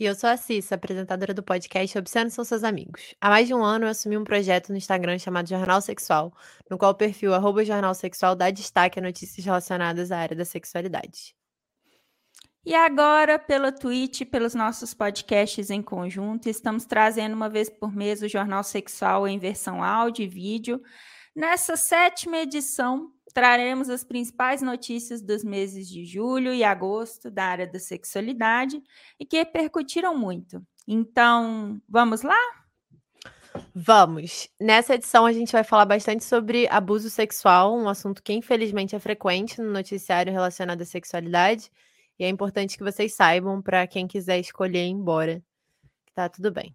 E 0.00 0.04
eu 0.04 0.14
sou 0.14 0.30
a 0.30 0.36
Cissa, 0.36 0.76
apresentadora 0.76 1.34
do 1.34 1.42
podcast 1.42 1.98
Obscenos 1.98 2.32
São 2.32 2.44
Seus 2.44 2.62
Amigos. 2.62 3.16
Há 3.20 3.30
mais 3.30 3.48
de 3.48 3.54
um 3.54 3.64
ano 3.64 3.84
eu 3.84 3.88
assumi 3.88 4.16
um 4.16 4.22
projeto 4.22 4.68
no 4.68 4.76
Instagram 4.76 5.18
chamado 5.18 5.48
Jornal 5.48 5.80
Sexual, 5.80 6.32
no 6.70 6.78
qual 6.78 6.92
o 6.92 6.94
perfil 6.94 7.34
arroba 7.34 7.64
Jornal 7.64 7.92
Sexual 7.96 8.36
dá 8.36 8.48
destaque 8.48 9.00
a 9.00 9.02
notícias 9.02 9.44
relacionadas 9.44 10.12
à 10.12 10.18
área 10.18 10.36
da 10.36 10.44
sexualidade. 10.44 11.34
E 12.64 12.76
agora, 12.76 13.40
pela 13.40 13.72
Twitch, 13.72 14.24
pelos 14.30 14.54
nossos 14.54 14.94
podcasts 14.94 15.68
em 15.68 15.82
conjunto, 15.82 16.48
estamos 16.48 16.84
trazendo 16.84 17.34
uma 17.34 17.48
vez 17.48 17.68
por 17.68 17.92
mês 17.92 18.22
o 18.22 18.28
Jornal 18.28 18.62
Sexual 18.62 19.26
em 19.26 19.36
versão 19.36 19.82
áudio 19.82 20.22
e 20.22 20.28
vídeo. 20.28 20.80
Nessa 21.34 21.76
sétima 21.76 22.38
edição, 22.38 23.10
traremos 23.32 23.88
as 23.88 24.04
principais 24.04 24.62
notícias 24.62 25.22
dos 25.22 25.44
meses 25.44 25.88
de 25.88 26.04
julho 26.04 26.52
e 26.52 26.64
agosto 26.64 27.30
da 27.30 27.44
área 27.44 27.66
da 27.66 27.78
sexualidade 27.78 28.82
e 29.18 29.24
que 29.24 29.38
repercutiram 29.38 30.16
muito. 30.16 30.62
Então, 30.86 31.80
vamos 31.88 32.22
lá? 32.22 32.38
Vamos! 33.74 34.48
Nessa 34.60 34.94
edição 34.94 35.26
a 35.26 35.32
gente 35.32 35.52
vai 35.52 35.64
falar 35.64 35.84
bastante 35.84 36.24
sobre 36.24 36.68
abuso 36.68 37.10
sexual, 37.10 37.76
um 37.76 37.88
assunto 37.88 38.22
que 38.22 38.32
infelizmente 38.32 38.94
é 38.94 38.98
frequente 38.98 39.60
no 39.60 39.70
noticiário 39.70 40.32
relacionado 40.32 40.82
à 40.82 40.84
sexualidade, 40.84 41.70
e 42.18 42.24
é 42.24 42.28
importante 42.28 42.76
que 42.76 42.84
vocês 42.84 43.14
saibam 43.14 43.62
para 43.62 43.86
quem 43.86 44.06
quiser 44.06 44.38
escolher 44.38 44.86
ir 44.86 44.90
embora, 44.90 45.42
tá 46.14 46.28
tudo 46.28 46.50
bem. 46.50 46.74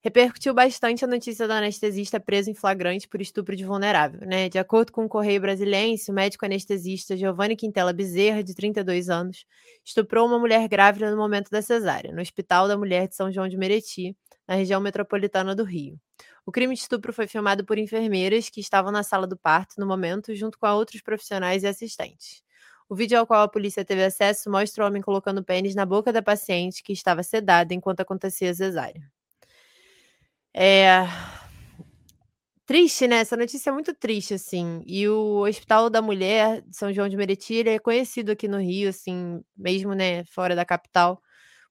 Repercutiu 0.00 0.54
bastante 0.54 1.04
a 1.04 1.08
notícia 1.08 1.48
do 1.48 1.52
anestesista 1.52 2.20
preso 2.20 2.48
em 2.48 2.54
flagrante 2.54 3.08
por 3.08 3.20
estupro 3.20 3.56
de 3.56 3.64
vulnerável. 3.64 4.20
Né? 4.20 4.48
De 4.48 4.56
acordo 4.56 4.92
com 4.92 5.04
o 5.04 5.08
Correio 5.08 5.40
Brasiliense, 5.40 6.08
o 6.10 6.14
médico 6.14 6.44
anestesista 6.44 7.16
Giovanni 7.16 7.56
Quintela 7.56 7.92
Bezerra, 7.92 8.44
de 8.44 8.54
32 8.54 9.10
anos, 9.10 9.44
estuprou 9.84 10.28
uma 10.28 10.38
mulher 10.38 10.68
grávida 10.68 11.10
no 11.10 11.16
momento 11.16 11.50
da 11.50 11.60
cesárea, 11.60 12.12
no 12.12 12.22
Hospital 12.22 12.68
da 12.68 12.78
Mulher 12.78 13.08
de 13.08 13.16
São 13.16 13.32
João 13.32 13.48
de 13.48 13.56
Meriti, 13.56 14.16
na 14.46 14.54
região 14.54 14.80
metropolitana 14.80 15.52
do 15.52 15.64
Rio. 15.64 15.98
O 16.46 16.52
crime 16.52 16.74
de 16.74 16.80
estupro 16.80 17.12
foi 17.12 17.26
filmado 17.26 17.64
por 17.64 17.76
enfermeiras 17.76 18.48
que 18.48 18.60
estavam 18.60 18.92
na 18.92 19.02
sala 19.02 19.26
do 19.26 19.36
parto 19.36 19.80
no 19.80 19.86
momento, 19.86 20.32
junto 20.32 20.56
com 20.58 20.68
outros 20.68 21.02
profissionais 21.02 21.64
e 21.64 21.66
assistentes. 21.66 22.40
O 22.88 22.94
vídeo 22.94 23.18
ao 23.18 23.26
qual 23.26 23.42
a 23.42 23.48
polícia 23.48 23.84
teve 23.84 24.04
acesso 24.04 24.48
mostra 24.48 24.84
o 24.84 24.86
homem 24.86 25.02
colocando 25.02 25.44
pênis 25.44 25.74
na 25.74 25.84
boca 25.84 26.12
da 26.12 26.22
paciente 26.22 26.82
que 26.84 26.92
estava 26.92 27.22
sedada 27.24 27.74
enquanto 27.74 28.00
acontecia 28.00 28.50
a 28.50 28.54
cesárea. 28.54 29.17
É 30.60 31.06
triste, 32.66 33.06
né? 33.08 33.16
Essa 33.20 33.36
notícia 33.36 33.70
é 33.70 33.72
muito 33.72 33.94
triste, 33.94 34.34
assim. 34.34 34.82
E 34.86 35.08
o 35.08 35.40
Hospital 35.46 35.88
da 35.88 36.02
Mulher 36.02 36.60
de 36.62 36.76
São 36.76 36.92
João 36.92 37.08
de 37.08 37.16
Meriti, 37.16 37.54
ele 37.54 37.70
é 37.70 37.78
conhecido 37.78 38.32
aqui 38.32 38.46
no 38.48 38.58
Rio, 38.58 38.90
assim, 38.90 39.40
mesmo, 39.56 39.94
né, 39.94 40.24
fora 40.26 40.54
da 40.54 40.64
capital, 40.64 41.22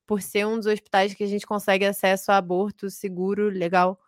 por 0.07 0.21
ser 0.21 0.47
um 0.47 0.57
dos 0.57 0.67
hospitais 0.67 1.13
que 1.13 1.23
a 1.23 1.27
gente 1.27 1.45
consegue 1.47 1.85
acesso 1.85 2.31
a 2.31 2.37
aborto 2.37 2.89
seguro, 2.89 3.49
legal, 3.49 3.99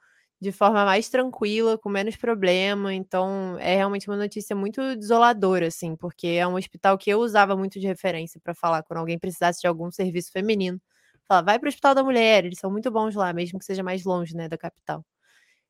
de 0.41 0.51
forma 0.51 0.85
mais 0.85 1.09
tranquila, 1.09 1.77
com 1.77 1.89
menos 1.89 2.15
problema. 2.17 2.93
Então, 2.93 3.57
é 3.59 3.75
realmente 3.77 4.09
uma 4.09 4.17
notícia 4.17 4.55
muito 4.55 4.95
desoladora, 4.97 5.67
assim, 5.67 5.95
porque 5.95 6.27
é 6.27 6.47
um 6.47 6.55
hospital 6.55 6.97
que 6.97 7.09
eu 7.11 7.19
usava 7.19 7.55
muito 7.57 7.79
de 7.79 7.87
referência 7.87 8.39
para 8.43 8.55
falar 8.55 8.83
quando 8.83 8.99
alguém 8.99 9.19
precisasse 9.19 9.61
de 9.61 9.67
algum 9.67 9.91
serviço 9.91 10.31
feminino. 10.31 10.81
Fala, 11.29 11.43
vai 11.43 11.59
para 11.59 11.67
o 11.67 11.69
Hospital 11.69 11.93
da 11.93 12.03
Mulher, 12.03 12.43
eles 12.43 12.57
são 12.57 12.71
muito 12.71 12.89
bons 12.89 13.13
lá, 13.13 13.31
mesmo 13.31 13.59
que 13.59 13.65
seja 13.65 13.83
mais 13.83 14.03
longe, 14.03 14.35
né, 14.35 14.49
da 14.49 14.57
capital. 14.57 15.05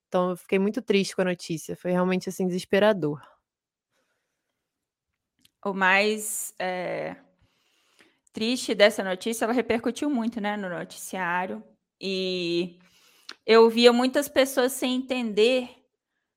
Então 0.07 0.29
eu 0.29 0.37
fiquei 0.37 0.57
muito 0.57 0.81
triste 0.81 1.13
com 1.13 1.21
a 1.21 1.25
notícia, 1.25 1.75
foi 1.75 1.91
realmente 1.91 2.29
assim 2.29 2.47
desesperador. 2.47 3.21
O 5.65 5.73
mais 5.73 6.53
é, 6.57 7.17
triste 8.31 8.73
dessa 8.73 9.03
notícia, 9.03 9.43
ela 9.43 9.51
repercutiu 9.51 10.09
muito, 10.09 10.39
né, 10.39 10.55
no 10.55 10.69
noticiário 10.69 11.61
e 11.99 12.79
eu 13.45 13.69
via 13.69 13.91
muitas 13.91 14.29
pessoas 14.29 14.71
sem 14.71 14.95
entender 14.95 15.69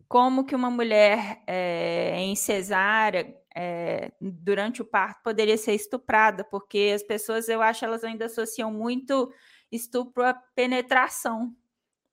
como 0.09 0.44
que 0.44 0.56
uma 0.56 0.69
mulher 0.69 1.44
é, 1.47 2.19
em 2.19 2.34
cesárea 2.34 3.41
é, 3.54 4.12
durante 4.20 4.82
o 4.82 4.84
parto 4.84 5.22
poderia 5.22 5.56
ser 5.56 5.74
estuprada, 5.74 6.44
porque 6.44 6.92
as 6.94 7.02
pessoas, 7.02 7.48
eu 7.48 7.62
acho, 7.62 7.84
elas 7.84 8.04
ainda 8.04 8.26
associam 8.26 8.72
muito 8.72 9.32
estupro 9.70 10.24
a 10.24 10.34
penetração, 10.34 11.54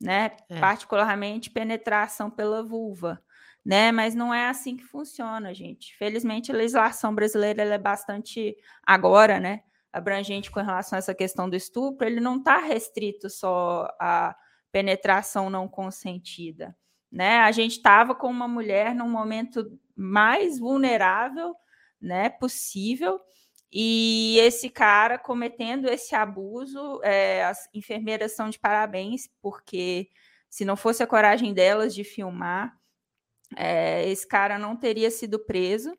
né? 0.01 0.31
É. 0.49 0.59
Particularmente 0.59 1.49
penetração 1.49 2.29
pela 2.29 2.63
vulva, 2.63 3.21
né? 3.65 3.91
Mas 3.91 4.15
não 4.15 4.33
é 4.33 4.47
assim 4.47 4.77
que 4.77 4.83
funciona, 4.83 5.53
gente. 5.53 5.95
Felizmente, 5.97 6.51
a 6.51 6.55
legislação 6.55 7.13
brasileira 7.13 7.63
é 7.63 7.77
bastante 7.77 8.55
agora, 8.83 9.39
né? 9.39 9.61
Abrangente 9.91 10.51
com 10.51 10.59
relação 10.59 10.97
a 10.97 10.99
essa 10.99 11.15
questão 11.15 11.49
do 11.49 11.55
estupro, 11.55 12.07
ele 12.07 12.19
não 12.19 12.37
está 12.37 12.59
restrito 12.59 13.29
só 13.29 13.87
à 13.99 14.35
penetração 14.71 15.49
não 15.49 15.67
consentida 15.67 16.75
né? 17.11 17.39
A 17.39 17.51
gente 17.51 17.73
estava 17.77 18.13
com 18.13 18.27
uma 18.27 18.47
mulher 18.47 18.93
num 18.93 19.09
momento 19.09 19.79
mais 19.95 20.59
vulnerável, 20.59 21.55
né, 22.01 22.29
possível, 22.29 23.19
e 23.71 24.37
esse 24.39 24.69
cara 24.69 25.17
cometendo 25.19 25.87
esse 25.87 26.15
abuso, 26.15 27.01
é, 27.03 27.43
as 27.43 27.69
enfermeiras 27.73 28.35
são 28.35 28.49
de 28.49 28.57
parabéns, 28.57 29.29
porque 29.41 30.09
se 30.49 30.65
não 30.65 30.75
fosse 30.75 31.03
a 31.03 31.07
coragem 31.07 31.53
delas 31.53 31.93
de 31.93 32.03
filmar, 32.03 32.75
é, 33.55 34.09
esse 34.09 34.27
cara 34.27 34.57
não 34.57 34.75
teria 34.75 35.11
sido 35.11 35.39
preso. 35.39 35.95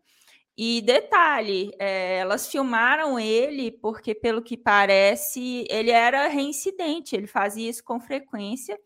E 0.56 0.82
detalhe, 0.82 1.70
é, 1.78 2.18
elas 2.18 2.48
filmaram 2.50 3.18
ele 3.18 3.70
porque, 3.70 4.14
pelo 4.14 4.42
que 4.42 4.56
parece, 4.56 5.64
ele 5.70 5.90
era 5.90 6.26
reincidente, 6.28 7.16
ele 7.16 7.26
fazia 7.26 7.70
isso 7.70 7.84
com 7.84 8.00
frequência 8.00 8.78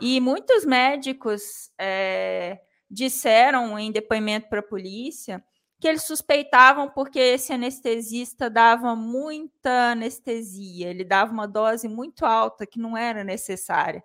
e 0.00 0.20
muitos 0.20 0.64
médicos 0.64 1.70
é, 1.78 2.60
disseram 2.90 3.78
em 3.78 3.92
depoimento 3.92 4.48
para 4.48 4.60
a 4.60 4.62
polícia 4.62 5.44
que 5.80 5.88
eles 5.88 6.04
suspeitavam 6.04 6.90
porque 6.90 7.18
esse 7.18 7.52
anestesista 7.52 8.50
dava 8.50 8.94
muita 8.94 9.92
anestesia, 9.92 10.90
ele 10.90 11.04
dava 11.04 11.32
uma 11.32 11.48
dose 11.48 11.88
muito 11.88 12.26
alta 12.26 12.66
que 12.66 12.78
não 12.78 12.96
era 12.96 13.24
necessária. 13.24 14.04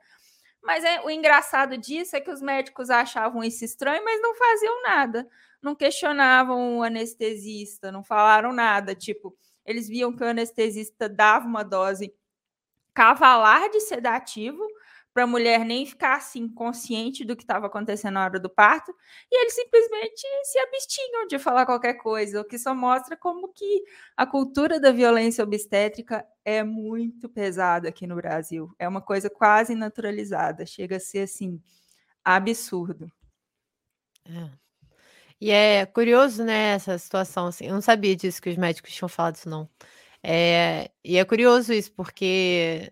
Mas 0.64 0.84
é, 0.84 1.02
o 1.02 1.10
engraçado 1.10 1.78
disso 1.78 2.16
é 2.16 2.22
que 2.22 2.32
os 2.32 2.42
médicos 2.42 2.90
achavam 2.90 3.44
isso 3.44 3.64
estranho, 3.64 4.04
mas 4.04 4.22
não 4.22 4.34
faziam 4.36 4.82
nada, 4.84 5.28
não 5.62 5.76
questionavam 5.76 6.80
o 6.80 6.84
anestesista, 6.84 7.92
não 7.92 8.04
falaram 8.04 8.52
nada. 8.52 8.96
Tipo, 8.96 9.38
eles 9.66 9.88
viam 9.88 10.16
que 10.16 10.24
o 10.24 10.28
anestesista 10.28 11.10
dava 11.10 11.46
uma 11.46 11.62
dose 11.62 12.12
cavalar 12.94 13.70
de 13.70 13.82
sedativo, 13.82 14.66
para 15.16 15.24
a 15.24 15.28
mulher 15.28 15.64
nem 15.64 15.86
ficar 15.86 16.18
assim 16.18 16.46
consciente 16.46 17.24
do 17.24 17.38
que 17.38 17.44
estava 17.44 17.68
acontecendo 17.68 18.16
na 18.16 18.26
hora 18.26 18.38
do 18.38 18.50
parto, 18.50 18.94
e 19.32 19.42
eles 19.42 19.56
simplesmente 19.56 20.22
se 20.44 20.60
abstinham 20.60 21.26
de 21.26 21.40
falar 21.40 21.66
qualquer 21.66 21.94
coisa, 21.94 22.42
o 22.42 22.44
que 22.44 22.60
só 22.60 22.76
mostra 22.76 23.16
como 23.16 23.48
que 23.54 23.86
a 24.18 24.28
cultura 24.28 24.78
da 24.78 24.92
violência 24.92 25.42
obstétrica 25.42 26.28
é 26.44 26.66
muito 26.66 27.30
pesada 27.30 27.88
aqui 27.88 28.06
no 28.06 28.18
Brasil. 28.18 28.76
É 28.78 28.90
uma 28.90 29.02
coisa 29.02 29.30
quase 29.30 29.74
naturalizada, 29.74 30.66
chega 30.66 30.98
a 30.98 31.00
ser 31.00 31.20
assim 31.20 31.62
absurdo. 32.22 33.10
É. 34.26 34.50
E 35.40 35.50
é 35.50 35.86
curioso, 35.86 36.44
né, 36.44 36.74
essa 36.74 36.98
situação 36.98 37.48
assim. 37.48 37.68
Eu 37.68 37.74
não 37.74 37.82
sabia 37.82 38.18
disso 38.18 38.42
que 38.42 38.50
os 38.50 38.58
médicos 38.58 38.92
tinham 38.92 39.08
falado 39.08 39.36
isso 39.36 39.48
não. 39.48 39.70
É, 40.22 40.92
e 41.04 41.18
é 41.18 41.24
curioso 41.24 41.72
isso 41.72 41.94
porque 41.94 42.92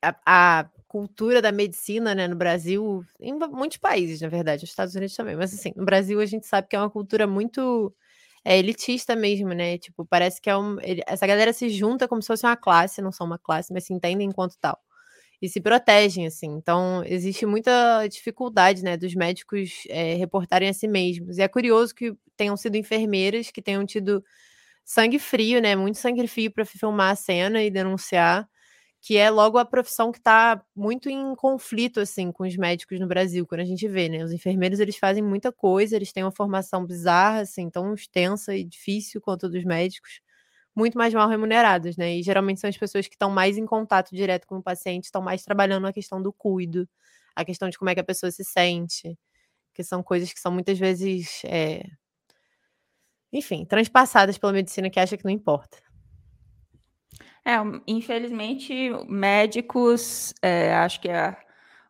a, 0.00 0.60
a 0.60 0.70
cultura 0.96 1.42
da 1.42 1.52
medicina, 1.52 2.14
né, 2.14 2.26
no 2.28 2.36
Brasil, 2.36 3.04
em 3.20 3.34
muitos 3.50 3.76
países, 3.78 4.20
na 4.22 4.28
verdade, 4.28 4.62
nos 4.62 4.70
Estados 4.70 4.94
Unidos 4.94 5.14
também, 5.14 5.36
mas 5.36 5.52
assim, 5.54 5.72
no 5.76 5.84
Brasil 5.84 6.20
a 6.20 6.26
gente 6.26 6.46
sabe 6.46 6.68
que 6.68 6.76
é 6.76 6.80
uma 6.80 6.90
cultura 6.90 7.26
muito 7.26 7.94
é 8.44 8.58
elitista 8.58 9.16
mesmo, 9.16 9.48
né? 9.50 9.76
Tipo, 9.78 10.06
parece 10.06 10.40
que 10.40 10.48
é 10.50 10.56
um, 10.56 10.80
ele, 10.80 11.02
essa 11.06 11.26
galera 11.26 11.52
se 11.52 11.68
junta 11.70 12.08
como 12.08 12.22
se 12.22 12.28
fosse 12.28 12.46
uma 12.46 12.56
classe, 12.56 13.02
não 13.02 13.12
são 13.12 13.26
uma 13.26 13.38
classe, 13.38 13.72
mas 13.72 13.84
se 13.84 13.92
entendem 13.94 14.28
enquanto 14.28 14.56
tal. 14.60 14.78
E 15.42 15.48
se 15.48 15.60
protegem, 15.60 16.26
assim. 16.26 16.48
Então, 16.48 17.02
existe 17.06 17.44
muita 17.46 18.06
dificuldade, 18.08 18.82
né, 18.84 18.96
dos 18.96 19.14
médicos 19.14 19.84
é, 19.90 20.14
reportarem 20.14 20.68
a 20.70 20.74
si 20.74 20.88
mesmos. 20.88 21.38
E 21.38 21.42
é 21.42 21.48
curioso 21.48 21.94
que 21.94 22.14
tenham 22.36 22.56
sido 22.56 22.76
enfermeiras 22.76 23.50
que 23.50 23.62
tenham 23.62 23.84
tido 23.86 24.24
sangue 24.84 25.18
frio, 25.18 25.60
né? 25.60 25.76
Muito 25.76 25.98
sangue 25.98 26.26
frio 26.28 26.50
para 26.52 26.64
filmar 26.64 27.12
a 27.12 27.16
cena 27.16 27.62
e 27.62 27.70
denunciar 27.70 28.48
que 29.06 29.16
é 29.16 29.30
logo 29.30 29.56
a 29.56 29.64
profissão 29.64 30.10
que 30.10 30.18
está 30.18 30.60
muito 30.74 31.08
em 31.08 31.32
conflito 31.36 32.00
assim 32.00 32.32
com 32.32 32.42
os 32.44 32.56
médicos 32.56 32.98
no 32.98 33.06
Brasil, 33.06 33.46
quando 33.46 33.60
a 33.60 33.64
gente 33.64 33.86
vê, 33.86 34.08
né? 34.08 34.24
Os 34.24 34.32
enfermeiros 34.32 34.80
eles 34.80 34.96
fazem 34.98 35.22
muita 35.22 35.52
coisa, 35.52 35.94
eles 35.94 36.12
têm 36.12 36.24
uma 36.24 36.32
formação 36.32 36.84
bizarra, 36.84 37.42
assim, 37.42 37.70
tão 37.70 37.94
extensa 37.94 38.56
e 38.56 38.64
difícil 38.64 39.20
quanto 39.20 39.46
a 39.46 39.48
dos 39.48 39.64
médicos, 39.64 40.20
muito 40.74 40.98
mais 40.98 41.14
mal 41.14 41.28
remunerados, 41.28 41.96
né? 41.96 42.16
E 42.16 42.22
geralmente 42.24 42.60
são 42.60 42.68
as 42.68 42.76
pessoas 42.76 43.06
que 43.06 43.14
estão 43.14 43.30
mais 43.30 43.56
em 43.56 43.64
contato 43.64 44.10
direto 44.12 44.44
com 44.46 44.56
o 44.58 44.62
paciente, 44.62 45.04
estão 45.04 45.22
mais 45.22 45.44
trabalhando 45.44 45.86
a 45.86 45.92
questão 45.92 46.20
do 46.20 46.32
cuido, 46.32 46.88
a 47.36 47.44
questão 47.44 47.68
de 47.70 47.78
como 47.78 47.90
é 47.90 47.94
que 47.94 48.00
a 48.00 48.04
pessoa 48.04 48.32
se 48.32 48.44
sente, 48.44 49.16
que 49.74 49.84
são 49.84 50.02
coisas 50.02 50.32
que 50.32 50.40
são 50.40 50.52
muitas 50.52 50.78
vezes, 50.78 51.42
é... 51.44 51.84
enfim, 53.32 53.64
transpassadas 53.64 54.38
pela 54.38 54.52
medicina 54.52 54.90
que 54.90 54.98
acha 55.00 55.16
que 55.16 55.24
não 55.24 55.30
importa. 55.30 55.78
É, 57.44 57.54
infelizmente, 57.86 58.90
médicos, 59.08 60.34
é, 60.42 60.74
acho 60.74 61.00
que 61.00 61.08
a, 61.08 61.38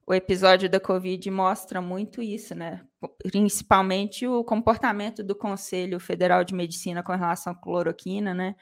o 0.07 0.15
episódio 0.15 0.69
da 0.69 0.79
Covid 0.79 1.31
mostra 1.31 1.81
muito 1.81 2.23
isso, 2.23 2.55
né? 2.55 2.85
Principalmente 3.23 4.27
o 4.27 4.45
comportamento 4.45 5.25
do 5.25 5.35
Conselho 5.35 5.99
Federal 5.99 6.45
de 6.45 6.55
Medicina 6.55 7.03
com 7.03 7.13
relação 7.13 7.53
à 7.53 7.57
cloroquina, 7.57 8.35
né? 8.35 8.55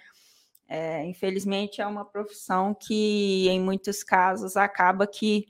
É, 0.67 1.05
infelizmente, 1.05 1.81
é 1.81 1.87
uma 1.87 2.05
profissão 2.05 2.75
que, 2.75 3.49
em 3.49 3.61
muitos 3.61 4.03
casos, 4.03 4.57
acaba 4.57 5.07
que 5.07 5.47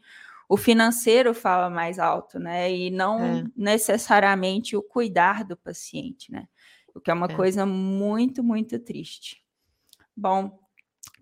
o 0.48 0.56
financeiro 0.56 1.32
fala 1.32 1.70
mais 1.70 1.98
alto, 1.98 2.38
né? 2.38 2.72
E 2.72 2.90
não 2.90 3.22
é. 3.22 3.44
necessariamente 3.56 4.76
o 4.76 4.82
cuidar 4.82 5.44
do 5.44 5.56
paciente, 5.56 6.32
né? 6.32 6.48
O 6.94 7.00
que 7.00 7.10
é 7.10 7.14
uma 7.14 7.26
é. 7.26 7.34
coisa 7.34 7.64
muito, 7.64 8.42
muito 8.42 8.78
triste. 8.78 9.42
Bom, 10.16 10.58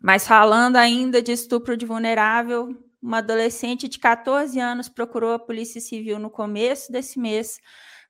mas 0.03 0.27
falando 0.27 0.77
ainda 0.77 1.23
de 1.23 1.31
estupro 1.31 1.77
de 1.77 1.87
vulnerável, 1.87 2.77
uma 3.01 3.19
adolescente 3.19 3.89
de 3.89 3.99
14 3.99 4.59
anos 4.59 4.89
procurou 4.89 5.33
a 5.33 5.39
Polícia 5.39 5.81
Civil 5.81 6.19
no 6.19 6.29
começo 6.29 6.91
desse 6.91 7.19
mês 7.19 7.59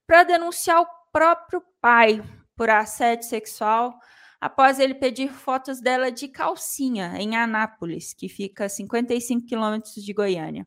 para 0.06 0.24
denunciar 0.24 0.80
o 0.80 0.86
próprio 1.12 1.62
pai 1.80 2.22
por 2.56 2.70
assédio 2.70 3.28
sexual 3.28 3.98
após 4.40 4.78
ele 4.78 4.94
pedir 4.94 5.28
fotos 5.30 5.80
dela 5.80 6.10
de 6.10 6.28
calcinha 6.28 7.12
em 7.18 7.36
Anápolis, 7.36 8.12
que 8.14 8.28
fica 8.28 8.64
a 8.64 8.68
55 8.68 9.46
quilômetros 9.46 9.94
de 9.94 10.12
Goiânia. 10.12 10.66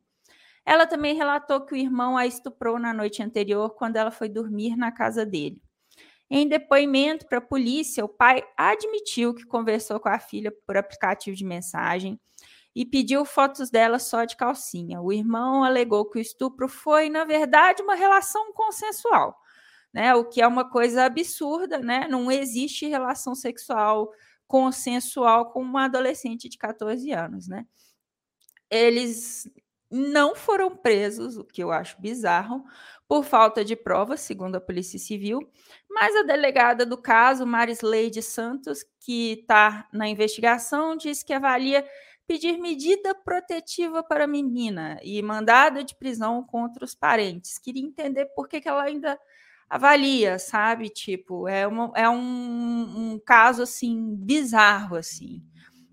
Ela 0.66 0.88
também 0.88 1.16
relatou 1.16 1.62
que 1.62 1.74
o 1.74 1.78
irmão 1.78 2.18
a 2.18 2.26
estuprou 2.26 2.80
na 2.80 2.94
noite 2.94 3.22
anterior 3.22 3.72
quando 3.76 3.98
ela 3.98 4.12
foi 4.12 4.30
dormir 4.30 4.76
na 4.76 4.92
casa 4.92 5.26
dele. 5.26 5.62
Em 6.30 6.48
depoimento 6.48 7.28
para 7.28 7.38
a 7.38 7.42
polícia, 7.42 8.04
o 8.04 8.10
pai 8.10 8.44
admitiu 8.58 9.34
que 9.34 9.46
conversou 9.46 10.00
com 10.00 10.10
a 10.10 10.20
filha 10.20 10.52
por 10.66 10.76
aplicativo 10.76 11.36
de 11.36 11.46
mensagem 11.46 12.20
e 12.76 12.86
pediu 12.86 13.24
fotos 13.24 13.70
dela 13.70 14.00
só 14.00 14.26
de 14.26 14.36
calcinha. 14.36 15.02
O 15.02 15.14
irmão 15.14 15.64
alegou 15.64 16.10
que 16.10 16.18
o 16.18 16.22
estupro 16.22 16.68
foi, 16.68 17.10
na 17.10 17.24
verdade, 17.24 17.82
uma 17.82 17.96
relação 17.96 18.52
consensual, 18.54 19.40
né? 19.94 20.14
O 20.16 20.26
que 20.26 20.42
é 20.42 20.48
uma 20.48 20.70
coisa 20.70 21.06
absurda, 21.06 21.80
né? 21.80 22.08
Não 22.10 22.30
existe 22.32 22.88
relação 22.88 23.36
sexual 23.36 24.12
consensual 24.48 25.52
com 25.52 25.62
uma 25.62 25.86
adolescente 25.86 26.50
de 26.50 26.58
14 26.58 27.12
anos, 27.12 27.48
né? 27.48 27.66
Eles 28.70 29.50
não 29.96 30.36
foram 30.36 30.76
presos, 30.76 31.38
o 31.38 31.44
que 31.44 31.64
eu 31.64 31.72
acho 31.72 32.00
bizarro, 32.02 32.64
por 33.08 33.24
falta 33.24 33.64
de 33.64 33.76
provas, 33.76 34.20
segundo 34.22 34.56
a 34.56 34.62
Polícia 34.62 35.00
Civil, 35.00 35.40
mas 35.90 36.16
a 36.16 36.24
delegada 36.24 36.86
do 36.86 36.98
caso, 36.98 37.46
Marisleide 37.46 38.22
Santos, 38.22 38.84
que 39.00 39.40
está 39.40 39.88
na 39.94 40.08
investigação, 40.08 40.98
diz 40.98 41.24
que 41.24 41.32
avalia 41.32 41.86
pedir 42.28 42.58
medida 42.58 43.14
protetiva 43.14 44.04
para 44.04 44.24
a 44.24 44.28
menina 44.28 45.00
e 45.04 45.22
mandado 45.22 45.84
de 45.84 45.96
prisão 45.96 46.44
contra 46.44 46.84
os 46.84 46.96
parentes. 46.96 47.60
Queria 47.60 47.84
entender 47.84 48.26
por 48.36 48.48
que, 48.48 48.60
que 48.60 48.68
ela 48.68 48.84
ainda 48.84 49.18
avalia, 49.70 50.40
sabe? 50.40 50.90
Tipo, 50.90 51.48
é, 51.48 51.68
uma, 51.68 51.92
é 51.96 52.10
um, 52.10 53.14
um 53.14 53.20
caso, 53.24 53.62
assim, 53.62 54.16
bizarro, 54.16 54.96
assim. 54.96 55.44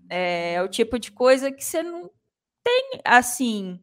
É, 0.09 0.55
é 0.55 0.63
o 0.63 0.67
tipo 0.67 0.97
de 0.97 1.11
coisa 1.11 1.51
que 1.51 1.63
você 1.63 1.83
não 1.83 2.09
tem, 2.63 3.01
assim 3.03 3.79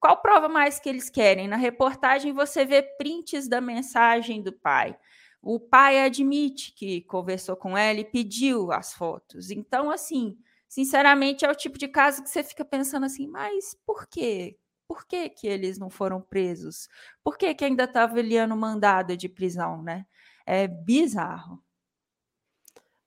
qual 0.00 0.16
prova 0.22 0.48
mais 0.48 0.78
que 0.78 0.88
eles 0.88 1.10
querem? 1.10 1.48
Na 1.48 1.56
reportagem 1.56 2.32
você 2.32 2.64
vê 2.64 2.82
prints 2.82 3.48
da 3.48 3.60
mensagem 3.60 4.42
do 4.42 4.52
pai. 4.52 4.96
O 5.42 5.58
pai 5.58 6.00
admite 6.04 6.72
que 6.72 7.02
conversou 7.02 7.56
com 7.56 7.76
ela 7.76 8.00
e 8.00 8.04
pediu 8.04 8.72
as 8.72 8.92
fotos. 8.92 9.50
Então, 9.50 9.90
assim, 9.90 10.38
sinceramente, 10.68 11.44
é 11.44 11.50
o 11.50 11.54
tipo 11.54 11.78
de 11.78 11.88
caso 11.88 12.22
que 12.22 12.30
você 12.30 12.44
fica 12.44 12.64
pensando 12.64 13.06
assim, 13.06 13.26
mas 13.26 13.76
por 13.86 14.06
quê? 14.06 14.56
Por 14.86 15.06
que, 15.06 15.28
que 15.28 15.46
eles 15.46 15.78
não 15.78 15.90
foram 15.90 16.20
presos? 16.20 16.88
Por 17.22 17.36
que, 17.36 17.54
que 17.54 17.64
ainda 17.64 17.84
está 17.84 18.04
avaliando 18.04 18.56
mandado 18.56 19.16
de 19.16 19.28
prisão, 19.28 19.82
né? 19.82 20.06
É 20.46 20.66
bizarro. 20.66 21.62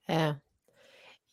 É, 0.07 0.35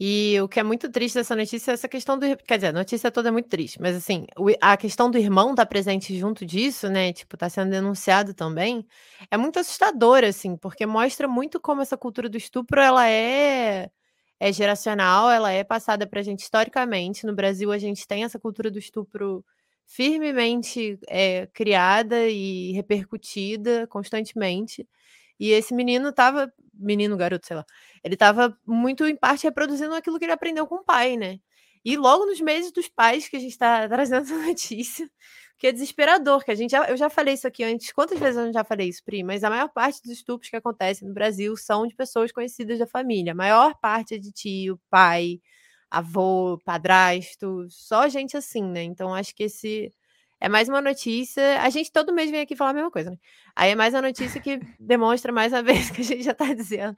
e 0.00 0.40
o 0.40 0.48
que 0.48 0.60
é 0.60 0.62
muito 0.62 0.88
triste 0.90 1.16
dessa 1.16 1.34
notícia 1.34 1.72
é 1.72 1.74
essa 1.74 1.88
questão 1.88 2.18
do. 2.18 2.24
Quer 2.36 2.56
dizer, 2.56 2.66
a 2.68 2.72
notícia 2.72 3.10
toda 3.10 3.28
é 3.30 3.32
muito 3.32 3.48
triste, 3.48 3.80
mas 3.80 3.96
assim, 3.96 4.26
a 4.60 4.76
questão 4.76 5.10
do 5.10 5.18
irmão 5.18 5.50
estar 5.50 5.64
tá 5.64 5.68
presente 5.68 6.16
junto 6.16 6.46
disso, 6.46 6.88
né? 6.88 7.12
Tipo, 7.12 7.36
tá 7.36 7.48
sendo 7.48 7.70
denunciado 7.70 8.32
também, 8.32 8.86
é 9.30 9.36
muito 9.36 9.58
assustador, 9.58 10.22
assim, 10.24 10.56
porque 10.56 10.86
mostra 10.86 11.26
muito 11.26 11.60
como 11.60 11.82
essa 11.82 11.96
cultura 11.96 12.28
do 12.28 12.36
estupro 12.36 12.80
ela 12.80 13.08
é, 13.08 13.90
é 14.40 14.52
geracional, 14.52 15.30
ela 15.30 15.50
é 15.52 15.64
passada 15.64 16.06
pra 16.06 16.22
gente 16.22 16.40
historicamente. 16.40 17.26
No 17.26 17.34
Brasil, 17.34 17.72
a 17.72 17.78
gente 17.78 18.06
tem 18.06 18.24
essa 18.24 18.38
cultura 18.38 18.70
do 18.70 18.78
estupro 18.78 19.44
firmemente 19.88 20.98
é, 21.08 21.46
criada 21.48 22.28
e 22.28 22.72
repercutida 22.72 23.86
constantemente. 23.88 24.86
E 25.40 25.50
esse 25.50 25.74
menino 25.74 26.12
tava, 26.12 26.52
menino, 26.78 27.16
garoto, 27.16 27.46
sei 27.46 27.56
lá, 27.56 27.64
ele 28.04 28.16
tava 28.16 28.56
muito 28.66 29.06
em 29.06 29.16
parte 29.16 29.44
reproduzindo 29.44 29.94
aquilo 29.94 30.18
que 30.18 30.24
ele 30.24 30.32
aprendeu 30.32 30.66
com 30.66 30.76
o 30.76 30.84
pai, 30.84 31.16
né? 31.16 31.38
E 31.84 31.96
logo 31.96 32.26
nos 32.26 32.40
meses 32.40 32.72
dos 32.72 32.88
pais 32.88 33.28
que 33.28 33.36
a 33.36 33.40
gente 33.40 33.52
está 33.52 33.88
trazendo 33.88 34.22
essa 34.22 34.36
notícia, 34.38 35.10
que 35.58 35.66
é 35.66 35.72
desesperador, 35.72 36.44
que 36.44 36.50
a 36.50 36.54
gente 36.54 36.70
já, 36.70 36.84
eu 36.88 36.96
já 36.96 37.10
falei 37.10 37.34
isso 37.34 37.46
aqui 37.46 37.64
antes, 37.64 37.92
quantas 37.92 38.18
vezes 38.18 38.36
eu 38.36 38.52
já 38.52 38.64
falei 38.64 38.88
isso, 38.88 39.02
Pri? 39.04 39.22
Mas 39.24 39.42
a 39.44 39.50
maior 39.50 39.68
parte 39.70 40.00
dos 40.02 40.12
estupros 40.12 40.50
que 40.50 40.56
acontecem 40.56 41.06
no 41.08 41.14
Brasil 41.14 41.56
são 41.56 41.86
de 41.86 41.94
pessoas 41.96 42.30
conhecidas 42.32 42.78
da 42.78 42.86
família. 42.86 43.32
A 43.32 43.34
maior 43.36 43.74
parte 43.80 44.14
é 44.14 44.18
de 44.18 44.30
tio, 44.32 44.80
pai, 44.90 45.40
avô, 45.90 46.58
padrasto, 46.64 47.66
só 47.70 48.08
gente 48.08 48.36
assim, 48.36 48.62
né? 48.64 48.82
Então 48.84 49.14
acho 49.14 49.34
que 49.34 49.44
esse 49.44 49.92
é 50.40 50.48
mais 50.48 50.68
uma 50.68 50.80
notícia. 50.80 51.60
A 51.62 51.70
gente 51.70 51.90
todo 51.92 52.12
mês 52.12 52.30
vem 52.30 52.40
aqui 52.40 52.56
falar 52.56 52.70
a 52.70 52.74
mesma 52.74 52.90
coisa, 52.90 53.10
né? 53.10 53.18
Aí 53.56 53.70
é 53.70 53.74
mais 53.74 53.94
uma 53.94 54.02
notícia 54.02 54.40
que 54.40 54.60
demonstra 54.78 55.32
mais 55.32 55.52
uma 55.52 55.62
vez 55.64 55.90
que 55.90 56.00
a 56.00 56.04
gente 56.04 56.22
já 56.22 56.34
tá 56.34 56.52
dizendo 56.54 56.96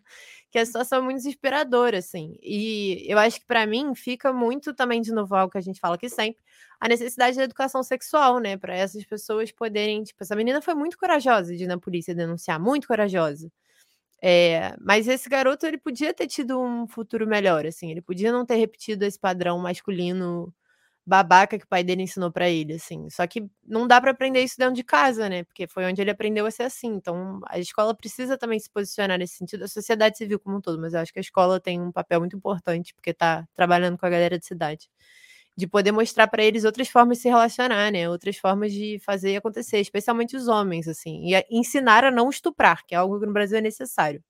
que 0.50 0.59
a 0.59 0.66
situação 0.66 0.99
é 0.99 1.02
muito 1.02 1.18
desesperadora, 1.18 1.99
assim. 1.99 2.37
E 2.42 3.04
eu 3.09 3.18
acho 3.18 3.40
que 3.40 3.47
para 3.47 3.66
mim 3.66 3.94
fica 3.94 4.32
muito 4.32 4.75
também 4.75 5.00
de 5.00 5.12
novo 5.12 5.35
algo 5.35 5.52
que 5.52 5.59
a 5.59 5.61
gente 5.61 5.78
fala 5.78 5.94
aqui 5.94 6.09
sempre, 6.09 6.42
a 6.80 6.88
necessidade 6.88 7.37
da 7.37 7.44
educação 7.44 7.82
sexual, 7.82 8.40
né? 8.40 8.56
Para 8.56 8.75
essas 8.76 9.04
pessoas 9.04 9.52
poderem. 9.52 10.02
Tipo, 10.02 10.23
essa 10.23 10.35
menina 10.37 10.61
foi 10.61 10.75
muito 10.75 10.99
corajosa 10.99 11.56
de 11.56 11.64
ir 11.64 11.66
na 11.68 11.78
polícia 11.78 12.14
denunciar, 12.14 12.61
muito 12.61 12.88
corajosa. 12.88 13.50
É, 14.23 14.76
mas 14.80 15.09
esse 15.09 15.28
garoto 15.28 15.66
ele 15.66 15.78
podia 15.78 16.12
ter 16.12 16.26
tido 16.26 16.61
um 16.61 16.87
futuro 16.87 17.26
melhor, 17.26 17.64
assim, 17.66 17.90
ele 17.90 18.02
podia 18.02 18.30
não 18.30 18.44
ter 18.44 18.56
repetido 18.56 19.04
esse 19.04 19.18
padrão 19.18 19.59
masculino 19.59 20.52
babaca 21.11 21.59
que 21.59 21.64
o 21.64 21.69
pai 21.69 21.83
dele 21.83 22.02
ensinou 22.05 22.31
para 22.31 22.49
ele, 22.49 22.75
assim. 22.75 23.11
Só 23.11 23.26
que 23.26 23.45
não 23.67 23.85
dá 23.88 24.00
para 24.00 24.12
aprender 24.12 24.43
isso 24.45 24.57
dentro 24.57 24.75
de 24.75 24.85
casa, 24.85 25.29
né? 25.29 25.43
Porque 25.45 25.67
foi 25.67 25.85
onde 25.85 26.00
ele 26.00 26.11
aprendeu 26.11 26.47
a 26.47 26.50
ser 26.52 26.62
assim. 26.62 26.87
Então, 26.88 27.40
a 27.49 27.59
escola 27.59 27.93
precisa 27.97 28.38
também 28.38 28.61
se 28.61 28.71
posicionar 28.71 29.19
nesse 29.19 29.35
sentido, 29.37 29.64
a 29.64 29.69
sociedade 29.69 30.17
civil 30.17 30.38
como 30.38 30.59
um 30.59 30.61
todo, 30.61 30.81
mas 30.81 30.95
eu 30.95 31.00
acho 31.00 31.12
que 31.12 31.19
a 31.19 31.23
escola 31.23 31.59
tem 31.61 31.81
um 31.81 31.90
papel 31.90 32.21
muito 32.21 32.37
importante, 32.37 32.95
porque 32.95 33.12
tá 33.12 33.45
trabalhando 33.55 33.99
com 33.99 34.07
a 34.07 34.11
galera 34.11 34.38
de 34.38 34.47
cidade. 34.47 34.88
De 35.57 35.67
poder 35.67 35.93
mostrar 35.93 36.29
para 36.29 36.43
eles 36.45 36.64
outras 36.64 36.88
formas 36.88 37.19
de 37.19 37.23
se 37.23 37.29
relacionar, 37.29 37.90
né? 37.93 38.09
Outras 38.09 38.37
formas 38.38 38.73
de 38.73 38.99
fazer 39.00 39.37
acontecer, 39.37 39.81
especialmente 39.81 40.37
os 40.37 40.47
homens, 40.49 40.87
assim. 40.88 41.23
E 41.35 41.45
ensinar 41.50 42.05
a 42.05 42.11
não 42.11 42.31
estuprar, 42.31 42.85
que 42.87 42.95
é 42.95 42.99
algo 42.99 43.19
que 43.21 43.26
no 43.26 43.33
Brasil 43.33 43.59
é 43.59 43.61
necessário. 43.61 44.23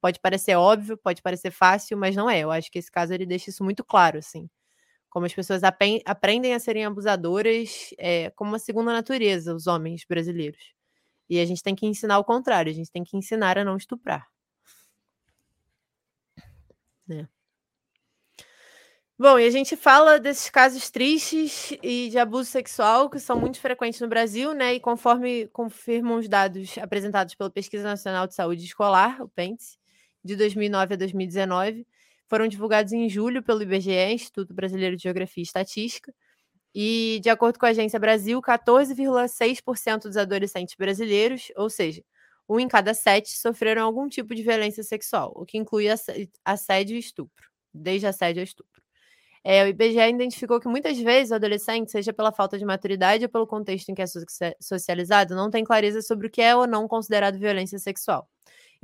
Pode 0.00 0.20
parecer 0.20 0.56
óbvio, 0.56 0.98
pode 0.98 1.22
parecer 1.22 1.50
fácil, 1.52 1.96
mas 1.98 2.16
não 2.16 2.28
é. 2.30 2.40
Eu 2.40 2.50
acho 2.50 2.70
que 2.72 2.78
esse 2.80 2.90
caso 2.92 3.14
ele 3.14 3.26
deixa 3.26 3.50
isso 3.50 3.64
muito 3.64 3.84
claro, 3.84 4.18
assim 4.18 4.48
como 5.14 5.26
as 5.26 5.32
pessoas 5.32 5.62
aprendem 5.62 6.54
a 6.54 6.58
serem 6.58 6.84
abusadoras 6.84 7.94
é, 7.98 8.30
como 8.30 8.50
uma 8.50 8.58
segunda 8.58 8.92
natureza, 8.92 9.54
os 9.54 9.68
homens 9.68 10.04
brasileiros. 10.04 10.74
E 11.30 11.38
a 11.38 11.44
gente 11.46 11.62
tem 11.62 11.74
que 11.76 11.86
ensinar 11.86 12.18
o 12.18 12.24
contrário, 12.24 12.72
a 12.72 12.74
gente 12.74 12.90
tem 12.90 13.04
que 13.04 13.16
ensinar 13.16 13.56
a 13.56 13.64
não 13.64 13.76
estuprar. 13.76 14.26
né? 17.06 17.28
Bom, 19.16 19.38
e 19.38 19.46
a 19.46 19.50
gente 19.50 19.76
fala 19.76 20.18
desses 20.18 20.50
casos 20.50 20.90
tristes 20.90 21.72
e 21.80 22.08
de 22.10 22.18
abuso 22.18 22.50
sexual 22.50 23.08
que 23.08 23.20
são 23.20 23.38
muito 23.38 23.60
frequentes 23.60 24.00
no 24.00 24.08
Brasil, 24.08 24.52
né? 24.52 24.74
E 24.74 24.80
conforme 24.80 25.46
confirmam 25.52 26.18
os 26.18 26.28
dados 26.28 26.76
apresentados 26.78 27.36
pela 27.36 27.48
Pesquisa 27.48 27.84
Nacional 27.84 28.26
de 28.26 28.34
Saúde 28.34 28.64
Escolar, 28.64 29.22
o 29.22 29.28
PENTS, 29.28 29.78
de 30.24 30.34
2009 30.34 30.94
a 30.94 30.96
2019, 30.96 31.86
foram 32.28 32.48
divulgados 32.48 32.92
em 32.92 33.08
julho 33.08 33.42
pelo 33.42 33.62
IBGE, 33.62 34.12
Instituto 34.12 34.54
Brasileiro 34.54 34.96
de 34.96 35.02
Geografia 35.02 35.42
e 35.42 35.46
Estatística. 35.46 36.12
E, 36.74 37.20
de 37.22 37.30
acordo 37.30 37.58
com 37.58 37.66
a 37.66 37.68
Agência 37.68 38.00
Brasil, 38.00 38.40
14,6% 38.42 40.02
dos 40.02 40.16
adolescentes 40.16 40.74
brasileiros, 40.76 41.52
ou 41.56 41.70
seja, 41.70 42.02
um 42.48 42.58
em 42.58 42.68
cada 42.68 42.92
sete, 42.94 43.30
sofreram 43.38 43.84
algum 43.84 44.08
tipo 44.08 44.34
de 44.34 44.42
violência 44.42 44.82
sexual, 44.82 45.32
o 45.36 45.46
que 45.46 45.56
inclui 45.56 45.86
assédio 46.44 46.96
e 46.96 46.98
estupro, 46.98 47.48
desde 47.72 48.06
assédio 48.06 48.40
a 48.40 48.44
estupro. 48.44 48.82
É, 49.46 49.62
o 49.62 49.68
IBGE 49.68 49.98
identificou 49.98 50.58
que 50.58 50.66
muitas 50.66 50.98
vezes 50.98 51.30
o 51.30 51.34
adolescente, 51.34 51.90
seja 51.92 52.14
pela 52.14 52.32
falta 52.32 52.58
de 52.58 52.64
maturidade 52.64 53.24
ou 53.24 53.30
pelo 53.30 53.46
contexto 53.46 53.90
em 53.90 53.94
que 53.94 54.02
é 54.02 54.06
socializado, 54.58 55.34
não 55.36 55.50
tem 55.50 55.62
clareza 55.62 56.00
sobre 56.00 56.26
o 56.28 56.30
que 56.30 56.40
é 56.40 56.56
ou 56.56 56.66
não 56.66 56.88
considerado 56.88 57.38
violência 57.38 57.78
sexual. 57.78 58.26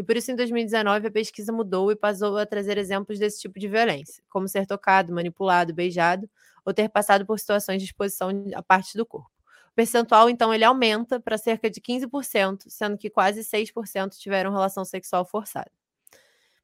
E 0.01 0.03
por 0.03 0.17
isso, 0.17 0.31
em 0.33 0.37
2019, 0.37 1.09
a 1.09 1.11
pesquisa 1.11 1.53
mudou 1.53 1.93
e 1.93 1.97
passou 1.97 2.39
a 2.39 2.47
trazer 2.47 2.79
exemplos 2.79 3.19
desse 3.19 3.41
tipo 3.41 3.59
de 3.59 3.69
violência, 3.69 4.23
como 4.31 4.49
ser 4.49 4.67
tocado, 4.67 5.13
manipulado, 5.13 5.75
beijado 5.75 6.29
ou 6.65 6.73
ter 6.73 6.89
passado 6.89 7.27
por 7.27 7.39
situações 7.39 7.81
de 7.83 7.87
exposição 7.89 8.31
a 8.55 8.63
parte 8.63 8.97
do 8.97 9.05
corpo. 9.05 9.31
O 9.73 9.75
percentual, 9.75 10.31
então, 10.31 10.53
ele 10.55 10.65
aumenta 10.65 11.21
para 11.21 11.37
cerca 11.39 11.69
de 11.71 11.81
15%, 11.81 12.65
sendo 12.69 12.97
que 12.99 13.11
quase 13.11 13.45
6% 13.45 14.17
tiveram 14.19 14.51
relação 14.53 14.85
sexual 14.85 15.25
forçada 15.25 15.71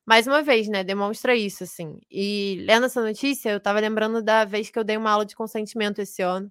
mais 0.04 0.26
uma 0.26 0.40
vez, 0.42 0.68
né, 0.68 0.84
demonstra 0.84 1.34
isso, 1.34 1.64
assim. 1.64 1.98
E 2.10 2.62
lendo 2.66 2.86
essa 2.86 3.02
notícia, 3.02 3.50
eu 3.50 3.60
tava 3.60 3.80
lembrando 3.80 4.22
da 4.22 4.44
vez 4.44 4.70
que 4.70 4.78
eu 4.78 4.84
dei 4.84 4.96
uma 4.96 5.10
aula 5.10 5.26
de 5.26 5.34
consentimento 5.34 5.98
esse 6.00 6.22
ano, 6.22 6.50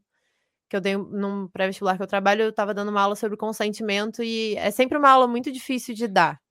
que 0.70 0.76
eu 0.78 0.82
dei 0.82 0.98
num 0.98 1.48
pré-vestibular 1.50 1.98
que 1.98 2.04
eu 2.04 2.08
trabalho, 2.08 2.44
eu 2.44 2.54
tava 2.54 2.74
dando 2.74 2.90
uma 2.92 3.02
aula 3.02 3.16
sobre 3.16 3.38
consentimento 3.38 4.24
e 4.24 4.56
é 4.58 4.72
sempre 4.72 4.98
uma 4.98 5.10
aula 5.12 5.28
muito 5.28 5.52
difícil 5.52 5.96
de 5.96 6.08
dar. 6.08 6.42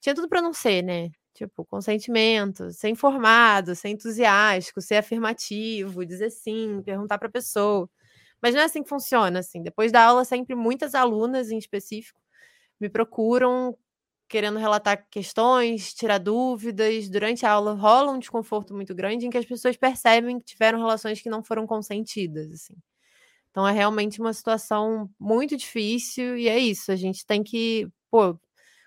Tinha 0.00 0.14
tudo 0.14 0.28
para 0.28 0.42
não 0.42 0.52
ser, 0.52 0.82
né? 0.82 1.10
Tipo, 1.34 1.64
consentimento, 1.66 2.70
ser 2.72 2.88
informado, 2.88 3.74
ser 3.74 3.88
entusiástico, 3.90 4.80
ser 4.80 4.96
afirmativo, 4.96 6.04
dizer 6.06 6.30
sim, 6.30 6.82
perguntar 6.84 7.18
para 7.18 7.28
a 7.28 7.30
pessoa. 7.30 7.88
Mas 8.42 8.54
não 8.54 8.62
é 8.62 8.64
assim 8.64 8.82
que 8.82 8.88
funciona, 8.88 9.40
assim. 9.40 9.62
Depois 9.62 9.92
da 9.92 10.02
aula, 10.04 10.24
sempre 10.24 10.54
muitas 10.54 10.94
alunas 10.94 11.50
em 11.50 11.58
específico 11.58 12.20
me 12.80 12.88
procuram 12.90 13.76
querendo 14.28 14.58
relatar 14.58 15.06
questões, 15.10 15.94
tirar 15.94 16.18
dúvidas. 16.18 17.08
Durante 17.08 17.46
a 17.46 17.52
aula 17.52 17.74
rola 17.74 18.12
um 18.12 18.18
desconforto 18.18 18.74
muito 18.74 18.94
grande 18.94 19.26
em 19.26 19.30
que 19.30 19.38
as 19.38 19.46
pessoas 19.46 19.76
percebem 19.76 20.38
que 20.40 20.46
tiveram 20.46 20.78
relações 20.78 21.20
que 21.22 21.30
não 21.30 21.42
foram 21.44 21.66
consentidas, 21.66 22.50
assim. 22.52 22.74
Então 23.50 23.66
é 23.66 23.72
realmente 23.72 24.20
uma 24.20 24.32
situação 24.32 25.10
muito 25.18 25.56
difícil 25.56 26.36
e 26.36 26.48
é 26.48 26.58
isso, 26.58 26.92
a 26.92 26.96
gente 26.96 27.24
tem 27.26 27.42
que, 27.42 27.88
pô, 28.10 28.38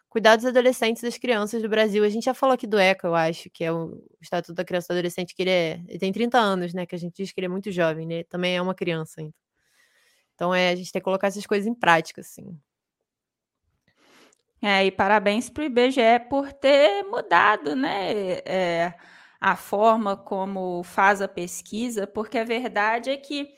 cuidar 0.09 0.35
dos 0.35 0.45
adolescentes 0.45 1.03
e 1.03 1.05
das 1.05 1.17
crianças 1.17 1.61
do 1.61 1.69
Brasil. 1.69 2.03
A 2.03 2.09
gente 2.09 2.25
já 2.25 2.33
falou 2.33 2.55
aqui 2.55 2.65
do 2.65 2.79
ECA, 2.79 3.07
eu 3.07 3.15
acho, 3.15 3.49
que 3.49 3.63
é 3.63 3.71
o 3.71 4.01
Estatuto 4.19 4.55
da 4.55 4.65
Criança 4.65 4.87
e 4.87 4.95
do 4.95 4.97
Adolescente, 4.97 5.35
que 5.35 5.43
ele, 5.43 5.51
é, 5.51 5.81
ele 5.87 5.99
tem 5.99 6.11
30 6.11 6.37
anos, 6.37 6.73
né, 6.73 6.85
que 6.85 6.95
a 6.95 6.99
gente 6.99 7.15
diz 7.15 7.31
que 7.31 7.39
ele 7.39 7.45
é 7.45 7.49
muito 7.49 7.71
jovem, 7.71 8.07
né? 8.07 8.23
Também 8.23 8.57
é 8.57 8.61
uma 8.61 8.73
criança 8.75 9.21
ainda. 9.21 9.33
Então 10.35 10.53
é, 10.53 10.69
a 10.69 10.75
gente 10.75 10.91
tem 10.91 10.99
que 10.99 11.03
colocar 11.03 11.27
essas 11.27 11.45
coisas 11.45 11.67
em 11.67 11.73
prática, 11.73 12.21
assim. 12.21 12.59
É, 14.61 14.85
e 14.85 14.91
parabéns 14.91 15.49
para 15.49 15.63
o 15.63 15.65
IBGE 15.65 16.19
por 16.29 16.51
ter 16.51 17.03
mudado 17.03 17.75
né, 17.75 18.39
é, 18.45 18.93
a 19.39 19.55
forma 19.55 20.17
como 20.17 20.83
faz 20.83 21.21
a 21.21 21.27
pesquisa, 21.27 22.05
porque 22.05 22.37
a 22.37 22.43
verdade 22.43 23.09
é 23.09 23.15
que 23.17 23.49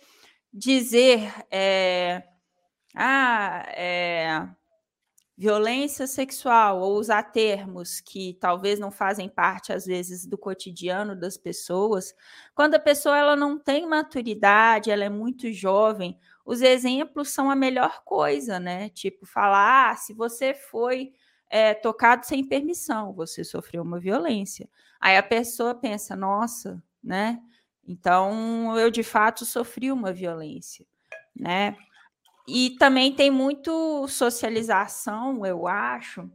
dizer 0.53 1.33
é, 1.49 2.23
ah, 2.95 3.65
é, 3.69 4.47
violência 5.41 6.05
sexual 6.05 6.79
ou 6.81 6.99
usar 6.99 7.23
termos 7.23 7.99
que 7.99 8.37
talvez 8.39 8.79
não 8.79 8.91
fazem 8.91 9.27
parte 9.27 9.73
às 9.73 9.87
vezes 9.87 10.23
do 10.23 10.37
cotidiano 10.37 11.15
das 11.15 11.35
pessoas, 11.35 12.13
quando 12.53 12.75
a 12.75 12.79
pessoa 12.79 13.17
ela 13.17 13.35
não 13.35 13.57
tem 13.57 13.87
maturidade, 13.87 14.91
ela 14.91 15.03
é 15.03 15.09
muito 15.09 15.51
jovem, 15.51 16.15
os 16.45 16.61
exemplos 16.61 17.29
são 17.29 17.49
a 17.49 17.55
melhor 17.55 18.03
coisa, 18.05 18.59
né? 18.59 18.89
Tipo, 18.89 19.25
falar, 19.25 19.89
ah, 19.89 19.95
se 19.95 20.13
você 20.13 20.53
foi 20.53 21.11
é, 21.49 21.73
tocado 21.73 22.23
sem 22.23 22.47
permissão, 22.47 23.11
você 23.11 23.43
sofreu 23.43 23.81
uma 23.81 23.99
violência. 23.99 24.69
Aí 24.99 25.17
a 25.17 25.23
pessoa 25.23 25.73
pensa, 25.73 26.15
nossa, 26.15 26.83
né? 27.03 27.41
Então 27.83 28.77
eu 28.77 28.91
de 28.91 29.01
fato 29.01 29.43
sofri 29.43 29.91
uma 29.91 30.13
violência, 30.13 30.85
né? 31.35 31.75
E 32.47 32.71
também 32.79 33.13
tem 33.13 33.29
muito 33.31 34.07
socialização, 34.07 35.45
eu 35.45 35.67
acho, 35.67 36.29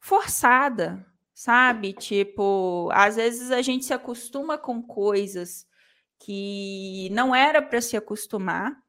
forçada, 0.00 1.04
sabe? 1.34 1.92
Tipo, 1.92 2.88
às 2.92 3.16
vezes 3.16 3.50
a 3.50 3.60
gente 3.62 3.84
se 3.84 3.92
acostuma 3.92 4.56
com 4.56 4.82
coisas 4.82 5.66
que 6.18 7.08
não 7.12 7.34
era 7.34 7.60
para 7.60 7.80
se 7.80 7.96
acostumar, 7.96 8.82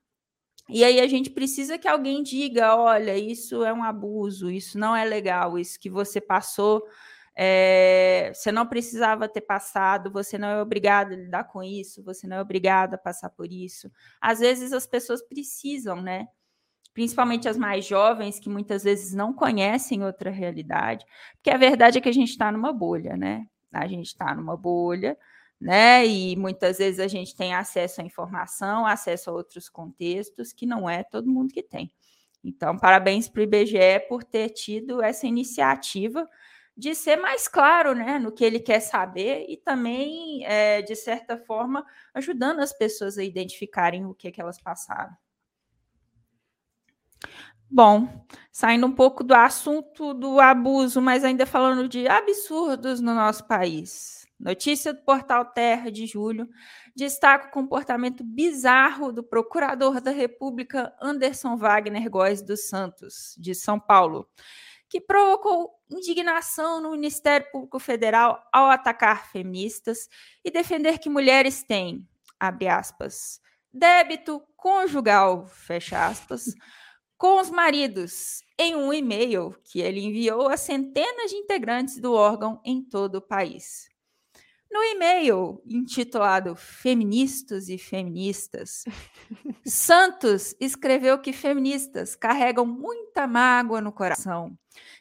e 0.68 0.84
aí 0.84 1.00
a 1.00 1.08
gente 1.08 1.30
precisa 1.30 1.78
que 1.78 1.88
alguém 1.88 2.24
diga: 2.24 2.76
olha, 2.76 3.18
isso 3.18 3.64
é 3.64 3.74
um 3.74 3.84
abuso, 3.84 4.50
isso 4.50 4.78
não 4.80 4.96
é 4.96 5.06
legal, 5.06 5.60
isso 5.60 5.80
que 5.80 5.90
você 5.90 6.20
passou, 6.20 6.84
é, 7.36 8.32
você 8.34 8.52
não 8.52 8.66
precisava 8.66 9.28
ter 9.28 9.42
passado, 9.42 10.12
você 10.12 10.38
não 10.38 10.48
é 10.48 10.62
obrigado 10.62 11.14
a 11.14 11.16
lidar 11.16 11.44
com 11.46 11.62
isso, 11.64 12.04
você 12.04 12.28
não 12.28 12.38
é 12.38 12.42
obrigado 12.42 12.94
a 12.94 12.98
passar 12.98 13.30
por 13.30 13.52
isso. 13.52 13.92
Às 14.22 14.40
vezes 14.40 14.72
as 14.72 14.88
pessoas 14.88 15.22
precisam, 15.22 16.02
né? 16.02 16.28
Principalmente 16.94 17.50
as 17.50 17.58
mais 17.58 17.86
jovens, 17.86 18.40
que 18.40 18.50
muitas 18.50 18.84
vezes 18.84 19.14
não 19.14 19.34
conhecem 19.34 20.04
outra 20.04 20.32
realidade, 20.32 21.06
porque 21.36 21.50
a 21.50 21.58
verdade 21.58 21.98
é 21.98 22.02
que 22.02 22.10
a 22.10 22.14
gente 22.14 22.30
está 22.30 22.52
numa 22.52 22.72
bolha, 22.72 23.18
né? 23.18 23.46
A 23.74 23.88
gente 23.88 24.08
está 24.08 24.34
numa 24.34 24.56
bolha 24.56 25.18
né? 25.60 26.06
E 26.06 26.36
muitas 26.36 26.78
vezes 26.78 27.00
a 27.00 27.08
gente 27.08 27.36
tem 27.36 27.54
acesso 27.54 28.02
à 28.02 28.04
informação, 28.04 28.86
acesso 28.86 29.30
a 29.30 29.34
outros 29.34 29.70
contextos 29.70 30.52
que 30.54 30.66
não 30.66 30.90
é 30.90 31.04
todo 31.04 31.32
mundo 31.32 31.54
que 31.54 31.64
tem. 31.64 31.92
Então, 32.44 32.78
parabéns 32.78 33.28
para 33.28 33.40
o 33.40 33.44
IBGE 33.44 34.00
por 34.08 34.24
ter 34.24 34.50
tido 34.50 35.02
essa 35.02 35.26
iniciativa 35.26 36.28
de 36.78 36.94
ser 36.94 37.16
mais 37.18 37.48
claro 37.48 37.94
né, 37.94 38.20
no 38.20 38.32
que 38.32 38.44
ele 38.44 38.60
quer 38.60 38.82
saber 38.82 39.46
e 39.48 39.58
também, 39.58 40.46
é, 40.46 40.82
de 40.82 40.96
certa 40.96 41.38
forma, 41.38 41.86
ajudando 42.14 42.60
as 42.60 42.74
pessoas 42.74 43.18
a 43.18 43.24
identificarem 43.24 44.06
o 44.06 44.14
que, 44.14 44.32
que 44.32 44.42
elas 44.42 44.60
passaram. 44.62 45.16
Bom, 47.70 48.26
saindo 48.52 48.86
um 48.86 48.92
pouco 48.92 49.24
do 49.24 49.34
assunto 49.34 50.14
do 50.14 50.40
abuso, 50.40 51.02
mas 51.02 51.24
ainda 51.24 51.46
falando 51.46 51.90
de 51.90 52.08
absurdos 52.08 53.02
no 53.02 53.14
nosso 53.14 53.46
país. 53.48 54.26
Notícia 54.40 54.94
do 54.94 55.02
portal 55.02 55.46
Terra 55.46 55.90
de 55.90 56.06
julho 56.06 56.48
destaca 56.96 57.48
o 57.48 57.52
comportamento 57.52 58.24
bizarro 58.24 59.12
do 59.12 59.24
procurador 59.24 60.02
da 60.02 60.12
República 60.12 60.94
Anderson 61.02 61.58
Wagner 61.58 62.10
Góes 62.10 62.42
dos 62.42 62.68
Santos, 62.68 63.34
de 63.38 63.56
São 63.56 63.80
Paulo, 63.80 64.28
que 64.90 65.02
provocou 65.02 65.72
indignação 65.90 66.82
no 66.82 66.92
Ministério 66.92 67.50
Público 67.52 67.80
Federal 67.80 68.42
ao 68.52 68.70
atacar 68.70 69.32
feministas 69.32 70.08
e 70.44 70.52
defender 70.52 71.00
que 71.00 71.10
mulheres 71.10 71.64
têm, 71.64 72.08
abre 72.40 72.68
aspas, 72.68 73.40
débito 73.74 74.42
conjugal, 74.56 75.48
fecha 75.48 76.06
aspas, 76.06 76.54
com 77.18 77.40
os 77.40 77.50
maridos, 77.50 78.44
em 78.60 78.76
um 78.76 78.94
e-mail 78.94 79.56
que 79.64 79.80
ele 79.80 80.02
enviou 80.02 80.50
a 80.50 80.58
centenas 80.58 81.32
de 81.32 81.38
integrantes 81.38 82.00
do 82.00 82.14
órgão 82.14 82.60
em 82.64 82.84
todo 82.84 83.16
o 83.16 83.22
país. 83.22 83.90
No 84.70 84.84
e-mail 84.84 85.62
intitulado 85.66 86.56
Feministas 86.56 87.70
e 87.70 87.78
Feministas, 87.78 88.84
Santos 89.66 90.54
escreveu 90.60 91.18
que 91.20 91.32
feministas 91.32 92.16
carregam 92.16 92.66
muita 92.66 93.26
mágoa 93.26 93.80
no 93.80 93.94
coração 93.94 94.58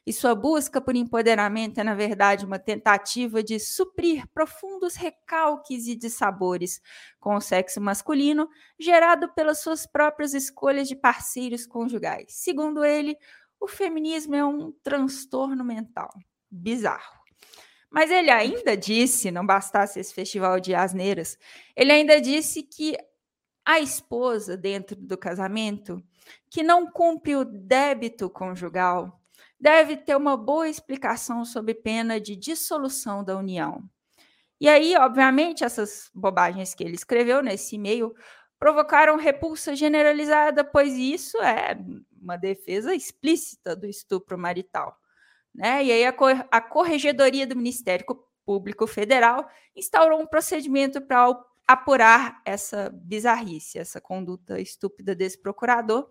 e 0.06 0.12
sua 0.12 0.34
busca 0.34 0.80
por 0.80 0.94
empoderamento 0.96 1.78
é, 1.78 1.84
na 1.84 1.94
verdade, 1.94 2.44
uma 2.44 2.58
tentativa 2.58 3.42
de 3.42 3.58
suprir 3.58 4.26
profundos 4.34 4.94
recalques 4.94 5.86
e 5.86 5.96
dissabores 5.96 6.80
com 7.18 7.34
o 7.36 7.40
sexo 7.40 7.80
masculino, 7.80 8.48
gerado 8.78 9.32
pelas 9.34 9.60
suas 9.60 9.86
próprias 9.86 10.34
escolhas 10.34 10.88
de 10.88 10.96
parceiros 10.96 11.66
conjugais. 11.66 12.26
Segundo 12.34 12.84
ele, 12.84 13.16
o 13.60 13.66
feminismo 13.66 14.34
é 14.34 14.44
um 14.44 14.72
transtorno 14.82 15.64
mental 15.64 16.10
bizarro. 16.50 17.24
Mas 17.90 18.10
ele 18.10 18.30
ainda 18.30 18.76
disse, 18.76 19.30
não 19.30 19.46
bastasse 19.46 20.00
esse 20.00 20.12
festival 20.12 20.58
de 20.58 20.74
asneiras, 20.74 21.38
ele 21.76 21.92
ainda 21.92 22.20
disse 22.20 22.62
que 22.62 22.96
a 23.64 23.80
esposa, 23.80 24.56
dentro 24.56 24.94
do 24.96 25.16
casamento, 25.16 26.02
que 26.50 26.62
não 26.62 26.90
cumpre 26.90 27.34
o 27.36 27.44
débito 27.44 28.28
conjugal, 28.28 29.23
deve 29.64 29.97
ter 29.97 30.14
uma 30.14 30.37
boa 30.37 30.68
explicação 30.68 31.42
sob 31.42 31.73
pena 31.73 32.21
de 32.21 32.37
dissolução 32.37 33.25
da 33.25 33.35
união. 33.35 33.83
E 34.61 34.68
aí, 34.68 34.94
obviamente, 34.94 35.64
essas 35.64 36.11
bobagens 36.14 36.75
que 36.75 36.85
ele 36.85 36.94
escreveu 36.94 37.42
nesse 37.42 37.76
e-mail 37.76 38.14
provocaram 38.59 39.16
repulsa 39.16 39.75
generalizada, 39.75 40.62
pois 40.62 40.92
isso 40.99 41.38
é 41.38 41.78
uma 42.21 42.37
defesa 42.37 42.94
explícita 42.94 43.75
do 43.75 43.87
estupro 43.87 44.37
marital. 44.37 44.99
Né? 45.54 45.83
E 45.85 45.92
aí 45.92 46.04
a, 46.04 46.14
a 46.50 46.61
Corregedoria 46.61 47.47
do 47.47 47.56
Ministério 47.56 48.04
Público 48.44 48.87
Federal 48.87 49.49
instaurou 49.75 50.21
um 50.21 50.26
procedimento 50.26 51.00
para 51.00 51.35
apurar 51.66 52.42
essa 52.44 52.90
bizarrice, 52.92 53.78
essa 53.78 53.99
conduta 53.99 54.61
estúpida 54.61 55.14
desse 55.14 55.40
procurador. 55.40 56.06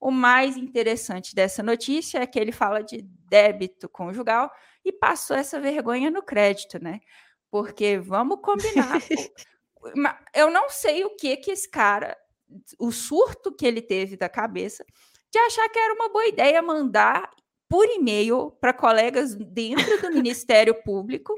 O 0.00 0.10
mais 0.10 0.56
interessante 0.56 1.34
dessa 1.34 1.62
notícia 1.62 2.18
é 2.18 2.26
que 2.26 2.38
ele 2.38 2.52
fala 2.52 2.82
de 2.82 3.02
débito 3.28 3.88
conjugal 3.88 4.50
e 4.84 4.92
passou 4.92 5.36
essa 5.36 5.60
vergonha 5.60 6.10
no 6.10 6.22
crédito, 6.22 6.82
né? 6.82 7.00
Porque 7.50 7.98
vamos 7.98 8.38
combinar. 8.40 9.00
eu 10.34 10.50
não 10.50 10.70
sei 10.70 11.04
o 11.04 11.16
que 11.16 11.36
que 11.36 11.50
esse 11.50 11.68
cara, 11.68 12.16
o 12.78 12.92
surto 12.92 13.54
que 13.54 13.66
ele 13.66 13.82
teve 13.82 14.16
da 14.16 14.28
cabeça, 14.28 14.84
de 15.30 15.38
achar 15.38 15.68
que 15.68 15.78
era 15.78 15.94
uma 15.94 16.08
boa 16.08 16.26
ideia 16.26 16.62
mandar 16.62 17.28
por 17.68 17.86
e-mail 17.86 18.52
para 18.60 18.72
colegas 18.72 19.34
dentro 19.34 20.00
do 20.00 20.10
Ministério 20.14 20.74
Público 20.82 21.34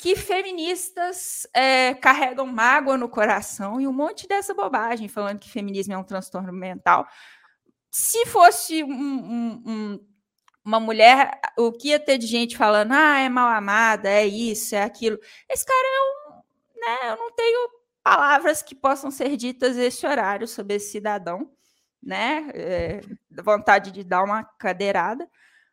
que 0.00 0.16
feministas 0.16 1.46
é, 1.54 1.92
carregam 1.92 2.46
mágoa 2.46 2.96
no 2.96 3.06
coração 3.06 3.78
e 3.78 3.86
um 3.86 3.92
monte 3.92 4.26
dessa 4.26 4.54
bobagem, 4.54 5.08
falando 5.08 5.38
que 5.38 5.50
feminismo 5.50 5.92
é 5.92 5.98
um 5.98 6.02
transtorno 6.02 6.50
mental. 6.50 7.06
Se 7.90 8.24
fosse 8.26 8.84
um, 8.84 8.92
um, 8.92 9.62
um, 9.66 10.06
uma 10.64 10.78
mulher, 10.78 11.40
o 11.58 11.72
que 11.72 11.88
ia 11.88 11.98
ter 11.98 12.18
de 12.18 12.26
gente 12.26 12.56
falando, 12.56 12.92
ah, 12.92 13.18
é 13.18 13.28
mal 13.28 13.48
amada, 13.48 14.08
é 14.08 14.26
isso, 14.26 14.74
é 14.74 14.82
aquilo. 14.82 15.18
Esse 15.48 15.64
cara 15.66 15.86
é 15.86 16.00
um. 16.02 16.40
Né, 16.80 17.12
eu 17.12 17.16
não 17.16 17.32
tenho 17.32 17.70
palavras 18.02 18.62
que 18.62 18.74
possam 18.74 19.10
ser 19.10 19.36
ditas 19.36 19.76
esse 19.76 20.06
horário 20.06 20.48
sobre 20.48 20.76
esse 20.76 20.90
cidadão, 20.92 21.50
né? 22.02 22.48
É, 22.54 23.00
vontade 23.42 23.90
de 23.90 24.04
dar 24.04 24.22
uma 24.24 24.44
cadeirada. 24.44 25.28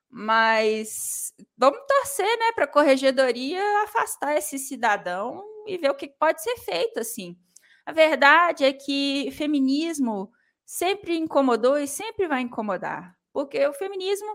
Mas 0.10 1.34
vamos 1.58 1.80
torcer, 1.88 2.26
né, 2.40 2.52
para 2.56 2.64
a 2.66 2.68
corregedoria 2.68 3.62
afastar 3.84 4.38
esse 4.38 4.58
cidadão 4.58 5.44
e 5.68 5.78
ver 5.78 5.92
o 5.92 5.96
que 5.96 6.08
pode 6.08 6.42
ser 6.42 6.58
feito, 6.58 7.00
assim. 7.00 7.38
A 7.86 7.92
verdade 7.92 8.64
é 8.64 8.74
que 8.74 9.30
feminismo 9.32 10.32
sempre 10.68 11.18
incomodou 11.18 11.78
e 11.78 11.88
sempre 11.88 12.28
vai 12.28 12.42
incomodar, 12.42 13.16
porque 13.32 13.66
o 13.66 13.74
feminismo 13.74 14.28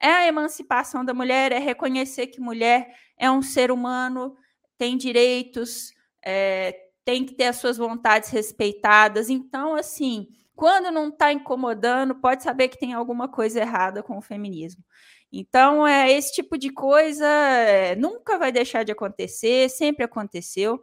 é 0.00 0.08
a 0.08 0.26
emancipação 0.26 1.04
da 1.04 1.12
mulher, 1.12 1.50
é 1.50 1.58
reconhecer 1.58 2.28
que 2.28 2.40
mulher 2.40 2.94
é 3.18 3.28
um 3.28 3.42
ser 3.42 3.72
humano, 3.72 4.36
tem 4.78 4.96
direitos, 4.96 5.92
é, 6.24 6.74
tem 7.04 7.26
que 7.26 7.34
ter 7.34 7.46
as 7.46 7.56
suas 7.56 7.76
vontades 7.76 8.30
respeitadas. 8.30 9.28
Então, 9.28 9.74
assim, 9.74 10.28
quando 10.54 10.92
não 10.92 11.08
está 11.08 11.32
incomodando, 11.32 12.14
pode 12.14 12.44
saber 12.44 12.68
que 12.68 12.78
tem 12.78 12.92
alguma 12.92 13.28
coisa 13.28 13.60
errada 13.60 14.00
com 14.00 14.16
o 14.16 14.22
feminismo. 14.22 14.84
Então, 15.32 15.86
é, 15.86 16.10
esse 16.12 16.32
tipo 16.32 16.56
de 16.56 16.70
coisa 16.70 17.26
é, 17.26 17.96
nunca 17.96 18.38
vai 18.38 18.52
deixar 18.52 18.84
de 18.84 18.92
acontecer, 18.92 19.68
sempre 19.68 20.04
aconteceu. 20.04 20.82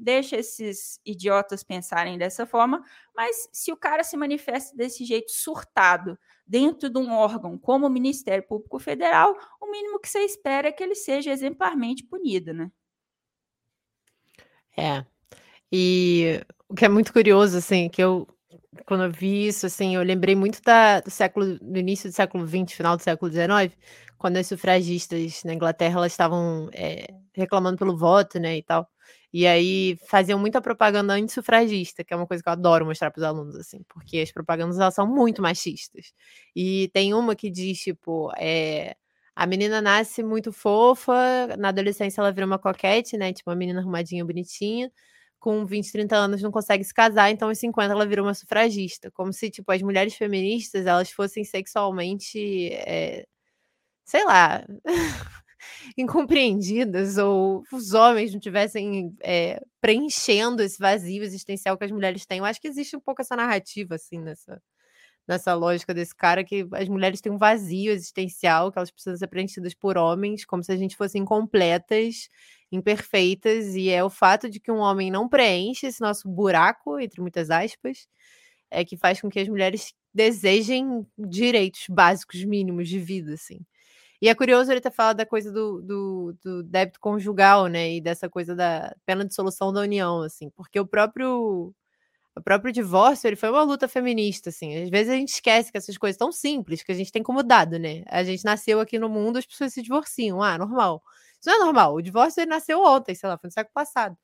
Deixa 0.00 0.36
esses 0.36 1.00
idiotas 1.04 1.64
pensarem 1.64 2.16
dessa 2.16 2.46
forma, 2.46 2.84
mas 3.14 3.48
se 3.52 3.72
o 3.72 3.76
cara 3.76 4.04
se 4.04 4.16
manifesta 4.16 4.76
desse 4.76 5.04
jeito 5.04 5.32
surtado 5.32 6.16
dentro 6.46 6.88
de 6.88 6.98
um 6.98 7.10
órgão 7.12 7.58
como 7.58 7.86
o 7.86 7.90
Ministério 7.90 8.46
Público 8.46 8.78
Federal, 8.78 9.36
o 9.60 9.68
mínimo 9.70 9.98
que 9.98 10.08
você 10.08 10.20
espera 10.20 10.68
é 10.68 10.72
que 10.72 10.82
ele 10.82 10.94
seja 10.94 11.32
exemplarmente 11.32 12.04
punido, 12.04 12.54
né? 12.54 12.70
É. 14.76 15.04
E 15.70 16.40
o 16.68 16.74
que 16.74 16.84
é 16.84 16.88
muito 16.88 17.12
curioso, 17.12 17.58
assim, 17.58 17.88
que 17.88 18.02
eu 18.02 18.26
quando 18.86 19.04
eu 19.04 19.10
vi 19.10 19.48
isso, 19.48 19.66
assim, 19.66 19.94
eu 19.96 20.02
lembrei 20.02 20.34
muito 20.34 20.62
da, 20.62 21.00
do 21.00 21.10
século, 21.10 21.58
do 21.58 21.78
início 21.78 22.08
do 22.08 22.14
século 22.14 22.46
XX, 22.46 22.72
final 22.72 22.96
do 22.96 23.02
século 23.02 23.30
XIX, 23.30 23.76
quando 24.16 24.36
as 24.36 24.46
sufragistas 24.46 25.42
na 25.44 25.54
Inglaterra 25.54 25.98
elas 25.98 26.12
estavam 26.12 26.68
é, 26.72 27.06
reclamando 27.34 27.78
pelo 27.78 27.96
voto, 27.96 28.38
né, 28.38 28.56
e 28.56 28.62
tal. 28.62 28.88
E 29.32 29.46
aí 29.46 29.96
faziam 30.08 30.38
muita 30.38 30.60
propaganda 30.60 31.14
antissufragista, 31.14 32.02
que 32.04 32.14
é 32.14 32.16
uma 32.16 32.26
coisa 32.26 32.42
que 32.42 32.48
eu 32.48 32.52
adoro 32.52 32.86
mostrar 32.86 33.10
para 33.10 33.20
os 33.20 33.24
alunos, 33.24 33.56
assim, 33.56 33.82
porque 33.88 34.18
as 34.20 34.32
propagandas 34.32 34.78
elas 34.78 34.94
são 34.94 35.06
muito 35.06 35.42
machistas. 35.42 36.12
E 36.56 36.88
tem 36.94 37.12
uma 37.14 37.36
que 37.36 37.50
diz, 37.50 37.78
tipo, 37.80 38.30
é, 38.38 38.96
a 39.36 39.46
menina 39.46 39.80
nasce 39.82 40.22
muito 40.22 40.50
fofa, 40.52 41.14
na 41.58 41.68
adolescência 41.68 42.20
ela 42.20 42.32
vira 42.32 42.46
uma 42.46 42.58
coquete, 42.58 43.16
né, 43.18 43.32
tipo, 43.32 43.50
uma 43.50 43.56
menina 43.56 43.80
arrumadinha, 43.80 44.24
bonitinha 44.24 44.90
com 45.38 45.64
20, 45.64 45.92
30 45.92 46.16
anos 46.16 46.42
não 46.42 46.50
consegue 46.50 46.82
se 46.84 46.92
casar, 46.92 47.30
então 47.30 47.48
aos 47.48 47.58
50 47.58 47.92
ela 47.92 48.06
virou 48.06 48.26
uma 48.26 48.34
sufragista. 48.34 49.10
Como 49.12 49.32
se, 49.32 49.50
tipo, 49.50 49.70
as 49.72 49.82
mulheres 49.82 50.14
feministas, 50.16 50.84
elas 50.86 51.10
fossem 51.12 51.44
sexualmente, 51.44 52.72
é, 52.72 53.24
sei 54.04 54.24
lá, 54.24 54.64
incompreendidas, 55.96 57.18
ou 57.18 57.62
os 57.72 57.94
homens 57.94 58.32
não 58.32 58.40
tivessem 58.40 59.14
é, 59.22 59.60
preenchendo 59.80 60.62
esse 60.62 60.78
vazio 60.78 61.22
existencial 61.22 61.76
que 61.76 61.84
as 61.84 61.90
mulheres 61.90 62.26
têm. 62.26 62.38
Eu 62.38 62.44
acho 62.44 62.60
que 62.60 62.68
existe 62.68 62.96
um 62.96 63.00
pouco 63.00 63.22
essa 63.22 63.36
narrativa, 63.36 63.94
assim, 63.96 64.18
nessa, 64.18 64.60
nessa 65.26 65.54
lógica 65.54 65.94
desse 65.94 66.14
cara, 66.14 66.44
que 66.44 66.66
as 66.72 66.88
mulheres 66.88 67.20
têm 67.20 67.32
um 67.32 67.38
vazio 67.38 67.92
existencial, 67.92 68.72
que 68.72 68.78
elas 68.78 68.90
precisam 68.90 69.16
ser 69.16 69.28
preenchidas 69.28 69.74
por 69.74 69.98
homens, 69.98 70.44
como 70.44 70.62
se 70.62 70.72
a 70.72 70.76
gente 70.76 70.96
fosse 70.96 71.18
incompletas 71.18 72.28
imperfeitas, 72.70 73.74
e 73.74 73.88
é 73.90 74.02
o 74.04 74.10
fato 74.10 74.48
de 74.48 74.60
que 74.60 74.70
um 74.70 74.78
homem 74.78 75.10
não 75.10 75.28
preenche 75.28 75.86
esse 75.86 76.00
nosso 76.00 76.28
buraco, 76.28 76.98
entre 77.00 77.20
muitas 77.20 77.50
aspas, 77.50 78.06
é 78.70 78.84
que 78.84 78.96
faz 78.96 79.20
com 79.20 79.30
que 79.30 79.40
as 79.40 79.48
mulheres 79.48 79.94
desejem 80.12 81.06
direitos 81.16 81.86
básicos 81.88 82.44
mínimos 82.44 82.88
de 82.88 82.98
vida, 82.98 83.34
assim. 83.34 83.60
E 84.20 84.28
é 84.28 84.34
curioso 84.34 84.70
ele 84.72 84.80
ter 84.80 84.90
falado 84.90 85.18
da 85.18 85.26
coisa 85.26 85.52
do, 85.52 85.80
do, 85.80 86.36
do, 86.42 86.62
débito 86.64 86.98
conjugal, 87.00 87.66
né? 87.68 87.94
E 87.94 88.00
dessa 88.00 88.28
coisa 88.28 88.54
da 88.54 88.94
pena 89.06 89.24
de 89.24 89.34
solução 89.34 89.72
da 89.72 89.80
união, 89.80 90.22
assim, 90.22 90.50
porque 90.50 90.78
o 90.80 90.86
próprio 90.86 91.72
o 92.36 92.42
próprio 92.42 92.72
divórcio 92.72 93.26
ele 93.28 93.36
foi 93.36 93.50
uma 93.50 93.62
luta 93.62 93.88
feminista, 93.88 94.50
assim. 94.50 94.82
Às 94.84 94.90
vezes 94.90 95.12
a 95.12 95.16
gente 95.16 95.30
esquece 95.30 95.72
que 95.72 95.78
essas 95.78 95.98
coisas 95.98 96.16
tão 96.16 96.30
simples 96.32 96.82
que 96.82 96.92
a 96.92 96.94
gente 96.94 97.12
tem 97.12 97.22
como 97.22 97.42
dado, 97.42 97.78
né? 97.78 98.04
A 98.08 98.22
gente 98.24 98.44
nasceu 98.44 98.80
aqui 98.80 98.98
no 98.98 99.08
mundo, 99.08 99.38
as 99.38 99.46
pessoas 99.46 99.72
se 99.72 99.82
divorciam, 99.82 100.42
ah, 100.42 100.56
normal. 100.56 101.02
Isso 101.40 101.50
não 101.50 101.56
é 101.56 101.64
normal. 101.64 101.94
O 101.94 102.02
divórcio 102.02 102.40
ele 102.40 102.50
nasceu 102.50 102.80
ontem, 102.82 103.14
sei 103.14 103.28
lá, 103.28 103.38
foi 103.38 103.48
no 103.48 103.52
século 103.52 103.72
passado. 103.74 104.16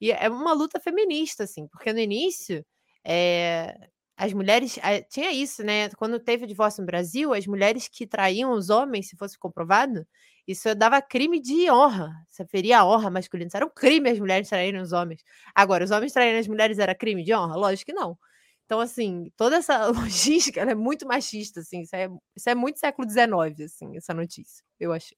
E 0.00 0.10
é 0.12 0.28
uma 0.28 0.52
luta 0.52 0.80
feminista, 0.80 1.44
assim, 1.44 1.66
porque 1.68 1.92
no 1.92 2.00
início 2.00 2.64
é, 3.04 3.76
as 4.20 4.34
mulheres. 4.34 4.78
Tinha 5.08 5.32
isso, 5.32 5.64
né? 5.64 5.88
Quando 5.90 6.20
teve 6.20 6.44
o 6.44 6.46
divórcio 6.46 6.82
no 6.82 6.86
Brasil, 6.86 7.32
as 7.32 7.46
mulheres 7.46 7.88
que 7.88 8.06
traíam 8.06 8.52
os 8.52 8.68
homens, 8.68 9.08
se 9.08 9.16
fosse 9.16 9.38
comprovado, 9.38 10.06
isso 10.46 10.74
dava 10.74 11.00
crime 11.00 11.40
de 11.40 11.70
honra. 11.70 12.12
Você 12.28 12.44
feria 12.46 12.80
a 12.80 12.86
honra 12.86 13.10
masculina. 13.10 13.48
Isso 13.48 13.56
era 13.56 13.64
um 13.64 13.70
crime 13.70 14.10
as 14.10 14.18
mulheres 14.18 14.48
traírem 14.48 14.80
os 14.80 14.92
homens. 14.92 15.24
Agora, 15.54 15.84
os 15.84 15.90
homens 15.90 16.12
traírem 16.12 16.38
as 16.38 16.46
mulheres 16.48 16.78
era 16.78 16.94
crime 16.94 17.24
de 17.24 17.34
honra? 17.34 17.56
Lógico 17.56 17.92
que 17.92 17.94
não. 17.94 18.18
Então, 18.66 18.78
assim, 18.80 19.32
toda 19.36 19.56
essa 19.56 19.86
logística 19.90 20.60
é 20.60 20.74
muito 20.74 21.06
machista, 21.06 21.60
assim. 21.60 21.80
Isso 21.82 21.96
é, 21.96 22.08
isso 22.36 22.50
é 22.50 22.54
muito 22.54 22.78
século 22.78 23.08
XIX, 23.08 23.64
assim, 23.64 23.96
essa 23.96 24.12
notícia, 24.12 24.62
eu 24.78 24.92
achei. 24.92 25.16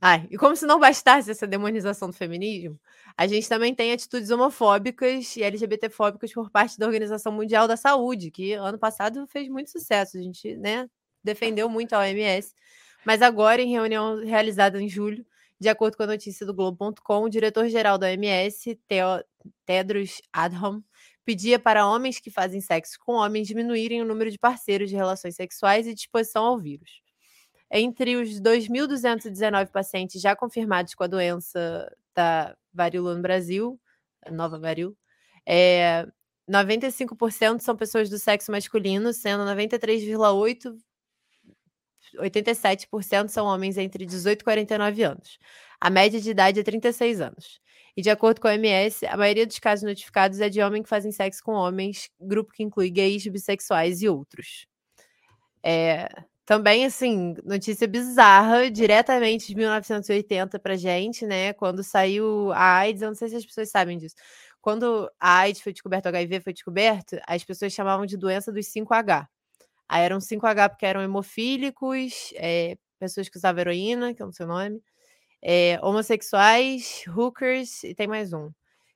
Ai, 0.00 0.28
e 0.30 0.36
como 0.38 0.54
se 0.54 0.64
não 0.64 0.78
bastasse 0.78 1.30
essa 1.30 1.46
demonização 1.46 2.08
do 2.08 2.14
feminismo, 2.14 2.78
a 3.16 3.26
gente 3.26 3.48
também 3.48 3.74
tem 3.74 3.92
atitudes 3.92 4.30
homofóbicas 4.30 5.36
e 5.36 5.42
LGBTfóbicas 5.42 6.32
por 6.32 6.50
parte 6.50 6.78
da 6.78 6.86
Organização 6.86 7.32
Mundial 7.32 7.66
da 7.66 7.76
Saúde, 7.76 8.30
que 8.30 8.52
ano 8.52 8.78
passado 8.78 9.26
fez 9.26 9.48
muito 9.48 9.70
sucesso. 9.70 10.16
A 10.16 10.20
gente, 10.22 10.56
né, 10.56 10.88
defendeu 11.22 11.68
muito 11.68 11.94
a 11.94 12.00
OMS. 12.00 12.54
Mas 13.04 13.22
agora, 13.22 13.60
em 13.60 13.70
reunião 13.70 14.22
realizada 14.24 14.80
em 14.80 14.88
julho, 14.88 15.26
de 15.58 15.68
acordo 15.68 15.96
com 15.96 16.04
a 16.04 16.06
notícia 16.06 16.46
do 16.46 16.54
Globo.com, 16.54 17.24
o 17.24 17.28
diretor-geral 17.28 17.98
da 17.98 18.06
OMS, 18.06 18.78
Tedros 19.66 20.22
Adhanom, 20.32 20.80
pedia 21.24 21.58
para 21.58 21.86
homens 21.86 22.20
que 22.20 22.30
fazem 22.30 22.60
sexo 22.60 22.98
com 23.04 23.14
homens 23.14 23.48
diminuírem 23.48 24.00
o 24.00 24.04
número 24.04 24.30
de 24.30 24.38
parceiros 24.38 24.88
de 24.88 24.96
relações 24.96 25.34
sexuais 25.34 25.86
e 25.86 25.94
disposição 25.94 26.44
ao 26.44 26.58
vírus. 26.58 27.02
Entre 27.70 28.16
os 28.16 28.40
2.219 28.40 29.70
pacientes 29.70 30.20
já 30.20 30.34
confirmados 30.34 30.94
com 30.94 31.04
a 31.04 31.06
doença 31.08 31.94
da 32.14 32.56
varíola 32.72 33.14
no 33.14 33.22
Brasil, 33.22 33.78
a 34.24 34.30
nova 34.30 34.58
varíola, 34.58 34.94
é, 35.46 36.06
95% 36.48 37.60
são 37.60 37.76
pessoas 37.76 38.08
do 38.08 38.18
sexo 38.18 38.50
masculino, 38.50 39.12
sendo 39.12 39.44
93,8% 39.44 40.78
87% 42.16 43.28
são 43.28 43.46
homens 43.46 43.76
entre 43.76 44.06
18 44.06 44.40
e 44.40 44.44
49 44.44 45.02
anos. 45.02 45.38
A 45.80 45.90
média 45.90 46.20
de 46.20 46.30
idade 46.30 46.60
é 46.60 46.62
36 46.62 47.20
anos. 47.20 47.60
E 47.96 48.02
de 48.02 48.10
acordo 48.10 48.40
com 48.40 48.48
a 48.48 48.52
OMS, 48.52 49.04
a 49.06 49.16
maioria 49.16 49.46
dos 49.46 49.58
casos 49.58 49.84
notificados 49.84 50.40
é 50.40 50.48
de 50.48 50.62
homens 50.62 50.84
que 50.84 50.88
fazem 50.88 51.12
sexo 51.12 51.42
com 51.42 51.52
homens, 51.52 52.08
grupo 52.20 52.52
que 52.52 52.62
inclui 52.62 52.90
gays, 52.90 53.26
bissexuais 53.26 54.02
e 54.02 54.08
outros. 54.08 54.66
É, 55.62 56.08
Também, 56.48 56.86
assim, 56.86 57.34
notícia 57.44 57.86
bizarra, 57.86 58.70
diretamente 58.70 59.48
de 59.48 59.54
1980 59.54 60.58
pra 60.58 60.76
gente, 60.76 61.26
né? 61.26 61.52
Quando 61.52 61.84
saiu 61.84 62.50
a 62.52 62.78
AIDS, 62.78 63.02
eu 63.02 63.08
não 63.08 63.14
sei 63.14 63.28
se 63.28 63.36
as 63.36 63.44
pessoas 63.44 63.68
sabem 63.68 63.98
disso. 63.98 64.14
Quando 64.58 65.12
a 65.20 65.40
AIDS 65.40 65.60
foi 65.60 65.74
descoberta, 65.74 66.08
o 66.08 66.10
HIV 66.10 66.40
foi 66.40 66.54
descoberto, 66.54 67.20
as 67.26 67.44
pessoas 67.44 67.74
chamavam 67.74 68.06
de 68.06 68.16
doença 68.16 68.50
dos 68.50 68.66
5H. 68.66 69.28
Aí 69.86 70.02
eram 70.02 70.20
5H 70.20 70.70
porque 70.70 70.86
eram 70.86 71.02
hemofílicos, 71.02 72.32
é, 72.36 72.78
pessoas 72.98 73.28
que 73.28 73.36
usavam 73.36 73.60
heroína, 73.60 74.14
que 74.14 74.22
é 74.22 74.24
o 74.24 74.32
seu 74.32 74.46
nome, 74.46 74.82
é, 75.42 75.78
homossexuais, 75.82 77.04
hookers, 77.08 77.84
e 77.84 77.94
tem 77.94 78.06
mais 78.06 78.32
um. 78.32 78.50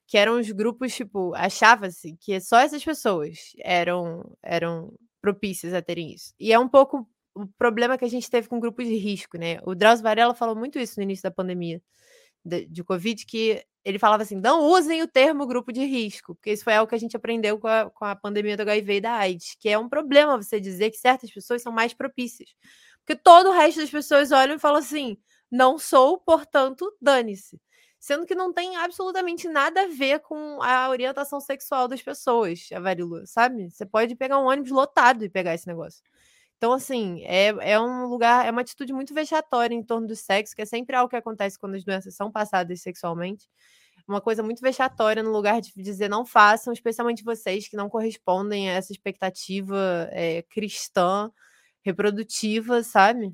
Que 0.06 0.16
eram 0.16 0.40
os 0.40 0.50
grupos, 0.50 0.94
tipo, 0.94 1.34
achava-se 1.34 2.16
que 2.18 2.40
só 2.40 2.60
essas 2.60 2.82
pessoas 2.82 3.52
eram, 3.58 4.22
eram 4.42 4.94
propícias 5.20 5.74
a 5.74 5.82
terem 5.82 6.14
isso. 6.14 6.32
E 6.40 6.50
é 6.50 6.58
um 6.58 6.68
pouco 6.68 7.06
o 7.34 7.46
problema 7.58 7.96
que 7.98 8.04
a 8.04 8.08
gente 8.08 8.30
teve 8.30 8.48
com 8.48 8.60
grupos 8.60 8.86
de 8.86 8.96
risco, 8.96 9.38
né? 9.38 9.58
O 9.64 9.74
Drauzio 9.74 10.02
Varela 10.02 10.34
falou 10.34 10.54
muito 10.54 10.78
isso 10.78 10.98
no 10.98 11.02
início 11.02 11.22
da 11.22 11.30
pandemia 11.30 11.80
de, 12.44 12.66
de, 12.66 12.84
Covid, 12.84 13.24
que 13.26 13.64
ele 13.84 13.98
falava 13.98 14.22
assim: 14.22 14.36
não 14.36 14.66
usem 14.66 15.02
o 15.02 15.08
termo 15.08 15.46
grupo 15.46 15.72
de 15.72 15.84
risco, 15.84 16.34
porque 16.34 16.52
isso 16.52 16.64
foi 16.64 16.74
algo 16.74 16.88
que 16.88 16.94
a 16.94 16.98
gente 16.98 17.16
aprendeu 17.16 17.58
com 17.58 17.68
a, 17.68 17.90
com 17.90 18.04
a 18.04 18.16
pandemia 18.16 18.56
do 18.56 18.62
HIV 18.62 18.96
e 18.96 19.00
da 19.00 19.12
AIDS, 19.14 19.56
que 19.58 19.68
é 19.68 19.78
um 19.78 19.88
problema 19.88 20.36
você 20.36 20.60
dizer 20.60 20.90
que 20.90 20.98
certas 20.98 21.30
pessoas 21.30 21.62
são 21.62 21.72
mais 21.72 21.94
propícias. 21.94 22.50
Porque 23.04 23.16
todo 23.20 23.48
o 23.50 23.52
resto 23.52 23.80
das 23.80 23.90
pessoas 23.90 24.32
olham 24.32 24.56
e 24.56 24.58
falam 24.58 24.78
assim: 24.78 25.16
não 25.50 25.78
sou, 25.78 26.18
portanto, 26.18 26.90
dane-se. 27.00 27.60
Sendo 27.98 28.26
que 28.26 28.34
não 28.34 28.52
tem 28.52 28.76
absolutamente 28.76 29.48
nada 29.48 29.82
a 29.82 29.86
ver 29.86 30.20
com 30.20 30.60
a 30.60 30.88
orientação 30.88 31.40
sexual 31.40 31.86
das 31.86 32.02
pessoas, 32.02 32.68
a 32.72 32.80
varíola, 32.80 33.24
sabe? 33.26 33.70
Você 33.70 33.86
pode 33.86 34.16
pegar 34.16 34.40
um 34.40 34.46
ônibus 34.46 34.72
lotado 34.72 35.24
e 35.24 35.28
pegar 35.30 35.54
esse 35.54 35.68
negócio. 35.68 36.02
Então, 36.62 36.74
assim, 36.74 37.24
é, 37.24 37.48
é 37.72 37.80
um 37.80 38.06
lugar, 38.06 38.46
é 38.46 38.50
uma 38.52 38.60
atitude 38.60 38.92
muito 38.92 39.12
vexatória 39.12 39.74
em 39.74 39.82
torno 39.82 40.06
do 40.06 40.14
sexo, 40.14 40.54
que 40.54 40.62
é 40.62 40.64
sempre 40.64 40.94
algo 40.94 41.10
que 41.10 41.16
acontece 41.16 41.58
quando 41.58 41.74
as 41.74 41.82
doenças 41.82 42.14
são 42.14 42.30
passadas 42.30 42.80
sexualmente. 42.80 43.48
Uma 44.06 44.20
coisa 44.20 44.44
muito 44.44 44.60
vexatória 44.62 45.24
no 45.24 45.32
lugar 45.32 45.60
de 45.60 45.72
dizer 45.76 46.08
não 46.08 46.24
façam, 46.24 46.72
especialmente 46.72 47.24
vocês 47.24 47.66
que 47.68 47.76
não 47.76 47.88
correspondem 47.90 48.70
a 48.70 48.74
essa 48.74 48.92
expectativa 48.92 50.08
é, 50.12 50.42
cristã, 50.42 51.32
reprodutiva, 51.84 52.84
sabe? 52.84 53.32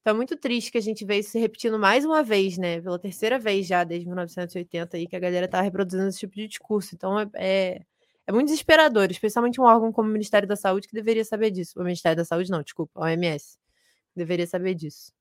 Então 0.00 0.14
é 0.14 0.16
muito 0.16 0.36
triste 0.38 0.72
que 0.72 0.78
a 0.78 0.82
gente 0.82 1.04
vê 1.04 1.18
isso 1.18 1.32
se 1.32 1.38
repetindo 1.38 1.78
mais 1.78 2.06
uma 2.06 2.22
vez, 2.22 2.56
né? 2.58 2.80
Pela 2.80 2.98
terceira 2.98 3.38
vez 3.38 3.66
já, 3.66 3.84
desde 3.84 4.06
1980, 4.06 4.96
aí, 4.96 5.06
que 5.06 5.16
a 5.16 5.20
galera 5.20 5.48
tá 5.48 5.60
reproduzindo 5.60 6.08
esse 6.08 6.20
tipo 6.20 6.34
de 6.34 6.48
discurso. 6.48 6.94
Então 6.94 7.20
é, 7.20 7.28
é 7.36 7.80
é 8.30 8.32
muito 8.32 8.46
desesperador, 8.46 9.10
especialmente 9.10 9.60
um 9.60 9.64
órgão 9.64 9.90
como 9.90 10.08
o 10.08 10.12
Ministério 10.12 10.46
da 10.46 10.54
Saúde, 10.54 10.86
que 10.86 10.94
deveria 10.94 11.24
saber 11.24 11.50
disso. 11.50 11.78
O 11.78 11.82
Ministério 11.82 12.16
da 12.16 12.24
Saúde, 12.24 12.48
não, 12.48 12.62
desculpa, 12.62 13.00
a 13.00 13.06
OMS. 13.06 13.58
Deveria 14.14 14.46
saber 14.46 14.74
disso. 14.74 15.12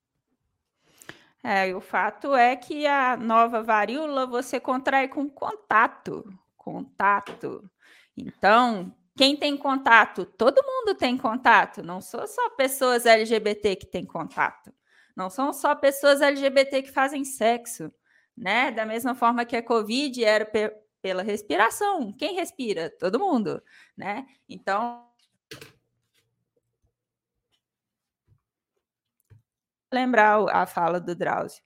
É, 1.43 1.69
e 1.69 1.73
o 1.73 1.81
fato 1.81 2.35
é 2.35 2.55
que 2.55 2.85
a 2.85 3.17
nova 3.17 3.63
varíola 3.63 4.27
você 4.27 4.59
contrai 4.59 5.07
com 5.07 5.27
contato. 5.27 6.23
Contato. 6.55 7.67
Então, 8.15 8.95
quem 9.17 9.35
tem 9.35 9.57
contato? 9.57 10.23
Todo 10.23 10.61
mundo 10.63 10.93
tem 10.93 11.17
contato. 11.17 11.81
Não 11.81 12.01
são 12.01 12.27
só 12.27 12.51
pessoas 12.51 13.07
LGBT 13.07 13.75
que 13.75 13.87
têm 13.87 14.05
contato. 14.05 14.71
Não 15.15 15.31
são 15.31 15.51
só 15.51 15.73
pessoas 15.73 16.21
LGBT 16.21 16.83
que 16.83 16.91
fazem 16.91 17.25
sexo. 17.25 17.91
Né? 18.37 18.69
Da 18.69 18.85
mesma 18.85 19.15
forma 19.15 19.45
que 19.45 19.55
a 19.55 19.63
Covid 19.63 20.23
era 20.23 20.45
pela 21.01 21.23
respiração. 21.23 22.11
Quem 22.13 22.35
respira? 22.35 22.89
Todo 22.89 23.19
mundo, 23.19 23.61
né? 23.95 24.25
Então, 24.47 25.07
lembrar 29.91 30.43
a 30.49 30.65
fala 30.65 30.99
do 30.99 31.15
Drauzio. 31.15 31.63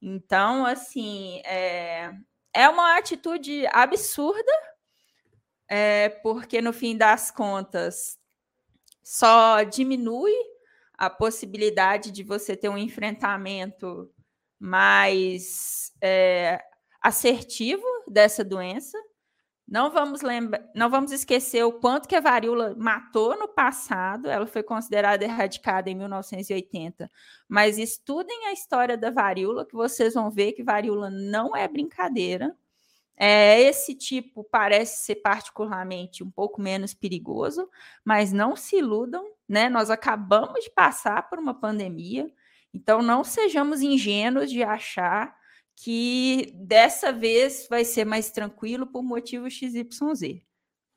Então, 0.00 0.64
assim, 0.64 1.42
é, 1.44 2.12
é 2.54 2.68
uma 2.68 2.96
atitude 2.96 3.66
absurda, 3.70 4.52
é, 5.68 6.08
porque 6.08 6.62
no 6.62 6.72
fim 6.72 6.96
das 6.96 7.30
contas 7.30 8.18
só 9.02 9.62
diminui 9.62 10.32
a 10.94 11.10
possibilidade 11.10 12.10
de 12.10 12.22
você 12.22 12.56
ter 12.56 12.68
um 12.68 12.78
enfrentamento 12.78 14.12
mais 14.58 15.92
é, 16.02 16.62
assertivo 17.00 17.86
dessa 18.10 18.44
doença. 18.44 18.98
Não 19.66 19.90
vamos 19.92 20.20
lembrar, 20.20 20.68
não 20.74 20.90
vamos 20.90 21.12
esquecer 21.12 21.62
o 21.62 21.72
quanto 21.72 22.08
que 22.08 22.16
a 22.16 22.20
varíola 22.20 22.74
matou 22.76 23.38
no 23.38 23.46
passado. 23.46 24.28
Ela 24.28 24.46
foi 24.46 24.64
considerada 24.64 25.24
erradicada 25.24 25.88
em 25.88 25.94
1980. 25.94 27.08
Mas 27.48 27.78
estudem 27.78 28.48
a 28.48 28.52
história 28.52 28.96
da 28.98 29.10
varíola, 29.10 29.64
que 29.64 29.74
vocês 29.74 30.14
vão 30.14 30.28
ver 30.28 30.52
que 30.52 30.64
varíola 30.64 31.08
não 31.08 31.54
é 31.54 31.68
brincadeira. 31.68 32.56
É, 33.16 33.60
esse 33.60 33.94
tipo 33.94 34.42
parece 34.42 35.04
ser 35.04 35.16
particularmente 35.16 36.24
um 36.24 36.30
pouco 36.30 36.60
menos 36.60 36.94
perigoso, 36.94 37.68
mas 38.04 38.32
não 38.32 38.56
se 38.56 38.76
iludam, 38.78 39.24
né? 39.48 39.68
Nós 39.68 39.90
acabamos 39.90 40.64
de 40.64 40.70
passar 40.70 41.28
por 41.28 41.38
uma 41.38 41.54
pandemia, 41.54 42.32
então 42.72 43.02
não 43.02 43.22
sejamos 43.22 43.82
ingênuos 43.82 44.50
de 44.50 44.62
achar 44.62 45.36
que 45.82 46.52
dessa 46.54 47.10
vez 47.10 47.66
vai 47.68 47.86
ser 47.86 48.04
mais 48.04 48.30
tranquilo 48.30 48.86
por 48.86 49.02
motivo 49.02 49.50
XYZ, 49.50 50.42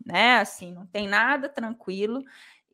né? 0.06 0.40
Assim, 0.40 0.74
não 0.74 0.86
tem 0.86 1.08
nada 1.08 1.48
tranquilo 1.48 2.22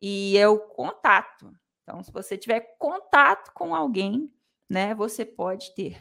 e 0.02 0.36
é 0.36 0.48
o 0.48 0.58
contato. 0.58 1.54
Então, 1.82 2.02
se 2.02 2.10
você 2.10 2.36
tiver 2.36 2.76
contato 2.80 3.52
com 3.54 3.76
alguém, 3.76 4.28
né, 4.68 4.92
você 4.92 5.24
pode 5.24 5.72
ter. 5.76 6.00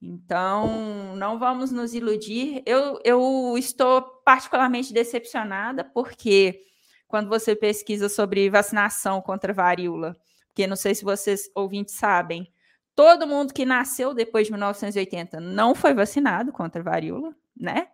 Então, 0.00 1.16
não 1.16 1.36
vamos 1.36 1.72
nos 1.72 1.94
iludir. 1.94 2.62
Eu, 2.64 3.00
eu 3.04 3.56
estou 3.58 4.02
particularmente 4.24 4.92
decepcionada 4.92 5.82
porque 5.84 6.62
quando 7.08 7.28
você 7.28 7.56
pesquisa 7.56 8.08
sobre 8.08 8.48
vacinação 8.48 9.20
contra 9.20 9.52
varíola, 9.52 10.16
porque 10.46 10.68
não 10.68 10.76
sei 10.76 10.94
se 10.94 11.04
vocês 11.04 11.50
ouvintes 11.56 11.96
sabem, 11.96 12.52
Todo 13.00 13.26
mundo 13.26 13.54
que 13.54 13.64
nasceu 13.64 14.12
depois 14.12 14.46
de 14.46 14.52
1980 14.52 15.40
não 15.40 15.74
foi 15.74 15.94
vacinado 15.94 16.52
contra 16.52 16.82
varíola, 16.82 17.34
né? 17.56 17.88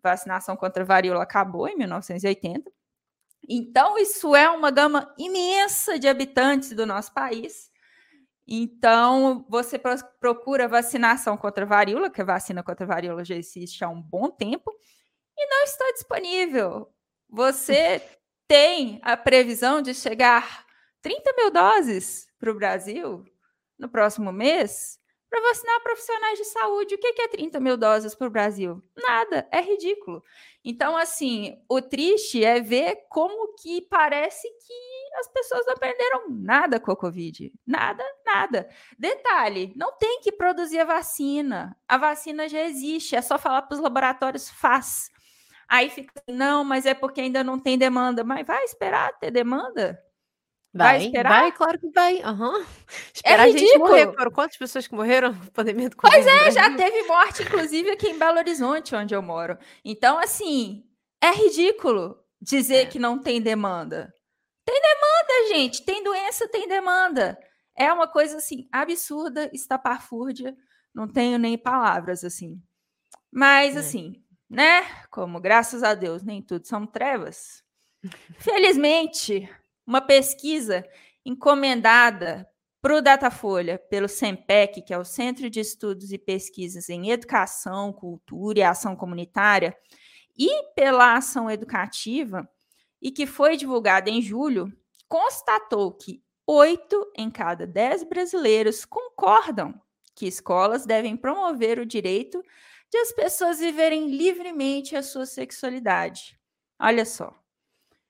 Vacinação 0.00 0.56
contra 0.56 0.84
varíola 0.84 1.24
acabou 1.24 1.66
em 1.66 1.76
1980. 1.76 2.70
Então, 3.48 3.98
isso 3.98 4.36
é 4.36 4.48
uma 4.48 4.70
gama 4.70 5.12
imensa 5.18 5.98
de 5.98 6.06
habitantes 6.06 6.70
do 6.70 6.86
nosso 6.86 7.12
país. 7.12 7.68
Então, 8.46 9.44
você 9.48 9.76
procura 10.20 10.68
vacinação 10.68 11.36
contra 11.36 11.66
varíola, 11.66 12.08
que 12.08 12.22
a 12.22 12.24
vacina 12.24 12.62
contra 12.62 12.86
varíola 12.86 13.24
já 13.24 13.34
existe 13.34 13.82
há 13.82 13.88
um 13.88 14.00
bom 14.00 14.30
tempo, 14.30 14.70
e 15.36 15.46
não 15.48 15.64
está 15.64 15.84
disponível. 15.94 16.94
Você 17.28 18.00
tem 18.46 19.00
a 19.02 19.16
previsão 19.16 19.82
de 19.82 19.92
chegar 19.92 20.64
30 21.02 21.32
mil 21.38 21.50
doses 21.50 22.28
para 22.38 22.52
o 22.52 22.54
Brasil 22.54 23.24
no 23.78 23.88
próximo 23.88 24.32
mês 24.32 24.98
para 25.34 25.48
vacinar 25.48 25.82
profissionais 25.82 26.38
de 26.38 26.44
saúde. 26.44 26.94
O 26.94 26.98
que 26.98 27.22
é 27.22 27.28
30 27.28 27.58
mil 27.58 27.76
doses 27.76 28.14
para 28.14 28.28
o 28.28 28.30
Brasil? 28.30 28.80
Nada, 28.96 29.48
é 29.50 29.60
ridículo. 29.60 30.22
Então, 30.64 30.96
assim, 30.96 31.60
o 31.68 31.82
triste 31.82 32.44
é 32.44 32.60
ver 32.60 33.06
como 33.08 33.52
que 33.56 33.82
parece 33.82 34.48
que 34.48 35.18
as 35.18 35.28
pessoas 35.28 35.66
não 35.66 35.74
aprenderam 35.74 36.30
nada 36.30 36.78
com 36.78 36.92
a 36.92 36.96
Covid. 36.96 37.52
Nada, 37.66 38.04
nada. 38.24 38.68
Detalhe, 38.96 39.72
não 39.74 39.96
tem 39.98 40.20
que 40.20 40.30
produzir 40.30 40.78
a 40.78 40.84
vacina. 40.84 41.76
A 41.88 41.96
vacina 41.98 42.48
já 42.48 42.62
existe, 42.62 43.16
é 43.16 43.22
só 43.22 43.36
falar 43.36 43.62
para 43.62 43.74
os 43.74 43.80
laboratórios, 43.80 44.48
faz. 44.48 45.10
Aí 45.68 45.90
fica, 45.90 46.12
não, 46.28 46.62
mas 46.62 46.86
é 46.86 46.94
porque 46.94 47.20
ainda 47.20 47.42
não 47.42 47.58
tem 47.58 47.76
demanda. 47.76 48.22
Mas 48.22 48.46
vai 48.46 48.62
esperar 48.62 49.18
ter 49.18 49.32
demanda? 49.32 50.00
Vai, 50.74 50.98
vai 50.98 51.06
esperar? 51.06 51.28
Vai, 51.28 51.52
claro 51.52 51.78
que 51.78 51.88
vai. 51.90 52.16
Uhum. 52.16 52.66
Esperar 53.14 53.46
é 53.46 53.52
ridículo. 53.52 53.54
a 53.54 53.58
gente 53.58 53.78
morrer. 53.78 54.16
Foram 54.16 54.30
quantas 54.32 54.56
pessoas 54.56 54.86
que 54.88 54.94
morreram 54.94 55.32
na 55.32 55.46
pandemia 55.54 55.88
do 55.88 55.96
Covid? 55.96 56.24
Pois 56.24 56.26
é, 56.26 56.50
já 56.50 56.74
teve 56.76 57.04
morte, 57.04 57.44
inclusive, 57.44 57.90
aqui 57.90 58.08
em 58.08 58.18
Belo 58.18 58.38
Horizonte, 58.38 58.94
onde 58.94 59.14
eu 59.14 59.22
moro. 59.22 59.56
Então, 59.84 60.18
assim, 60.18 60.84
é 61.22 61.30
ridículo 61.30 62.18
dizer 62.42 62.82
é. 62.82 62.86
que 62.86 62.98
não 62.98 63.20
tem 63.20 63.40
demanda. 63.40 64.12
Tem 64.64 64.80
demanda, 64.80 65.54
gente. 65.54 65.84
Tem 65.84 66.02
doença, 66.02 66.48
tem 66.48 66.66
demanda. 66.66 67.38
É 67.76 67.92
uma 67.92 68.08
coisa, 68.08 68.38
assim, 68.38 68.68
absurda, 68.72 69.48
estapafúrdia. 69.52 70.56
Não 70.92 71.06
tenho 71.06 71.38
nem 71.38 71.56
palavras, 71.56 72.24
assim. 72.24 72.60
Mas, 73.32 73.76
é. 73.76 73.78
assim, 73.78 74.24
né? 74.50 74.82
Como, 75.08 75.40
graças 75.40 75.84
a 75.84 75.94
Deus, 75.94 76.24
nem 76.24 76.42
tudo 76.42 76.66
são 76.66 76.84
trevas. 76.84 77.62
Felizmente 78.38 79.48
uma 79.86 80.00
pesquisa 80.00 80.84
encomendada 81.24 82.48
para 82.80 82.96
o 82.96 83.00
Datafolha 83.00 83.78
pelo 83.78 84.08
SEMPEC, 84.08 84.82
que 84.82 84.92
é 84.92 84.98
o 84.98 85.04
Centro 85.04 85.48
de 85.48 85.60
Estudos 85.60 86.12
e 86.12 86.18
Pesquisas 86.18 86.90
em 86.90 87.10
Educação, 87.10 87.92
Cultura 87.92 88.58
e 88.58 88.62
Ação 88.62 88.94
Comunitária, 88.94 89.74
e 90.36 90.50
pela 90.74 91.16
Ação 91.16 91.50
Educativa, 91.50 92.46
e 93.00 93.10
que 93.10 93.26
foi 93.26 93.56
divulgada 93.56 94.10
em 94.10 94.20
julho, 94.20 94.70
constatou 95.08 95.92
que 95.92 96.22
oito 96.46 97.10
em 97.16 97.30
cada 97.30 97.66
dez 97.66 98.02
brasileiros 98.02 98.84
concordam 98.84 99.80
que 100.14 100.26
escolas 100.26 100.86
devem 100.86 101.16
promover 101.16 101.78
o 101.78 101.86
direito 101.86 102.42
de 102.90 102.98
as 102.98 103.12
pessoas 103.12 103.58
viverem 103.58 104.10
livremente 104.10 104.94
a 104.94 105.02
sua 105.02 105.26
sexualidade. 105.26 106.38
Olha 106.78 107.04
só. 107.04 107.43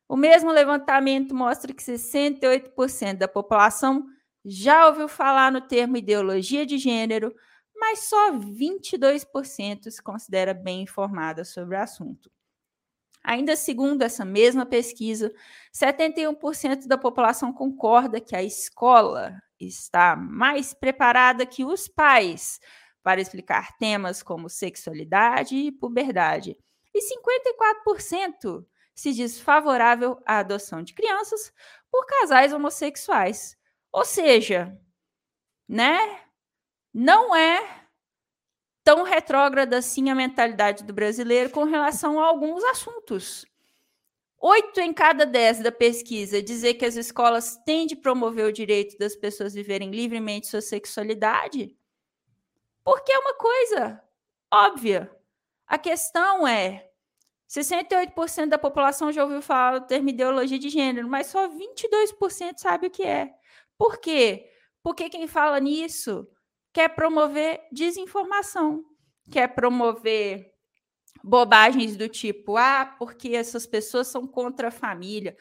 O 0.09 0.17
mesmo 0.17 0.51
levantamento 0.51 1.35
mostra 1.35 1.73
que 1.73 1.83
68% 1.83 3.19
da 3.19 3.29
população 3.29 4.07
já 4.45 4.87
ouviu 4.89 5.09
falar 5.09 5.51
no 5.51 5.61
termo 5.61 5.97
ideologia 5.97 6.67
de 6.67 6.77
gênero, 6.77 7.35
mas 7.75 8.01
só 8.01 8.33
22% 8.33 9.91
se 9.91 10.03
considera 10.03 10.53
bem 10.53 10.83
informada 10.83 11.45
sobre 11.45 11.77
o 11.77 11.81
assunto. 11.81 12.31
Ainda 13.23 13.57
segundo 13.57 14.03
essa 14.03 14.23
mesma 14.23 14.67
pesquisa, 14.67 15.33
71% 15.75 16.87
da 16.87 16.99
população 16.99 17.55
concorda 17.55 18.21
que 18.21 18.37
a 18.37 18.43
escola 18.43 19.43
está 19.59 20.15
mais 20.15 20.75
preparada 20.75 21.47
que 21.47 21.65
os 21.65 21.89
pais 21.89 22.61
para 23.03 23.23
explicar 23.23 23.77
temas 23.79 24.23
como 24.23 24.51
sexualidade 24.51 25.57
e 25.57 25.73
puberdade. 25.73 26.57
E 26.93 27.01
54% 27.01 28.65
se 28.95 29.13
diz 29.13 29.41
favorável 29.41 30.21
à 30.25 30.39
adoção 30.39 30.83
de 30.83 30.95
crianças 30.95 31.53
por 31.91 32.07
casais 32.07 32.53
homossexuais. 32.53 33.57
Ou 33.93 34.05
seja, 34.05 34.79
né? 35.69 36.21
Não 36.93 37.35
é 37.35 37.87
tão 38.85 39.03
retrógrada 39.03 39.79
assim 39.79 40.11
a 40.11 40.15
mentalidade 40.15 40.85
do 40.85 40.93
brasileiro 40.93 41.51
com 41.51 41.65
relação 41.65 42.21
a 42.21 42.27
alguns 42.27 42.63
assuntos. 42.65 43.45
Oito 44.39 44.79
em 44.79 44.93
cada 44.93 45.25
dez 45.25 45.59
da 45.59 45.73
pesquisa 45.73 46.43
dizer 46.43 46.75
que 46.75 46.85
as 46.85 46.97
escolas 46.97 47.57
têm 47.65 47.87
de 47.87 47.97
promover 47.97 48.45
o 48.45 48.53
direito 48.53 48.99
das 48.99 49.17
pessoas 49.17 49.55
viverem 49.55 49.91
livremente 49.91 50.47
sua 50.47 50.61
sexualidade, 50.61 51.75
porque 52.85 53.11
é 53.11 53.19
uma 53.19 53.35
coisa 53.35 54.03
óbvia. 54.53 55.11
A 55.67 55.79
questão 55.79 56.47
é 56.47 56.91
68% 57.49 58.47
da 58.49 58.59
população 58.59 59.13
já 59.13 59.23
ouviu 59.23 59.43
falar 59.43 59.79
do 59.79 59.87
termo 59.87 60.09
ideologia 60.09 60.59
de 60.59 60.69
gênero, 60.69 61.09
mas 61.09 61.29
só 61.29 61.49
22% 61.49 62.55
sabe 62.57 62.87
o 62.87 62.91
que 62.91 63.03
é. 63.03 63.33
Por 63.77 63.99
quê? 63.99 64.51
Porque 64.83 65.09
quem 65.09 65.27
fala 65.27 65.59
nisso 65.61 66.29
quer 66.73 66.89
promover 66.89 67.61
desinformação, 67.71 68.85
quer 69.31 69.49
promover 69.49 70.53
bobagens 71.23 71.97
do 71.97 72.09
tipo, 72.09 72.57
ah, 72.57 72.95
porque 72.99 73.31
essas 73.31 73.67
pessoas 73.67 74.09
são 74.09 74.27
contra 74.27 74.69
a 74.69 74.73
família. 74.73 75.37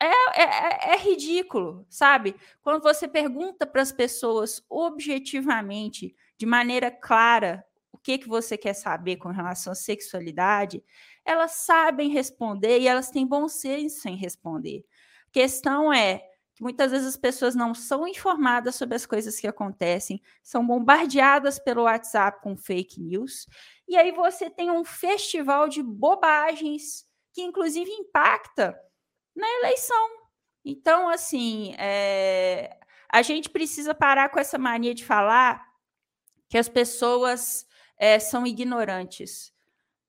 É, 0.00 0.06
é, 0.06 0.44
é, 0.44 0.94
é 0.94 0.96
ridículo, 0.96 1.84
sabe? 1.90 2.36
Quando 2.62 2.82
você 2.82 3.08
pergunta 3.08 3.66
para 3.66 3.82
as 3.82 3.90
pessoas 3.90 4.64
objetivamente, 4.70 6.14
de 6.38 6.46
maneira 6.46 6.90
clara, 6.90 7.64
o 7.90 7.98
que, 7.98 8.18
que 8.18 8.28
você 8.28 8.56
quer 8.56 8.74
saber 8.74 9.16
com 9.16 9.28
relação 9.28 9.72
à 9.72 9.76
sexualidade, 9.76 10.82
elas 11.28 11.52
sabem 11.52 12.08
responder 12.08 12.80
e 12.80 12.88
elas 12.88 13.10
têm 13.10 13.26
bom 13.26 13.48
senso 13.48 14.08
em 14.08 14.16
responder. 14.16 14.86
A 15.28 15.30
questão 15.30 15.92
é, 15.92 16.20
que 16.54 16.62
muitas 16.62 16.90
vezes 16.90 17.06
as 17.06 17.16
pessoas 17.18 17.54
não 17.54 17.74
são 17.74 18.08
informadas 18.08 18.76
sobre 18.76 18.96
as 18.96 19.04
coisas 19.04 19.38
que 19.38 19.46
acontecem, 19.46 20.22
são 20.42 20.66
bombardeadas 20.66 21.58
pelo 21.58 21.82
WhatsApp 21.82 22.40
com 22.42 22.56
fake 22.56 22.98
news, 23.02 23.46
e 23.86 23.94
aí 23.94 24.10
você 24.10 24.48
tem 24.48 24.70
um 24.70 24.82
festival 24.86 25.68
de 25.68 25.82
bobagens 25.82 27.06
que, 27.34 27.42
inclusive, 27.42 27.90
impacta 27.90 28.74
na 29.36 29.46
eleição. 29.58 30.08
Então, 30.64 31.10
assim, 31.10 31.74
é... 31.78 32.74
a 33.12 33.20
gente 33.20 33.50
precisa 33.50 33.94
parar 33.94 34.30
com 34.30 34.40
essa 34.40 34.56
mania 34.56 34.94
de 34.94 35.04
falar 35.04 35.62
que 36.48 36.56
as 36.56 36.70
pessoas 36.70 37.66
é, 37.98 38.18
são 38.18 38.46
ignorantes. 38.46 39.52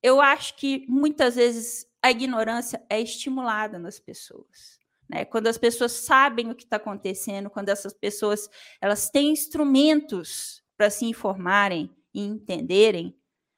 Eu 0.02 0.22
acho 0.22 0.56
que 0.56 0.86
muitas 0.88 1.36
vezes 1.36 1.88
a 2.02 2.12
ignorância 2.12 2.82
é 2.90 3.00
estimulada 3.00 3.78
nas 3.78 4.00
pessoas. 4.00 4.80
Né? 5.10 5.26
Quando 5.26 5.48
as 5.48 5.58
pessoas 5.58 5.92
sabem 5.92 6.50
o 6.50 6.56
que 6.56 6.64
está 6.64 6.78
acontecendo, 6.78 7.50
quando 7.50 7.70
essas 7.70 7.94
pessoas 7.94 8.50
elas 8.80 9.10
têm 9.10 9.32
instrumentos 9.32 10.64
para 10.78 10.90
se 10.90 11.06
informarem 11.06 11.90
e 12.14 12.24
entenderem, 12.24 13.16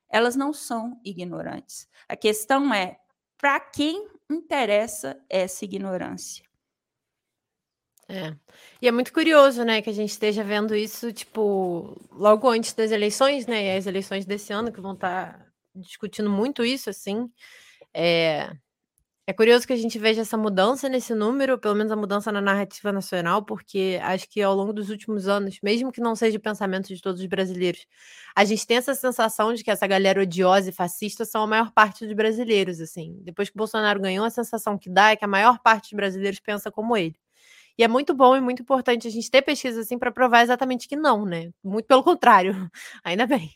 elas 0.09 0.35
não 0.35 0.51
são 0.53 0.99
ignorantes. 1.03 1.87
A 2.07 2.15
questão 2.15 2.73
é 2.73 2.97
para 3.37 3.59
quem 3.59 4.09
interessa 4.29 5.19
essa 5.29 5.65
ignorância. 5.65 6.43
É. 8.07 8.35
E 8.81 8.87
é 8.87 8.91
muito 8.91 9.13
curioso, 9.13 9.63
né, 9.63 9.81
que 9.81 9.89
a 9.89 9.93
gente 9.93 10.09
esteja 10.09 10.43
vendo 10.43 10.75
isso, 10.75 11.13
tipo, 11.13 11.95
logo 12.11 12.49
antes 12.49 12.73
das 12.73 12.91
eleições, 12.91 13.47
né, 13.47 13.63
e 13.63 13.77
as 13.77 13.87
eleições 13.87 14.25
desse 14.25 14.51
ano 14.51 14.71
que 14.71 14.81
vão 14.81 14.93
estar 14.93 15.39
tá 15.39 15.50
discutindo 15.75 16.29
muito 16.29 16.63
isso, 16.65 16.89
assim. 16.89 17.29
É, 17.93 18.51
é 19.27 19.33
curioso 19.33 19.67
que 19.67 19.73
a 19.73 19.77
gente 19.77 19.97
veja 19.99 20.21
essa 20.21 20.37
mudança 20.37 20.89
nesse 20.89 21.13
número, 21.13 21.57
pelo 21.59 21.75
menos 21.75 21.91
a 21.91 21.95
mudança 21.95 22.31
na 22.31 22.41
narrativa 22.41 22.91
nacional, 22.91 23.45
porque 23.45 23.99
acho 24.03 24.27
que 24.29 24.41
ao 24.41 24.53
longo 24.55 24.73
dos 24.73 24.89
últimos 24.89 25.27
anos, 25.27 25.59
mesmo 25.63 25.91
que 25.91 26.01
não 26.01 26.15
seja 26.15 26.37
o 26.37 26.41
pensamento 26.41 26.87
de 26.89 27.01
todos 27.01 27.21
os 27.21 27.27
brasileiros, 27.27 27.85
a 28.35 28.43
gente 28.43 28.65
tem 28.67 28.77
essa 28.77 28.95
sensação 28.95 29.53
de 29.53 29.63
que 29.63 29.71
essa 29.71 29.87
galera 29.87 30.21
odiosa 30.21 30.69
e 30.69 30.73
fascista 30.73 31.23
são 31.25 31.43
a 31.43 31.47
maior 31.47 31.71
parte 31.71 32.05
dos 32.05 32.15
brasileiros, 32.15 32.81
assim. 32.81 33.17
Depois 33.23 33.49
que 33.49 33.57
Bolsonaro 33.57 34.01
ganhou, 34.01 34.25
a 34.25 34.29
sensação 34.29 34.77
que 34.77 34.89
dá 34.89 35.11
é 35.11 35.15
que 35.15 35.23
a 35.25 35.27
maior 35.27 35.59
parte 35.59 35.91
dos 35.91 35.97
brasileiros 35.97 36.39
pensa 36.39 36.71
como 36.71 36.97
ele. 36.97 37.15
E 37.77 37.83
é 37.83 37.87
muito 37.87 38.13
bom 38.13 38.35
e 38.35 38.41
muito 38.41 38.61
importante 38.63 39.07
a 39.07 39.11
gente 39.11 39.31
ter 39.31 39.41
pesquisa 39.41 39.81
assim 39.81 39.97
para 39.97 40.11
provar 40.11 40.43
exatamente 40.43 40.87
que 40.87 40.95
não, 40.95 41.25
né? 41.25 41.51
Muito 41.63 41.85
pelo 41.87 42.03
contrário, 42.03 42.69
ainda 43.03 43.25
bem. 43.27 43.51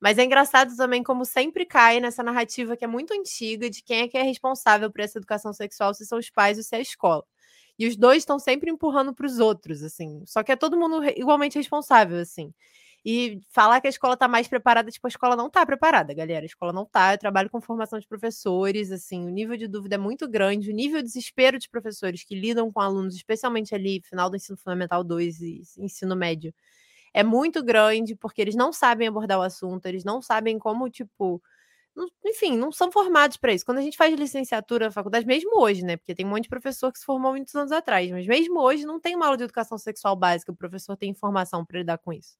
Mas 0.00 0.18
é 0.18 0.24
engraçado 0.24 0.76
também 0.76 1.02
como 1.02 1.24
sempre 1.24 1.64
cai 1.64 2.00
nessa 2.00 2.22
narrativa 2.22 2.76
que 2.76 2.84
é 2.84 2.88
muito 2.88 3.12
antiga 3.14 3.70
de 3.70 3.82
quem 3.82 4.02
é 4.02 4.08
que 4.08 4.18
é 4.18 4.22
responsável 4.22 4.90
por 4.90 5.00
essa 5.00 5.18
educação 5.18 5.52
sexual, 5.52 5.94
se 5.94 6.06
são 6.06 6.18
os 6.18 6.30
pais 6.30 6.58
ou 6.58 6.64
se 6.64 6.74
é 6.74 6.78
a 6.78 6.82
escola. 6.82 7.24
E 7.78 7.86
os 7.86 7.96
dois 7.96 8.18
estão 8.18 8.38
sempre 8.38 8.70
empurrando 8.70 9.14
para 9.14 9.26
os 9.26 9.38
outros, 9.38 9.82
assim. 9.82 10.22
Só 10.26 10.42
que 10.42 10.52
é 10.52 10.56
todo 10.56 10.78
mundo 10.78 11.04
igualmente 11.16 11.58
responsável, 11.58 12.18
assim. 12.18 12.52
E 13.04 13.40
falar 13.50 13.80
que 13.80 13.86
a 13.86 13.90
escola 13.90 14.14
está 14.14 14.26
mais 14.26 14.48
preparada, 14.48 14.90
tipo, 14.90 15.06
a 15.06 15.08
escola 15.08 15.36
não 15.36 15.46
está 15.46 15.64
preparada, 15.64 16.12
galera. 16.12 16.44
A 16.44 16.46
escola 16.46 16.72
não 16.72 16.82
está. 16.82 17.14
Eu 17.14 17.18
trabalho 17.18 17.48
com 17.50 17.60
formação 17.60 17.98
de 18.00 18.06
professores, 18.08 18.90
assim, 18.90 19.24
o 19.26 19.30
nível 19.30 19.56
de 19.56 19.68
dúvida 19.68 19.94
é 19.94 19.98
muito 19.98 20.26
grande, 20.28 20.70
o 20.70 20.74
nível 20.74 20.98
de 21.00 21.06
desespero 21.06 21.58
de 21.58 21.68
professores 21.68 22.24
que 22.24 22.34
lidam 22.34 22.72
com 22.72 22.80
alunos, 22.80 23.14
especialmente 23.14 23.74
ali, 23.74 24.00
final 24.02 24.28
do 24.28 24.36
ensino 24.36 24.58
fundamental 24.58 25.04
2 25.04 25.40
e 25.40 25.62
ensino 25.78 26.16
médio, 26.16 26.52
é 27.16 27.24
muito 27.24 27.64
grande, 27.64 28.14
porque 28.14 28.42
eles 28.42 28.54
não 28.54 28.74
sabem 28.74 29.08
abordar 29.08 29.38
o 29.38 29.42
assunto, 29.42 29.86
eles 29.86 30.04
não 30.04 30.20
sabem 30.20 30.58
como, 30.58 30.90
tipo. 30.90 31.42
Enfim, 32.22 32.58
não 32.58 32.70
são 32.70 32.92
formados 32.92 33.38
para 33.38 33.54
isso. 33.54 33.64
Quando 33.64 33.78
a 33.78 33.80
gente 33.80 33.96
faz 33.96 34.14
licenciatura 34.14 34.84
na 34.86 34.90
faculdade, 34.92 35.24
mesmo 35.26 35.58
hoje, 35.58 35.82
né? 35.82 35.96
Porque 35.96 36.14
tem 36.14 36.26
um 36.26 36.28
monte 36.28 36.42
de 36.42 36.50
professor 36.50 36.92
que 36.92 36.98
se 36.98 37.06
formou 37.06 37.32
muitos 37.32 37.54
anos 37.54 37.72
atrás, 37.72 38.10
mas 38.10 38.26
mesmo 38.26 38.60
hoje 38.60 38.84
não 38.84 39.00
tem 39.00 39.16
uma 39.16 39.24
aula 39.24 39.38
de 39.38 39.44
educação 39.44 39.78
sexual 39.78 40.14
básica, 40.14 40.52
o 40.52 40.54
professor 40.54 40.94
tem 40.94 41.08
informação 41.08 41.64
para 41.64 41.78
lidar 41.78 41.96
com 41.96 42.12
isso. 42.12 42.36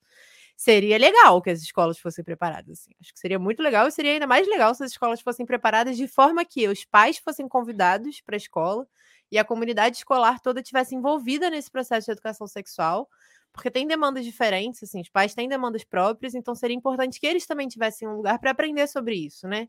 Seria 0.54 0.98
legal 0.98 1.40
que 1.40 1.48
as 1.48 1.62
escolas 1.62 1.98
fossem 1.98 2.22
preparadas. 2.22 2.80
Assim. 2.80 2.90
Acho 3.00 3.14
que 3.14 3.18
seria 3.18 3.38
muito 3.38 3.62
legal 3.62 3.88
e 3.88 3.92
seria 3.92 4.12
ainda 4.12 4.26
mais 4.26 4.46
legal 4.46 4.74
se 4.74 4.84
as 4.84 4.90
escolas 4.90 5.22
fossem 5.22 5.46
preparadas 5.46 5.96
de 5.96 6.06
forma 6.06 6.44
que 6.44 6.68
os 6.68 6.84
pais 6.84 7.16
fossem 7.16 7.48
convidados 7.48 8.20
para 8.20 8.36
a 8.36 8.38
escola 8.38 8.86
e 9.30 9.38
a 9.38 9.44
comunidade 9.44 9.98
escolar 9.98 10.40
toda 10.40 10.62
tivesse 10.62 10.94
envolvida 10.94 11.50
nesse 11.50 11.70
processo 11.70 12.06
de 12.06 12.12
educação 12.12 12.46
sexual 12.46 13.08
porque 13.56 13.70
tem 13.70 13.86
demandas 13.86 14.24
diferentes, 14.24 14.82
assim, 14.82 15.00
os 15.00 15.08
pais 15.08 15.34
têm 15.34 15.48
demandas 15.48 15.82
próprias, 15.82 16.34
então 16.34 16.54
seria 16.54 16.76
importante 16.76 17.18
que 17.18 17.26
eles 17.26 17.46
também 17.46 17.66
tivessem 17.66 18.06
um 18.06 18.16
lugar 18.16 18.38
para 18.38 18.50
aprender 18.50 18.86
sobre 18.86 19.16
isso, 19.16 19.48
né? 19.48 19.66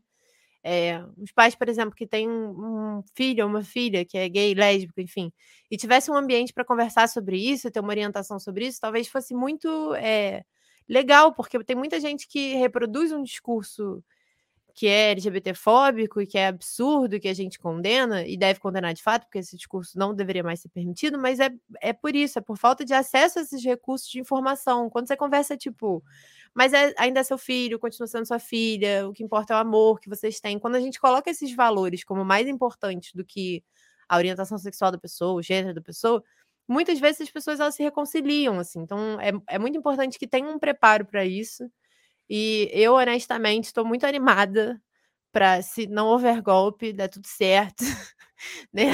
É, 0.62 1.02
os 1.16 1.32
pais, 1.32 1.54
por 1.54 1.68
exemplo, 1.68 1.94
que 1.94 2.06
têm 2.06 2.28
um, 2.28 3.02
filho 3.14 3.44
ou 3.44 3.50
uma 3.50 3.62
filha 3.62 4.04
que 4.04 4.18
é 4.18 4.28
gay, 4.28 4.54
lésbico, 4.54 5.00
enfim, 5.00 5.32
e 5.70 5.76
tivesse 5.76 6.10
um 6.10 6.14
ambiente 6.14 6.52
para 6.52 6.64
conversar 6.64 7.08
sobre 7.08 7.38
isso, 7.38 7.70
ter 7.70 7.80
uma 7.80 7.88
orientação 7.88 8.38
sobre 8.38 8.66
isso, 8.66 8.78
talvez 8.78 9.08
fosse 9.08 9.34
muito 9.34 9.94
é, 9.94 10.44
legal, 10.86 11.32
porque 11.32 11.62
tem 11.64 11.76
muita 11.76 11.98
gente 11.98 12.28
que 12.28 12.54
reproduz 12.56 13.10
um 13.10 13.22
discurso 13.22 14.04
que 14.78 14.86
é 14.86 15.10
LGBTfóbico 15.10 16.20
e 16.20 16.26
que 16.26 16.38
é 16.38 16.46
absurdo, 16.46 17.18
que 17.18 17.26
a 17.26 17.34
gente 17.34 17.58
condena 17.58 18.24
e 18.24 18.36
deve 18.36 18.60
condenar 18.60 18.94
de 18.94 19.02
fato, 19.02 19.24
porque 19.24 19.38
esse 19.38 19.56
discurso 19.56 19.98
não 19.98 20.14
deveria 20.14 20.44
mais 20.44 20.60
ser 20.60 20.68
permitido, 20.68 21.18
mas 21.18 21.40
é, 21.40 21.50
é 21.80 21.92
por 21.92 22.14
isso, 22.14 22.38
é 22.38 22.42
por 22.42 22.56
falta 22.56 22.84
de 22.84 22.94
acesso 22.94 23.40
a 23.40 23.42
esses 23.42 23.64
recursos 23.64 24.08
de 24.08 24.20
informação. 24.20 24.88
Quando 24.88 25.08
você 25.08 25.16
conversa, 25.16 25.56
tipo, 25.56 26.00
mas 26.54 26.72
é, 26.72 26.94
ainda 26.96 27.18
é 27.18 27.22
seu 27.24 27.36
filho, 27.36 27.76
continua 27.76 28.06
sendo 28.06 28.24
sua 28.24 28.38
filha, 28.38 29.08
o 29.08 29.12
que 29.12 29.24
importa 29.24 29.52
é 29.52 29.56
o 29.56 29.58
amor 29.58 29.98
que 29.98 30.08
vocês 30.08 30.38
têm. 30.38 30.60
Quando 30.60 30.76
a 30.76 30.80
gente 30.80 31.00
coloca 31.00 31.28
esses 31.28 31.52
valores 31.52 32.04
como 32.04 32.24
mais 32.24 32.46
importantes 32.46 33.12
do 33.14 33.24
que 33.24 33.64
a 34.08 34.16
orientação 34.16 34.58
sexual 34.58 34.92
da 34.92 34.98
pessoa, 34.98 35.32
o 35.40 35.42
gênero 35.42 35.74
da 35.74 35.82
pessoa, 35.82 36.22
muitas 36.68 37.00
vezes 37.00 37.22
as 37.22 37.30
pessoas 37.30 37.58
elas 37.58 37.74
se 37.74 37.82
reconciliam, 37.82 38.60
assim. 38.60 38.78
Então, 38.78 39.20
é, 39.20 39.32
é 39.48 39.58
muito 39.58 39.76
importante 39.76 40.20
que 40.20 40.28
tenham 40.28 40.52
um 40.52 40.58
preparo 40.58 41.04
para 41.04 41.24
isso 41.24 41.68
e 42.28 42.70
eu, 42.72 42.94
honestamente, 42.94 43.66
estou 43.66 43.84
muito 43.84 44.06
animada 44.06 44.80
para 45.32 45.62
se 45.62 45.86
não 45.86 46.08
houver 46.08 46.42
golpe, 46.42 46.92
dá 46.92 47.08
tudo 47.08 47.26
certo. 47.26 47.84
né? 48.72 48.92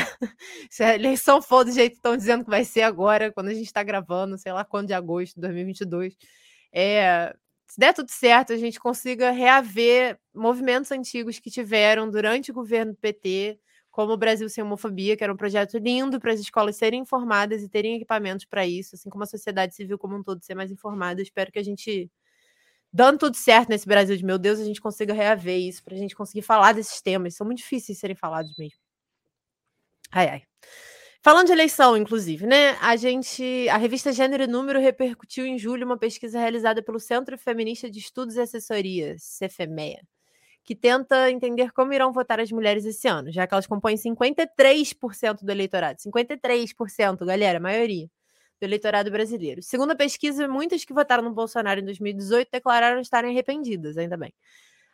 Se 0.70 0.82
a 0.84 0.94
eleição 0.94 1.40
for 1.42 1.64
do 1.64 1.72
jeito 1.72 1.92
que 1.92 1.98
estão 1.98 2.16
dizendo 2.16 2.44
que 2.44 2.50
vai 2.50 2.64
ser 2.64 2.82
agora, 2.82 3.32
quando 3.32 3.48
a 3.48 3.54
gente 3.54 3.66
está 3.66 3.82
gravando, 3.82 4.38
sei 4.38 4.52
lá 4.52 4.64
quando 4.64 4.88
de 4.88 4.94
agosto 4.94 5.36
de 5.36 5.40
2022, 5.42 6.16
é, 6.72 7.34
se 7.66 7.80
der 7.80 7.94
tudo 7.94 8.10
certo, 8.10 8.52
a 8.52 8.56
gente 8.56 8.78
consiga 8.78 9.30
reaver 9.30 10.18
movimentos 10.34 10.92
antigos 10.92 11.38
que 11.38 11.50
tiveram 11.50 12.10
durante 12.10 12.50
o 12.50 12.54
governo 12.54 12.92
do 12.92 12.98
PT, 12.98 13.58
como 13.90 14.12
o 14.12 14.16
Brasil 14.16 14.48
Sem 14.48 14.64
Homofobia, 14.64 15.16
que 15.16 15.22
era 15.22 15.32
um 15.32 15.36
projeto 15.36 15.78
lindo 15.78 16.18
para 16.20 16.32
as 16.32 16.40
escolas 16.40 16.76
serem 16.76 17.00
informadas 17.02 17.62
e 17.62 17.68
terem 17.68 17.96
equipamentos 17.96 18.44
para 18.44 18.66
isso, 18.66 18.96
assim 18.96 19.08
como 19.08 19.22
a 19.22 19.26
sociedade 19.26 19.74
civil 19.74 19.96
como 19.98 20.16
um 20.16 20.22
todo 20.22 20.44
ser 20.44 20.54
mais 20.54 20.70
informada. 20.70 21.22
Espero 21.22 21.52
que 21.52 21.58
a 21.58 21.62
gente, 21.62 22.10
dando 22.94 23.18
tudo 23.18 23.36
certo 23.36 23.70
nesse 23.70 23.88
Brasil 23.88 24.16
de 24.16 24.24
meu 24.24 24.38
Deus, 24.38 24.60
a 24.60 24.64
gente 24.64 24.80
consiga 24.80 25.12
reaver 25.12 25.58
isso, 25.58 25.82
para 25.82 25.96
a 25.96 25.98
gente 25.98 26.14
conseguir 26.14 26.42
falar 26.42 26.72
desses 26.72 27.02
temas. 27.02 27.34
São 27.34 27.44
muito 27.44 27.58
difíceis 27.58 27.96
de 27.96 28.00
serem 28.00 28.14
falados 28.14 28.54
mesmo. 28.56 28.78
Ai, 30.12 30.28
ai. 30.28 30.42
Falando 31.20 31.46
de 31.46 31.52
eleição, 31.52 31.96
inclusive, 31.96 32.46
né? 32.46 32.76
A 32.80 32.94
gente, 32.94 33.68
a 33.68 33.78
revista 33.78 34.12
Gênero 34.12 34.44
e 34.44 34.46
Número 34.46 34.78
repercutiu 34.78 35.44
em 35.44 35.58
julho 35.58 35.84
uma 35.84 35.98
pesquisa 35.98 36.38
realizada 36.38 36.82
pelo 36.82 37.00
Centro 37.00 37.36
Feminista 37.36 37.90
de 37.90 37.98
Estudos 37.98 38.36
e 38.36 38.40
Assessoria, 38.40 39.16
CFEMEA, 39.16 40.00
que 40.62 40.76
tenta 40.76 41.30
entender 41.32 41.72
como 41.72 41.92
irão 41.92 42.12
votar 42.12 42.38
as 42.38 42.52
mulheres 42.52 42.84
esse 42.84 43.08
ano, 43.08 43.32
já 43.32 43.44
que 43.46 43.54
elas 43.54 43.66
compõem 43.66 43.96
53% 43.96 45.42
do 45.42 45.50
eleitorado. 45.50 45.98
53%, 46.00 47.24
galera, 47.26 47.58
a 47.58 47.62
maioria 47.62 48.08
do 48.60 48.64
eleitorado 48.64 49.10
brasileiro. 49.10 49.62
Segundo 49.62 49.92
a 49.92 49.96
pesquisa, 49.96 50.48
muitas 50.48 50.84
que 50.84 50.92
votaram 50.92 51.22
no 51.22 51.32
Bolsonaro 51.32 51.80
em 51.80 51.84
2018 51.84 52.48
declararam 52.52 53.00
estarem 53.00 53.30
arrependidas, 53.30 53.96
ainda 53.96 54.16
bem 54.16 54.32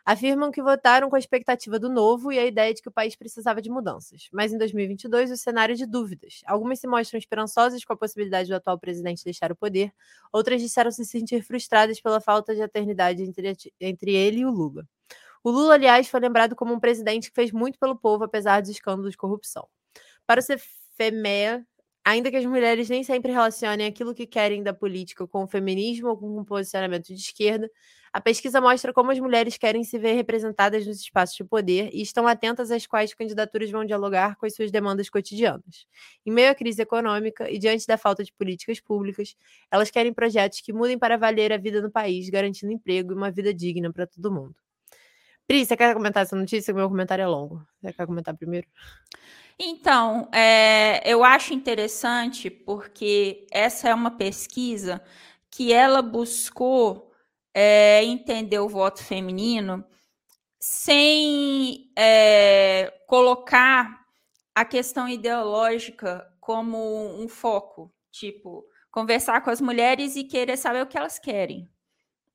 afirmam 0.05 0.51
que 0.51 0.63
votaram 0.63 1.09
com 1.09 1.17
a 1.17 1.19
expectativa 1.19 1.79
do 1.79 1.89
novo 1.89 2.33
e 2.33 2.39
a 2.39 2.45
ideia 2.45 2.73
de 2.73 2.83
que 2.83 2.89
o 2.89 2.93
país 2.93 3.15
precisava 3.15 3.61
de 3.61 3.71
mudanças. 3.71 4.29
Mas 4.33 4.53
em 4.53 4.59
2022, 4.59 5.31
o 5.31 5.37
cenário 5.37 5.73
é 5.75 5.77
de 5.77 5.87
dúvidas. 5.87 6.41
Algumas 6.47 6.81
se 6.81 6.87
mostram 6.87 7.19
esperançosas 7.19 7.85
com 7.85 7.93
a 7.93 7.97
possibilidade 7.97 8.49
do 8.49 8.55
atual 8.55 8.79
presidente 8.79 9.25
deixar 9.25 9.53
o 9.53 9.57
poder, 9.57 9.93
outras 10.33 10.61
disseram 10.61 10.91
se 10.91 11.05
sentir 11.05 11.43
frustradas 11.43 12.01
pela 12.01 12.21
falta 12.21 12.55
de 12.55 12.63
eternidade 12.63 13.23
entre, 13.23 13.57
entre 13.81 14.15
ele 14.15 14.41
e 14.41 14.45
o 14.45 14.51
Lula. 14.51 14.87
O 15.43 15.51
Lula, 15.51 15.75
aliás, 15.75 16.09
foi 16.09 16.21
lembrado 16.21 16.55
como 16.55 16.75
um 16.75 16.81
presidente 16.81 17.31
que 17.31 17.35
fez 17.35 17.53
muito 17.53 17.79
pelo 17.79 17.97
povo, 17.97 18.25
apesar 18.25 18.61
dos 18.61 18.71
escândalos 18.71 19.13
de 19.13 19.17
corrupção. 19.17 19.69
Para 20.27 20.41
o 20.41 20.45
CFMEA, 20.45 21.67
ainda 22.05 22.31
que 22.31 22.37
as 22.37 22.47
mulheres 22.47 22.89
nem 22.89 23.03
sempre 23.05 23.33
relacionem 23.33 23.87
aquilo 23.87 24.15
que 24.15 24.27
querem 24.27 24.63
da 24.63 24.73
política 24.75 25.27
com 25.27 25.45
o 25.45 25.47
feminismo 25.49 26.09
ou 26.09 26.17
com 26.17 26.39
um 26.39 26.45
posicionamento 26.45 27.07
de 27.09 27.15
esquerda, 27.15 27.71
a 28.13 28.21
pesquisa 28.21 28.61
mostra 28.61 28.93
como 28.93 29.13
as 29.13 29.21
mulheres 29.21 29.57
querem 29.57 29.85
se 29.85 29.97
ver 29.99 30.15
representadas 30.15 30.87
nos 30.87 31.01
espaços 31.01 31.37
de 31.37 31.45
poder 31.45 31.91
e 31.93 32.03
estão 32.03 32.27
atentas 32.27 32.71
às 32.71 32.87
quais 32.87 33.15
candidaturas 33.15 33.71
vão 33.71 33.85
dialogar 33.85 34.37
com 34.37 34.47
as 34.47 34.55
suas 34.55 34.71
demandas 34.71 35.09
cotidianas. 35.09 35.87
Em 36.27 36.33
meio 36.33 36.51
à 36.51 36.55
crise 36.55 36.83
econômica 36.83 37.49
e 37.51 37.59
diante 37.59 37.87
da 37.87 37.97
falta 37.97 38.25
de 38.25 38.33
políticas 38.33 38.81
públicas, 38.81 39.37
elas 39.71 39.91
querem 39.91 40.13
projetos 40.13 40.61
que 40.61 40.73
mudem 40.73 40.99
para 40.99 41.17
valer 41.17 41.53
a 41.53 41.57
vida 41.57 41.81
no 41.81 41.91
país, 41.91 42.29
garantindo 42.29 42.73
emprego 42.73 43.13
e 43.13 43.17
uma 43.17 43.31
vida 43.31 43.55
digna 43.55 43.93
para 43.93 44.07
todo 44.07 44.33
mundo. 44.33 44.70
Pri, 45.51 45.67
você 45.67 45.77
quer 45.77 45.93
comentar 45.95 46.23
essa 46.23 46.37
notícia? 46.37 46.73
Meu 46.73 46.89
comentário 46.89 47.23
é 47.23 47.27
longo. 47.27 47.67
Você 47.83 47.93
quer 47.93 48.07
comentar 48.07 48.37
primeiro? 48.37 48.69
Então, 49.59 50.29
é, 50.33 51.03
eu 51.05 51.25
acho 51.25 51.53
interessante 51.53 52.49
porque 52.49 53.49
essa 53.51 53.89
é 53.89 53.95
uma 53.95 54.13
pesquisa 54.13 55.03
que 55.51 55.73
ela 55.73 56.03
buscou 56.03 57.11
é, 57.53 58.05
entender 58.05 58.61
o 58.61 58.69
voto 58.69 59.03
feminino 59.03 59.85
sem 60.61 61.91
é, 61.99 62.95
colocar 63.09 64.07
a 64.55 64.65
questão 64.65 65.09
ideológica 65.09 66.33
como 66.39 67.21
um 67.21 67.27
foco, 67.27 67.93
tipo, 68.13 68.65
conversar 68.89 69.41
com 69.41 69.51
as 69.51 69.61
mulheres 69.61 70.15
e 70.15 70.23
querer 70.23 70.57
saber 70.57 70.85
o 70.85 70.87
que 70.87 70.97
elas 70.97 71.19
querem, 71.19 71.69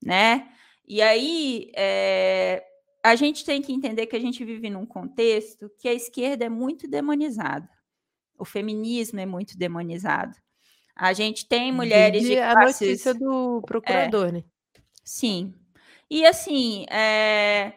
né? 0.04 0.51
E 0.86 1.01
aí 1.01 1.71
é, 1.78 2.74
a 3.06 3.15
gente 3.15 3.46
tem 3.46 3.62
que 3.62 3.72
entender 3.72 4.08
que 4.08 4.15
a 4.15 4.20
gente 4.20 4.44
vive 4.44 4.68
num 4.68 4.86
contexto 4.86 5.70
que 5.78 5.88
a 5.88 5.94
esquerda 5.94 6.46
é 6.46 6.50
muito 6.50 6.88
demonizada, 6.88 7.70
o 8.36 8.44
feminismo 8.44 9.20
é 9.20 9.28
muito 9.28 9.56
demonizado. 9.56 10.36
A 10.96 11.13
gente 11.13 11.48
tem 11.48 11.72
mulheres 11.72 12.24
de 12.24 12.39
a 12.39 12.56
notícia 12.56 13.13
do 13.13 13.62
procurador, 13.62 14.30
é, 14.30 14.32
né? 14.32 14.44
Sim. 15.04 15.54
E 16.10 16.26
assim, 16.26 16.86
é... 16.89 17.74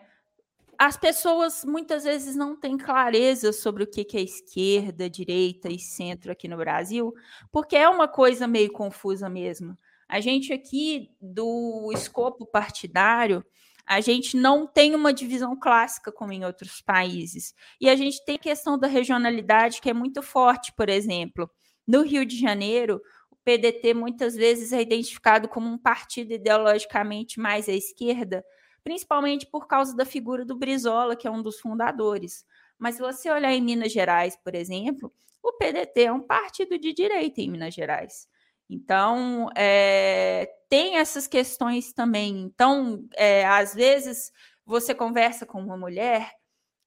as 0.79 0.97
pessoas 0.97 1.63
muitas 1.63 2.05
vezes 2.05 2.35
não 2.35 2.59
têm 2.59 2.79
clareza 2.79 3.53
sobre 3.53 3.83
o 3.83 3.87
que 3.87 4.17
é 4.17 4.23
esquerda, 4.23 5.11
direita 5.11 5.71
e 5.71 5.79
centro 5.79 6.33
aqui 6.33 6.49
no 6.49 6.57
Brasil, 6.57 7.13
porque 7.53 7.77
é 7.77 7.87
uma 7.87 8.09
coisa 8.09 8.47
meio 8.47 8.73
confusa 8.73 9.29
mesmo. 9.29 9.77
A 10.09 10.21
gente 10.21 10.55
aqui 10.55 11.11
do 11.21 11.91
escopo 11.93 12.47
partidário, 12.47 13.45
a 13.89 14.03
gente 14.03 14.37
não 14.37 14.67
tem 14.67 14.95
uma 14.95 15.15
divisão 15.15 15.59
clássica 15.59 16.13
como 16.13 16.33
em 16.33 16.45
outros 16.45 16.83
países. 16.83 17.55
E 17.81 17.89
a 17.89 17.97
gente 17.97 18.23
tem 18.25 18.37
a 18.37 18.39
questão 18.39 18.79
da 18.79 18.87
regionalidade 18.87 19.81
que 19.81 19.89
é 19.89 19.95
muito 19.95 20.23
forte, 20.23 20.73
por 20.77 20.91
exemplo. 20.91 21.51
No 21.87 22.03
Rio 22.03 22.27
de 22.27 22.39
Janeiro, 22.39 23.01
PDT 23.49 23.95
muitas 23.95 24.35
vezes 24.37 24.75
é 24.75 24.83
identificado 24.83 25.49
como 25.49 25.67
um 25.71 25.79
partido 25.79 26.35
ideologicamente 26.35 27.41
mais 27.41 27.67
à 27.67 27.73
esquerda, 27.73 28.45
principalmente 28.85 29.47
por 29.47 29.67
causa 29.67 29.97
da 29.97 30.05
figura 30.05 30.45
do 30.45 30.55
Brizola, 30.55 31.17
que 31.17 31.27
é 31.27 31.31
um 31.31 31.43
dos 31.43 31.59
fundadores. 31.59 32.45
Mas 32.79 32.97
se 32.97 33.01
você 33.01 33.31
olhar 33.31 33.55
em 33.55 33.63
Minas 33.63 33.91
Gerais, 33.91 34.37
por 34.37 34.55
exemplo, 34.55 35.11
o 35.43 35.55
PDT 35.55 36.03
é 36.03 36.13
um 36.13 36.21
partido 36.21 36.79
de 36.79 36.93
direita 36.93 37.41
em 37.41 37.51
Minas 37.51 37.73
Gerais. 37.73 38.29
Então, 38.69 39.49
é, 39.57 40.51
tem 40.69 40.97
essas 40.99 41.27
questões 41.27 41.93
também. 41.93 42.41
Então, 42.41 43.05
é, 43.17 43.47
às 43.47 43.75
vezes, 43.75 44.33
você 44.65 44.95
conversa 44.95 45.47
com 45.47 45.61
uma 45.61 45.77
mulher 45.77 46.31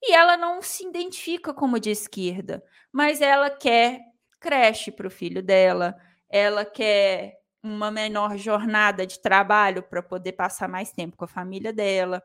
e 0.04 0.14
ela 0.14 0.38
não 0.38 0.62
se 0.62 0.86
identifica 0.86 1.54
como 1.54 1.80
de 1.80 1.92
esquerda, 1.92 2.64
mas 2.92 3.22
ela 3.22 3.50
quer 3.50 4.00
creche 4.40 4.92
para 4.92 5.08
o 5.08 5.12
filho 5.12 5.44
dela, 5.44 5.96
ela 6.30 6.66
quer 6.66 7.40
uma 7.64 7.92
menor 7.92 8.38
jornada 8.38 9.06
de 9.06 9.22
trabalho 9.22 9.84
para 9.84 10.02
poder 10.02 10.34
passar 10.34 10.68
mais 10.68 10.92
tempo 10.92 11.16
com 11.16 11.26
a 11.26 11.28
família 11.28 11.72
dela. 11.72 12.24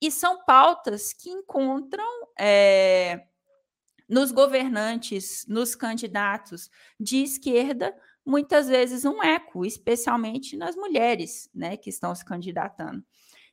E 0.00 0.10
são 0.10 0.44
pautas 0.44 1.12
que 1.12 1.28
encontram 1.28 2.06
é, 2.38 3.24
nos 4.08 4.30
governantes, 4.30 5.44
nos 5.48 5.74
candidatos 5.74 6.70
de 7.00 7.22
esquerda, 7.24 7.94
muitas 8.28 8.68
vezes 8.68 9.06
um 9.06 9.22
eco, 9.22 9.64
especialmente 9.64 10.54
nas 10.54 10.76
mulheres 10.76 11.48
né, 11.54 11.78
que 11.78 11.88
estão 11.88 12.14
se 12.14 12.22
candidatando. 12.22 13.02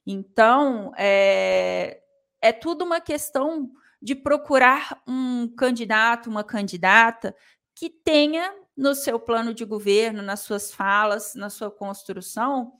Então, 0.06 0.92
é, 0.98 2.02
é 2.42 2.52
tudo 2.52 2.84
uma 2.84 3.00
questão 3.00 3.72
de 4.02 4.14
procurar 4.14 5.02
um 5.08 5.48
candidato, 5.48 6.30
uma 6.30 6.44
candidata 6.44 7.34
que 7.74 7.90
tenha 7.90 8.54
no 8.76 8.94
seu 8.94 9.18
plano 9.18 9.54
de 9.54 9.64
governo, 9.64 10.22
nas 10.22 10.42
suas 10.42 10.74
falas, 10.74 11.36
na 11.36 11.50
sua 11.50 11.72
construção, 11.72 12.74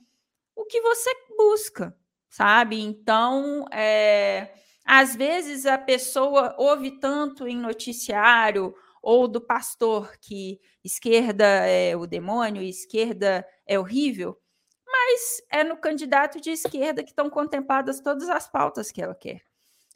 o 0.54 0.66
que 0.66 0.82
você 0.82 1.10
busca, 1.34 1.96
sabe? 2.28 2.78
Então, 2.78 3.64
é, 3.72 4.52
às 4.84 5.16
vezes 5.16 5.64
a 5.64 5.78
pessoa 5.78 6.54
ouve 6.58 7.00
tanto 7.00 7.48
em 7.48 7.56
noticiário 7.56 8.74
ou 9.06 9.28
do 9.28 9.40
pastor 9.40 10.18
que 10.20 10.60
esquerda 10.82 11.44
é 11.44 11.94
o 11.94 12.08
demônio 12.08 12.60
esquerda 12.60 13.46
é 13.64 13.78
horrível, 13.78 14.36
mas 14.84 15.40
é 15.48 15.62
no 15.62 15.76
candidato 15.76 16.40
de 16.40 16.50
esquerda 16.50 17.04
que 17.04 17.10
estão 17.10 17.30
contempladas 17.30 18.00
todas 18.00 18.28
as 18.28 18.50
pautas 18.50 18.90
que 18.90 19.00
ela 19.00 19.14
quer. 19.14 19.42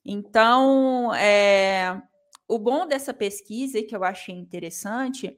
Então, 0.05 1.13
é, 1.13 2.01
o 2.47 2.57
bom 2.57 2.87
dessa 2.87 3.13
pesquisa, 3.13 3.83
que 3.83 3.97
eu 3.97 4.05
achei 4.05 4.33
interessante, 4.33 5.37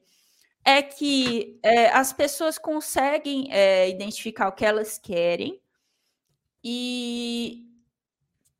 é 0.63 0.83
que 0.83 1.59
é, 1.63 1.87
as 1.89 2.13
pessoas 2.13 2.59
conseguem 2.59 3.51
é, 3.51 3.89
identificar 3.89 4.49
o 4.49 4.53
que 4.53 4.63
elas 4.63 4.99
querem 4.99 5.59
e 6.63 7.65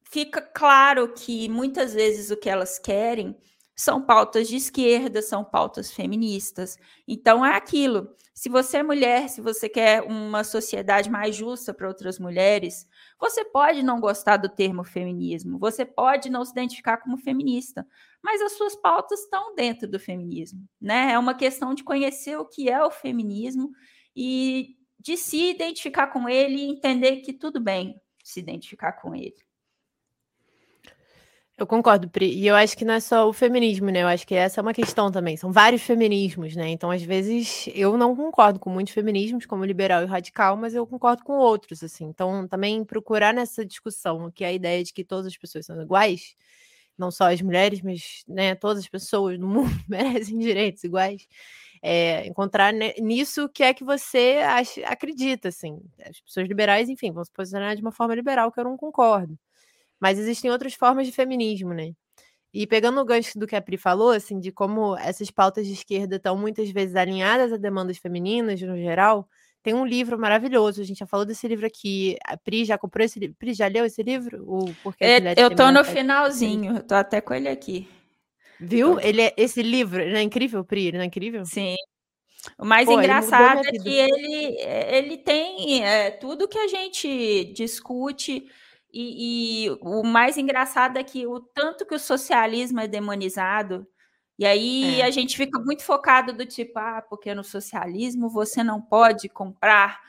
fica 0.01 0.41
claro 0.41 1.13
que 1.13 1.47
muitas 1.49 1.93
vezes 1.93 2.31
o 2.31 2.35
que 2.35 2.49
elas 2.49 2.79
querem 2.79 3.37
são 3.75 4.01
pautas 4.01 4.47
de 4.47 4.55
esquerda, 4.55 5.21
são 5.21 5.43
pautas 5.43 5.91
feministas. 5.91 6.77
Então 7.07 7.45
é 7.45 7.55
aquilo. 7.55 8.15
Se 8.33 8.49
você 8.49 8.77
é 8.77 8.83
mulher, 8.83 9.29
se 9.29 9.41
você 9.41 9.69
quer 9.69 10.01
uma 10.01 10.43
sociedade 10.43 11.09
mais 11.09 11.35
justa 11.35 11.73
para 11.73 11.87
outras 11.87 12.17
mulheres, 12.17 12.87
você 13.19 13.45
pode 13.45 13.83
não 13.83 13.99
gostar 13.99 14.37
do 14.37 14.49
termo 14.49 14.83
feminismo, 14.83 15.59
você 15.59 15.85
pode 15.85 16.29
não 16.29 16.43
se 16.43 16.51
identificar 16.51 16.97
como 16.97 17.17
feminista, 17.17 17.85
mas 18.23 18.41
as 18.41 18.53
suas 18.53 18.75
pautas 18.75 19.19
estão 19.21 19.53
dentro 19.55 19.87
do 19.87 19.99
feminismo, 19.99 20.67
né? 20.81 21.11
É 21.11 21.19
uma 21.19 21.35
questão 21.35 21.75
de 21.75 21.83
conhecer 21.83 22.35
o 22.37 22.45
que 22.45 22.69
é 22.69 22.83
o 22.83 22.89
feminismo 22.89 23.71
e 24.15 24.77
de 24.99 25.15
se 25.15 25.51
identificar 25.51 26.07
com 26.07 26.27
ele 26.27 26.55
e 26.55 26.69
entender 26.69 27.17
que 27.17 27.33
tudo 27.33 27.59
bem 27.59 27.99
se 28.23 28.39
identificar 28.39 28.93
com 28.93 29.13
ele. 29.13 29.35
Eu 31.57 31.67
concordo, 31.67 32.09
Pri. 32.09 32.25
E 32.33 32.47
eu 32.47 32.55
acho 32.55 32.75
que 32.75 32.83
não 32.83 32.95
é 32.95 32.99
só 32.99 33.29
o 33.29 33.33
feminismo, 33.33 33.89
né? 33.91 34.01
Eu 34.01 34.07
acho 34.07 34.25
que 34.25 34.33
essa 34.33 34.59
é 34.59 34.61
uma 34.63 34.73
questão 34.73 35.11
também. 35.11 35.37
São 35.37 35.51
vários 35.51 35.83
feminismos, 35.83 36.55
né? 36.55 36.69
Então, 36.69 36.89
às 36.89 37.03
vezes, 37.03 37.69
eu 37.75 37.95
não 37.95 38.15
concordo 38.15 38.59
com 38.59 38.71
muitos 38.71 38.91
feminismos, 38.93 39.45
como 39.45 39.63
liberal 39.63 40.01
e 40.01 40.05
radical, 40.07 40.57
mas 40.57 40.73
eu 40.73 40.85
concordo 40.87 41.23
com 41.23 41.33
outros, 41.33 41.83
assim. 41.83 42.05
Então, 42.05 42.47
também 42.47 42.83
procurar 42.83 43.33
nessa 43.33 43.63
discussão 43.63 44.31
que 44.31 44.43
é 44.43 44.47
a 44.47 44.53
ideia 44.53 44.83
de 44.83 44.91
que 44.91 45.03
todas 45.03 45.27
as 45.27 45.37
pessoas 45.37 45.65
são 45.67 45.79
iguais, 45.81 46.35
não 46.97 47.11
só 47.11 47.31
as 47.31 47.41
mulheres, 47.41 47.81
mas 47.81 48.23
né, 48.27 48.55
todas 48.55 48.79
as 48.83 48.89
pessoas 48.89 49.37
no 49.39 49.47
mundo 49.47 49.71
merecem 49.87 50.39
direitos 50.39 50.83
iguais. 50.83 51.27
É, 51.83 52.25
encontrar 52.27 52.73
nisso 52.99 53.45
o 53.45 53.49
que 53.49 53.61
é 53.63 53.73
que 53.73 53.83
você 53.83 54.39
acha, 54.45 54.81
acredita, 54.87 55.49
assim. 55.49 55.79
As 56.07 56.19
pessoas 56.21 56.47
liberais, 56.47 56.89
enfim, 56.89 57.11
vão 57.11 57.23
se 57.23 57.31
posicionar 57.31 57.75
de 57.75 57.81
uma 57.83 57.91
forma 57.91 58.15
liberal 58.15 58.51
que 58.51 58.59
eu 58.59 58.63
não 58.63 58.75
concordo. 58.77 59.37
Mas 60.03 60.19
existem 60.19 60.51
outras 60.51 60.73
formas 60.73 61.07
de 61.07 61.13
feminismo, 61.13 61.73
né? 61.73 61.93
E 62.53 62.67
pegando 62.67 62.99
o 62.99 63.05
gancho 63.05 63.39
do 63.39 63.47
que 63.47 63.55
a 63.55 63.61
Pri 63.61 63.77
falou, 63.77 64.11
assim, 64.11 64.37
de 64.37 64.51
como 64.51 64.97
essas 64.97 65.31
pautas 65.31 65.65
de 65.65 65.71
esquerda 65.71 66.17
estão 66.17 66.37
muitas 66.37 66.69
vezes 66.71 66.97
alinhadas 66.97 67.53
a 67.53 67.55
demandas 67.57 67.99
femininas, 67.99 68.61
no 68.61 68.75
geral, 68.75 69.25
tem 69.63 69.73
um 69.73 69.85
livro 69.85 70.19
maravilhoso, 70.19 70.81
a 70.81 70.83
gente 70.83 70.97
já 70.97 71.07
falou 71.07 71.25
desse 71.25 71.47
livro 71.47 71.65
aqui. 71.65 72.17
A 72.25 72.35
Pri 72.35 72.65
já 72.65 72.77
comprou 72.77 73.05
esse 73.05 73.17
livro? 73.17 73.33
Pri, 73.39 73.53
já 73.53 73.67
leu 73.67 73.85
esse 73.85 74.03
livro? 74.03 74.43
O 74.45 74.75
Porque 74.83 75.05
é, 75.05 75.35
eu 75.37 75.55
tô 75.55 75.71
no 75.71 75.85
finalzinho, 75.85 76.75
eu 76.75 76.83
tô 76.83 76.95
até 76.95 77.21
com 77.21 77.33
ele 77.33 77.47
aqui. 77.47 77.87
Viu? 78.59 78.99
Ele 78.99 79.21
é, 79.21 79.33
esse 79.37 79.61
livro, 79.61 80.01
ele 80.01 80.17
é 80.17 80.21
incrível, 80.21 80.65
Pri? 80.65 80.87
Ele 80.87 80.97
não 80.97 81.03
é 81.05 81.07
incrível? 81.07 81.45
Sim. 81.45 81.75
O 82.59 82.65
mais 82.65 82.87
Pô, 82.87 82.99
engraçado 82.99 83.61
é 83.65 83.71
que 83.71 83.89
ele, 83.89 84.57
ele 84.59 85.17
tem 85.19 85.81
é, 85.81 86.11
tudo 86.11 86.45
que 86.45 86.57
a 86.57 86.67
gente 86.67 87.53
discute 87.53 88.49
e, 88.93 89.65
e, 89.65 89.77
o 89.81 90.03
mais 90.03 90.37
engraçado 90.37 90.97
é 90.97 91.03
que 91.03 91.25
o 91.25 91.39
tanto 91.39 91.85
que 91.85 91.95
o 91.95 91.99
socialismo 91.99 92.79
é 92.79 92.87
demonizado, 92.87 93.87
e 94.37 94.45
aí 94.45 95.01
é. 95.01 95.05
a 95.05 95.09
gente 95.09 95.35
fica 95.35 95.59
muito 95.59 95.83
focado 95.83 96.33
do 96.33 96.45
tipo, 96.45 96.77
ah, 96.77 97.01
porque 97.09 97.33
no 97.33 97.43
socialismo 97.43 98.29
você 98.29 98.63
não 98.63 98.81
pode 98.81 99.29
comprar 99.29 99.99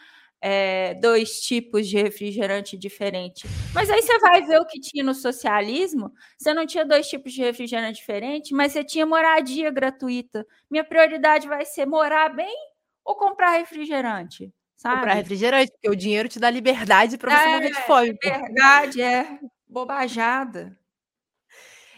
é, 0.40 0.92
dois 0.94 1.40
tipos 1.40 1.88
de 1.88 1.96
refrigerante 1.96 2.76
diferente. 2.76 3.46
Mas 3.74 3.88
aí 3.88 4.02
você 4.02 4.18
vai 4.18 4.42
ver 4.42 4.60
o 4.60 4.66
que 4.66 4.78
tinha 4.78 5.02
no 5.02 5.14
socialismo, 5.14 6.12
você 6.36 6.52
não 6.52 6.66
tinha 6.66 6.84
dois 6.84 7.08
tipos 7.08 7.32
de 7.32 7.40
refrigerante 7.42 8.00
diferente, 8.00 8.52
mas 8.52 8.72
você 8.72 8.84
tinha 8.84 9.06
moradia 9.06 9.70
gratuita. 9.70 10.46
Minha 10.70 10.84
prioridade 10.84 11.48
vai 11.48 11.64
ser 11.64 11.86
morar 11.86 12.28
bem 12.28 12.54
ou 13.02 13.16
comprar 13.16 13.56
refrigerante? 13.56 14.52
Sabe? 14.84 14.96
Comprar 14.96 15.14
refrigerante, 15.14 15.72
porque 15.72 15.88
o 15.88 15.96
dinheiro 15.96 16.28
te 16.28 16.38
dá 16.38 16.50
liberdade 16.50 17.16
para 17.16 17.34
você 17.34 17.48
é, 17.48 17.56
morrer 17.56 17.70
de 17.70 17.80
fome. 17.86 18.18
É 18.22 18.38
verdade, 18.38 19.00
é 19.00 19.38
bobajada. 19.66 20.78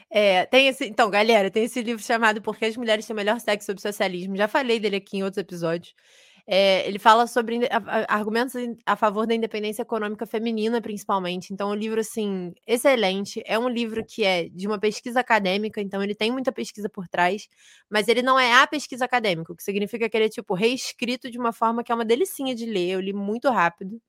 É, 0.08 0.46
tem 0.46 0.68
esse, 0.68 0.86
então, 0.86 1.10
galera, 1.10 1.50
tem 1.50 1.64
esse 1.64 1.82
livro 1.82 2.00
chamado 2.00 2.40
Por 2.40 2.56
que 2.56 2.64
as 2.64 2.76
Mulheres 2.76 3.04
têm 3.04 3.12
o 3.12 3.16
Melhor 3.16 3.40
Sexo 3.40 3.66
sobre 3.66 3.82
Socialismo. 3.82 4.36
Já 4.36 4.46
falei 4.46 4.78
dele 4.78 4.96
aqui 4.96 5.16
em 5.18 5.24
outros 5.24 5.38
episódios. 5.38 5.96
É, 6.48 6.86
ele 6.86 6.98
fala 7.00 7.26
sobre 7.26 7.60
argumentos 8.08 8.54
a 8.86 8.94
favor 8.94 9.26
da 9.26 9.34
independência 9.34 9.82
econômica 9.82 10.24
feminina, 10.26 10.80
principalmente. 10.80 11.52
Então, 11.52 11.70
é 11.70 11.72
um 11.72 11.74
livro, 11.74 12.00
assim, 12.00 12.52
excelente. 12.66 13.42
É 13.44 13.58
um 13.58 13.68
livro 13.68 14.04
que 14.06 14.22
é 14.24 14.48
de 14.48 14.66
uma 14.68 14.78
pesquisa 14.78 15.18
acadêmica, 15.20 15.80
então 15.80 16.02
ele 16.02 16.14
tem 16.14 16.30
muita 16.30 16.52
pesquisa 16.52 16.88
por 16.88 17.08
trás, 17.08 17.48
mas 17.90 18.06
ele 18.06 18.22
não 18.22 18.38
é 18.38 18.52
a 18.62 18.66
pesquisa 18.66 19.04
acadêmica, 19.04 19.52
o 19.52 19.56
que 19.56 19.62
significa 19.64 20.08
que 20.08 20.16
ele 20.16 20.26
é, 20.26 20.28
tipo, 20.28 20.54
reescrito 20.54 21.28
de 21.30 21.38
uma 21.38 21.52
forma 21.52 21.82
que 21.82 21.90
é 21.90 21.94
uma 21.94 22.04
delicinha 22.04 22.54
de 22.54 22.64
ler. 22.66 22.90
Eu 22.90 23.00
li 23.00 23.12
muito 23.12 23.50
rápido. 23.50 24.00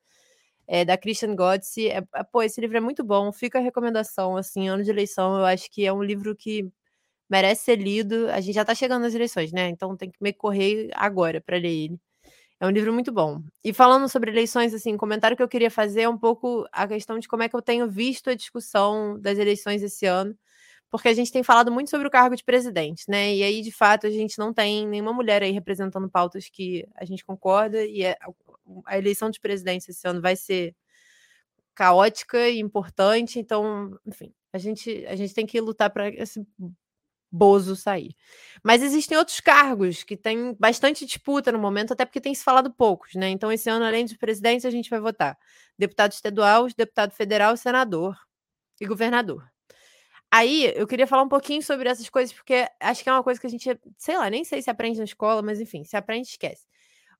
É, 0.67 0.85
da 0.85 0.97
Christian 0.97 1.35
Gotze. 1.35 1.89
É, 1.89 1.97
é, 2.15 2.23
pô, 2.23 2.43
esse 2.43 2.59
livro 2.61 2.77
é 2.77 2.81
muito 2.81 3.03
bom. 3.03 3.31
Fica 3.31 3.59
a 3.59 3.61
recomendação, 3.61 4.37
assim, 4.37 4.67
ano 4.69 4.83
de 4.83 4.89
eleição. 4.91 5.37
Eu 5.39 5.45
acho 5.45 5.69
que 5.71 5.85
é 5.85 5.93
um 5.93 6.03
livro 6.03 6.35
que 6.35 6.69
merece 7.29 7.65
ser 7.65 7.77
lido. 7.77 8.29
A 8.31 8.41
gente 8.41 8.55
já 8.55 8.65
tá 8.65 8.75
chegando 8.75 9.03
nas 9.03 9.15
eleições, 9.15 9.51
né? 9.53 9.69
Então 9.69 9.97
tem 9.97 10.11
que 10.11 10.17
me 10.21 10.33
correr 10.33 10.89
agora 10.95 11.41
para 11.41 11.57
ler 11.57 11.69
ele. 11.71 11.99
É 12.59 12.65
um 12.65 12.71
livro 12.71 12.91
muito 12.91 13.11
bom. 13.11 13.43
E 13.63 13.71
falando 13.71 14.09
sobre 14.09 14.31
eleições, 14.31 14.73
assim, 14.73 14.93
um 14.93 14.97
comentário 14.97 15.37
que 15.37 15.43
eu 15.43 15.47
queria 15.47 15.69
fazer 15.69 16.01
é 16.01 16.09
um 16.09 16.17
pouco 16.17 16.67
a 16.71 16.87
questão 16.87 17.19
de 17.19 17.27
como 17.27 17.43
é 17.43 17.49
que 17.49 17.55
eu 17.55 17.61
tenho 17.61 17.87
visto 17.87 18.29
a 18.31 18.35
discussão 18.35 19.19
das 19.19 19.37
eleições 19.37 19.83
esse 19.83 20.07
ano, 20.07 20.35
porque 20.89 21.07
a 21.09 21.13
gente 21.13 21.31
tem 21.31 21.43
falado 21.43 21.71
muito 21.71 21.89
sobre 21.91 22.07
o 22.07 22.11
cargo 22.11 22.35
de 22.35 22.43
presidente, 22.43 23.03
né? 23.09 23.35
E 23.35 23.43
aí, 23.43 23.61
de 23.61 23.71
fato, 23.71 24.07
a 24.07 24.09
gente 24.09 24.39
não 24.39 24.53
tem 24.53 24.87
nenhuma 24.87 25.13
mulher 25.13 25.43
aí 25.43 25.51
representando 25.51 26.09
pautas 26.09 26.49
que 26.49 26.87
a 26.95 27.05
gente 27.05 27.23
concorda, 27.25 27.85
e 27.85 28.03
é, 28.03 28.17
a 28.85 28.97
eleição 28.97 29.29
de 29.29 29.39
presidente 29.39 29.89
esse 29.91 30.07
ano 30.07 30.21
vai 30.21 30.35
ser 30.35 30.75
caótica 31.75 32.49
e 32.49 32.59
importante, 32.59 33.39
então, 33.39 33.95
enfim, 34.05 34.33
a 34.51 34.57
gente, 34.57 35.05
a 35.05 35.15
gente 35.15 35.33
tem 35.33 35.45
que 35.45 35.61
lutar 35.61 35.91
para 35.91 36.09
esse 36.09 36.43
Bozo 37.37 37.75
sair. 37.75 38.15
Mas 38.63 38.81
existem 38.83 39.17
outros 39.17 39.39
cargos 39.39 40.03
que 40.03 40.17
têm 40.17 40.55
bastante 40.59 41.05
disputa 41.05 41.51
no 41.51 41.59
momento, 41.59 41.93
até 41.93 42.05
porque 42.05 42.21
tem 42.21 42.33
se 42.33 42.43
falado 42.43 42.71
poucos, 42.73 43.15
né? 43.15 43.29
Então, 43.29 43.51
esse 43.51 43.69
ano, 43.69 43.85
além 43.85 44.05
de 44.05 44.17
presidente, 44.17 44.67
a 44.67 44.71
gente 44.71 44.89
vai 44.89 44.99
votar 44.99 45.37
deputado 45.77 46.11
estadual, 46.13 46.67
deputado 46.75 47.11
federal, 47.13 47.55
senador 47.55 48.17
e 48.81 48.85
governador. 48.85 49.47
Aí, 50.31 50.73
eu 50.75 50.87
queria 50.87 51.07
falar 51.07 51.23
um 51.23 51.29
pouquinho 51.29 51.61
sobre 51.63 51.89
essas 51.89 52.09
coisas, 52.09 52.33
porque 52.33 52.67
acho 52.81 53.03
que 53.03 53.09
é 53.09 53.13
uma 53.13 53.23
coisa 53.23 53.39
que 53.39 53.47
a 53.47 53.49
gente, 53.49 53.79
sei 53.97 54.17
lá, 54.17 54.29
nem 54.29 54.43
sei 54.43 54.61
se 54.61 54.69
aprende 54.69 54.99
na 54.99 55.05
escola, 55.05 55.41
mas 55.41 55.61
enfim, 55.61 55.83
se 55.85 55.95
aprende, 55.95 56.27
esquece. 56.29 56.65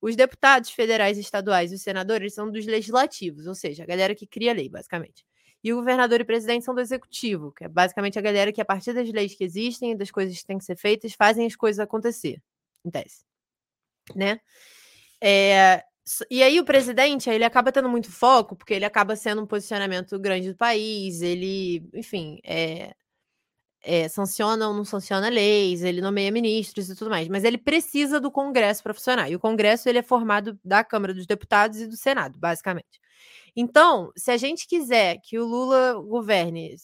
Os 0.02 0.16
deputados 0.16 0.72
federais 0.72 1.18
estaduais 1.18 1.72
e 1.72 1.76
os 1.76 1.82
senadores 1.82 2.34
são 2.34 2.52
dos 2.52 2.66
legislativos, 2.66 3.48
ou 3.48 3.56
seja, 3.56 3.84
a 3.84 3.86
galera 3.86 4.14
que 4.16 4.28
cria 4.28 4.54
lei, 4.54 4.70
basicamente. 4.70 5.26
E 5.68 5.74
o 5.74 5.76
governador 5.76 6.22
e 6.22 6.24
o 6.24 6.26
presidente 6.26 6.64
são 6.64 6.74
do 6.74 6.80
executivo, 6.80 7.52
que 7.52 7.66
é 7.66 7.68
basicamente 7.68 8.18
a 8.18 8.22
galera 8.22 8.54
que, 8.54 8.62
a 8.62 8.66
partir 8.66 8.94
das 8.94 9.12
leis 9.12 9.36
que 9.36 9.44
existem, 9.44 9.98
das 9.98 10.10
coisas 10.10 10.38
que 10.38 10.46
têm 10.46 10.58
que 10.58 10.64
ser 10.64 10.78
feitas, 10.78 11.12
fazem 11.14 11.46
as 11.46 11.58
coisas 11.58 11.82
acontecer, 11.82 12.42
em 12.86 12.90
tese. 12.90 13.26
Né? 14.16 14.40
É, 15.20 15.84
e 16.32 16.42
aí 16.42 16.58
o 16.58 16.64
presidente, 16.64 17.30
ele 17.30 17.44
acaba 17.44 17.70
tendo 17.70 17.90
muito 17.90 18.10
foco, 18.10 18.56
porque 18.56 18.74
ele 18.74 18.86
acaba 18.86 19.14
sendo 19.18 19.42
um 19.42 19.46
posicionamento 19.46 20.18
grande 20.18 20.50
do 20.54 20.56
país, 20.56 21.22
ele, 21.22 21.86
enfim, 21.94 22.40
é, 22.46 22.96
é, 23.84 24.08
sanciona 24.08 24.70
ou 24.70 24.74
não 24.74 24.86
sanciona 24.86 25.28
leis, 25.28 25.84
ele 25.84 26.00
nomeia 26.00 26.32
ministros 26.32 26.90
e 26.90 26.96
tudo 26.96 27.10
mais, 27.10 27.28
mas 27.28 27.44
ele 27.44 27.58
precisa 27.58 28.22
do 28.22 28.32
Congresso 28.32 28.82
para 28.82 28.94
funcionar. 28.94 29.30
E 29.30 29.36
o 29.36 29.40
Congresso 29.40 29.90
ele 29.90 30.00
é 30.00 30.04
formado 30.04 30.58
da 30.64 30.82
Câmara 30.82 31.14
dos 31.14 31.26
Deputados 31.26 31.82
e 31.82 31.88
do 31.88 31.98
Senado, 31.98 32.40
basicamente. 32.40 33.02
Então, 33.60 34.12
se 34.16 34.30
a 34.30 34.38
gente 34.38 34.68
quiser 34.68 35.20
que 35.24 35.40
o 35.40 35.46
Lula 35.46 35.96
governe, 35.96 36.76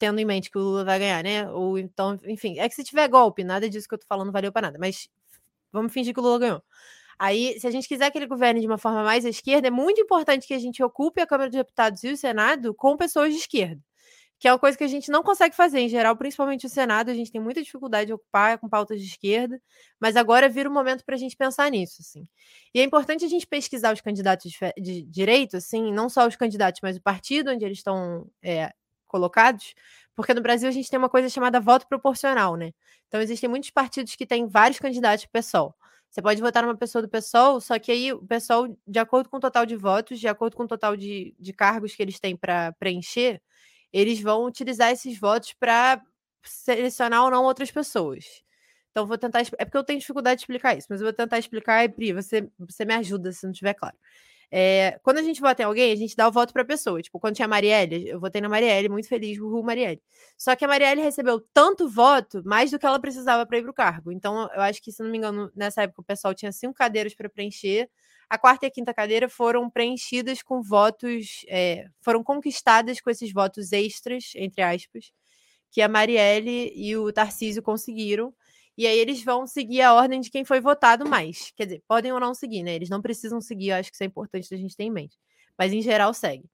tendo 0.00 0.18
em 0.20 0.24
mente 0.24 0.50
que 0.50 0.58
o 0.58 0.60
Lula 0.60 0.84
vai 0.84 0.98
ganhar, 0.98 1.22
né? 1.22 1.48
Ou 1.52 1.78
então, 1.78 2.18
enfim, 2.24 2.58
é 2.58 2.68
que 2.68 2.74
se 2.74 2.82
tiver 2.82 3.08
golpe, 3.08 3.44
nada 3.44 3.70
disso 3.70 3.88
que 3.88 3.94
eu 3.94 3.98
tô 3.98 4.06
falando 4.06 4.32
valeu 4.32 4.52
para 4.52 4.62
nada, 4.62 4.78
mas 4.80 5.08
vamos 5.72 5.92
fingir 5.92 6.12
que 6.12 6.20
o 6.20 6.22
Lula 6.24 6.38
ganhou. 6.40 6.62
Aí, 7.18 7.58
se 7.60 7.66
a 7.68 7.70
gente 7.70 7.88
quiser 7.88 8.10
que 8.10 8.18
ele 8.18 8.26
governe 8.26 8.60
de 8.60 8.66
uma 8.66 8.78
forma 8.78 9.04
mais 9.04 9.24
à 9.24 9.28
esquerda, 9.28 9.68
é 9.68 9.70
muito 9.70 10.00
importante 10.00 10.46
que 10.46 10.54
a 10.54 10.58
gente 10.58 10.82
ocupe 10.82 11.20
a 11.20 11.26
Câmara 11.26 11.50
dos 11.50 11.58
Deputados 11.58 12.02
e 12.04 12.10
o 12.10 12.16
Senado 12.16 12.74
com 12.74 12.96
pessoas 12.96 13.32
de 13.32 13.38
esquerda 13.40 13.80
que 14.38 14.46
é 14.46 14.52
uma 14.52 14.58
coisa 14.58 14.78
que 14.78 14.84
a 14.84 14.88
gente 14.88 15.10
não 15.10 15.22
consegue 15.22 15.54
fazer 15.54 15.80
em 15.80 15.88
geral, 15.88 16.16
principalmente 16.16 16.64
o 16.64 16.68
Senado, 16.68 17.10
a 17.10 17.14
gente 17.14 17.32
tem 17.32 17.40
muita 17.40 17.60
dificuldade 17.62 18.06
de 18.06 18.12
ocupar 18.12 18.58
com 18.58 18.68
pautas 18.68 19.00
de 19.00 19.06
esquerda, 19.06 19.60
mas 19.98 20.16
agora 20.16 20.48
vira 20.48 20.68
o 20.68 20.72
momento 20.72 21.04
para 21.04 21.16
a 21.16 21.18
gente 21.18 21.36
pensar 21.36 21.70
nisso, 21.70 21.96
assim. 22.00 22.26
E 22.72 22.80
é 22.80 22.84
importante 22.84 23.24
a 23.24 23.28
gente 23.28 23.46
pesquisar 23.46 23.92
os 23.92 24.00
candidatos 24.00 24.52
de, 24.78 25.02
direito, 25.02 25.56
assim, 25.56 25.92
não 25.92 26.08
só 26.08 26.26
os 26.26 26.36
candidatos, 26.36 26.80
mas 26.82 26.96
o 26.96 27.02
partido 27.02 27.50
onde 27.50 27.64
eles 27.64 27.78
estão 27.78 28.30
é, 28.40 28.72
colocados, 29.08 29.74
porque 30.14 30.32
no 30.32 30.40
Brasil 30.40 30.68
a 30.68 30.72
gente 30.72 30.88
tem 30.88 30.98
uma 30.98 31.08
coisa 31.08 31.28
chamada 31.28 31.58
voto 31.60 31.88
proporcional, 31.88 32.54
né? 32.56 32.72
Então 33.08 33.20
existem 33.20 33.48
muitos 33.48 33.70
partidos 33.70 34.14
que 34.14 34.26
têm 34.26 34.46
vários 34.46 34.78
candidatos 34.78 35.26
para 35.26 35.40
PSOL. 35.40 35.74
Você 36.10 36.22
pode 36.22 36.40
votar 36.40 36.62
numa 36.62 36.76
pessoa 36.76 37.02
do 37.02 37.08
PSOL, 37.08 37.60
só 37.60 37.78
que 37.78 37.92
aí 37.92 38.12
o 38.12 38.24
PSOL, 38.24 38.76
de 38.86 38.98
acordo 38.98 39.28
com 39.28 39.36
o 39.36 39.40
total 39.40 39.66
de 39.66 39.76
votos, 39.76 40.18
de 40.20 40.28
acordo 40.28 40.56
com 40.56 40.62
o 40.62 40.68
total 40.68 40.96
de, 40.96 41.34
de 41.38 41.52
cargos 41.52 41.94
que 41.94 42.02
eles 42.02 42.18
têm 42.18 42.36
para 42.36 42.72
preencher, 42.72 43.42
eles 43.92 44.20
vão 44.20 44.44
utilizar 44.44 44.90
esses 44.92 45.18
votos 45.18 45.52
para 45.54 46.02
selecionar 46.44 47.24
ou 47.24 47.30
não 47.30 47.44
outras 47.44 47.70
pessoas. 47.70 48.24
Então, 48.90 49.06
vou 49.06 49.18
tentar. 49.18 49.40
É 49.58 49.64
porque 49.64 49.78
eu 49.78 49.84
tenho 49.84 50.00
dificuldade 50.00 50.38
de 50.38 50.42
explicar 50.42 50.76
isso, 50.76 50.86
mas 50.90 51.00
eu 51.00 51.06
vou 51.06 51.12
tentar 51.12 51.38
explicar. 51.38 51.84
E, 51.84 51.88
Pri, 51.88 52.12
você, 52.12 52.50
você 52.58 52.84
me 52.84 52.94
ajuda 52.94 53.32
se 53.32 53.44
não 53.44 53.52
estiver 53.52 53.74
claro. 53.74 53.96
É, 54.50 54.98
quando 55.02 55.18
a 55.18 55.22
gente 55.22 55.40
vota 55.40 55.62
em 55.62 55.66
alguém, 55.66 55.92
a 55.92 55.96
gente 55.96 56.16
dá 56.16 56.26
o 56.26 56.32
voto 56.32 56.52
para 56.52 56.62
a 56.62 56.64
pessoa. 56.64 57.02
Tipo, 57.02 57.20
quando 57.20 57.36
tinha 57.36 57.46
a 57.46 57.48
Marielle, 57.48 58.08
eu 58.08 58.18
votei 58.18 58.40
na 58.40 58.48
Marielle, 58.48 58.88
muito 58.88 59.08
feliz, 59.08 59.38
o 59.38 59.62
Marielle. 59.62 60.00
Só 60.36 60.56
que 60.56 60.64
a 60.64 60.68
Marielle 60.68 61.02
recebeu 61.02 61.40
tanto 61.52 61.88
voto, 61.88 62.42
mais 62.44 62.70
do 62.70 62.78
que 62.78 62.86
ela 62.86 62.98
precisava 62.98 63.44
para 63.46 63.58
ir 63.58 63.62
para 63.62 63.70
o 63.70 63.74
cargo. 63.74 64.10
Então, 64.10 64.48
eu 64.54 64.62
acho 64.62 64.82
que, 64.82 64.90
se 64.90 65.02
não 65.02 65.10
me 65.10 65.18
engano, 65.18 65.50
nessa 65.54 65.82
época 65.82 66.00
o 66.00 66.04
pessoal 66.04 66.34
tinha 66.34 66.50
cinco 66.52 66.74
cadeiras 66.74 67.14
para 67.14 67.28
preencher. 67.28 67.90
A 68.30 68.36
quarta 68.36 68.66
e 68.66 68.68
a 68.68 68.70
quinta 68.70 68.92
cadeira 68.92 69.28
foram 69.28 69.70
preenchidas 69.70 70.42
com 70.42 70.62
votos, 70.62 71.44
é, 71.48 71.86
foram 72.00 72.22
conquistadas 72.22 73.00
com 73.00 73.08
esses 73.08 73.32
votos 73.32 73.72
extras, 73.72 74.32
entre 74.36 74.62
aspas, 74.62 75.12
que 75.70 75.80
a 75.80 75.88
Marielle 75.88 76.70
e 76.74 76.96
o 76.96 77.12
Tarcísio 77.12 77.62
conseguiram. 77.62 78.34
E 78.76 78.86
aí 78.86 78.98
eles 78.98 79.24
vão 79.24 79.46
seguir 79.46 79.82
a 79.82 79.94
ordem 79.94 80.20
de 80.20 80.30
quem 80.30 80.44
foi 80.44 80.60
votado 80.60 81.08
mais. 81.08 81.52
Quer 81.56 81.64
dizer, 81.64 81.82
podem 81.88 82.12
ou 82.12 82.20
não 82.20 82.34
seguir, 82.34 82.62
né? 82.62 82.74
Eles 82.74 82.88
não 82.90 83.02
precisam 83.02 83.40
seguir, 83.40 83.70
eu 83.70 83.76
acho 83.76 83.90
que 83.90 83.96
isso 83.96 84.04
é 84.04 84.06
importante 84.06 84.54
a 84.54 84.58
gente 84.58 84.76
ter 84.76 84.84
em 84.84 84.90
mente. 84.90 85.18
Mas 85.56 85.72
em 85.72 85.82
geral 85.82 86.14
segue. 86.14 86.48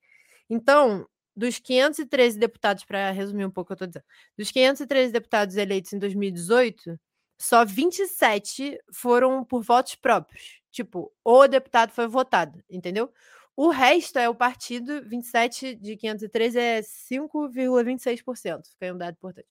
Então, 0.49 1.07
dos 1.37 1.59
513 1.59 2.39
deputados, 2.39 2.85
para 2.85 3.11
resumir 3.11 3.45
um 3.45 3.51
pouco 3.51 3.73
o 3.73 3.77
que 3.77 3.83
eu 3.83 3.87
estou 3.87 3.89
dizendo, 3.89 4.05
dos 4.39 4.51
513 4.51 5.13
deputados 5.13 5.57
eleitos 5.57 5.93
em 5.93 5.99
2018, 5.99 6.99
só 7.39 7.65
27 7.65 8.79
foram 8.93 9.45
por 9.45 9.63
votos 9.63 9.97
próprios. 9.97 10.64
Tipo, 10.75 11.13
o 11.25 11.47
deputado 11.47 11.93
foi 11.93 12.09
votado, 12.09 12.61
entendeu? 12.69 13.09
O 13.57 13.69
resto 13.69 14.19
é 14.19 14.29
o 14.29 14.35
partido, 14.35 15.09
27 15.09 15.77
de 15.77 15.97
513 15.97 16.59
é 16.59 16.81
5,26%. 16.81 18.67
Fica 18.71 18.87
aí 18.87 18.93
um 18.93 18.99
dado 18.99 19.15
importante. 19.15 19.47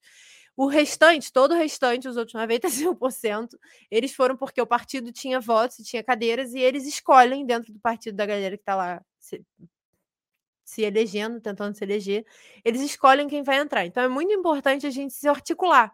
O 0.57 0.67
restante, 0.67 1.31
todo 1.31 1.53
o 1.53 1.57
restante, 1.57 2.09
os 2.09 2.17
outros 2.17 2.35
95%, 2.35 3.57
eles 3.89 4.13
foram 4.13 4.35
porque 4.35 4.61
o 4.61 4.67
partido 4.67 5.13
tinha 5.13 5.39
votos 5.39 5.79
e 5.79 5.83
tinha 5.85 6.03
cadeiras, 6.03 6.53
e 6.53 6.59
eles 6.59 6.85
escolhem 6.85 7.45
dentro 7.45 7.71
do 7.71 7.79
partido 7.79 8.15
da 8.17 8.25
galera 8.25 8.57
que 8.57 8.61
está 8.61 8.75
lá 8.75 9.01
se, 9.17 9.41
se 10.65 10.81
elegendo, 10.81 11.39
tentando 11.39 11.73
se 11.73 11.85
eleger, 11.85 12.25
eles 12.65 12.81
escolhem 12.81 13.29
quem 13.29 13.43
vai 13.43 13.59
entrar. 13.59 13.85
Então 13.85 14.03
é 14.03 14.09
muito 14.09 14.33
importante 14.33 14.85
a 14.85 14.89
gente 14.89 15.13
se 15.13 15.29
articular. 15.29 15.93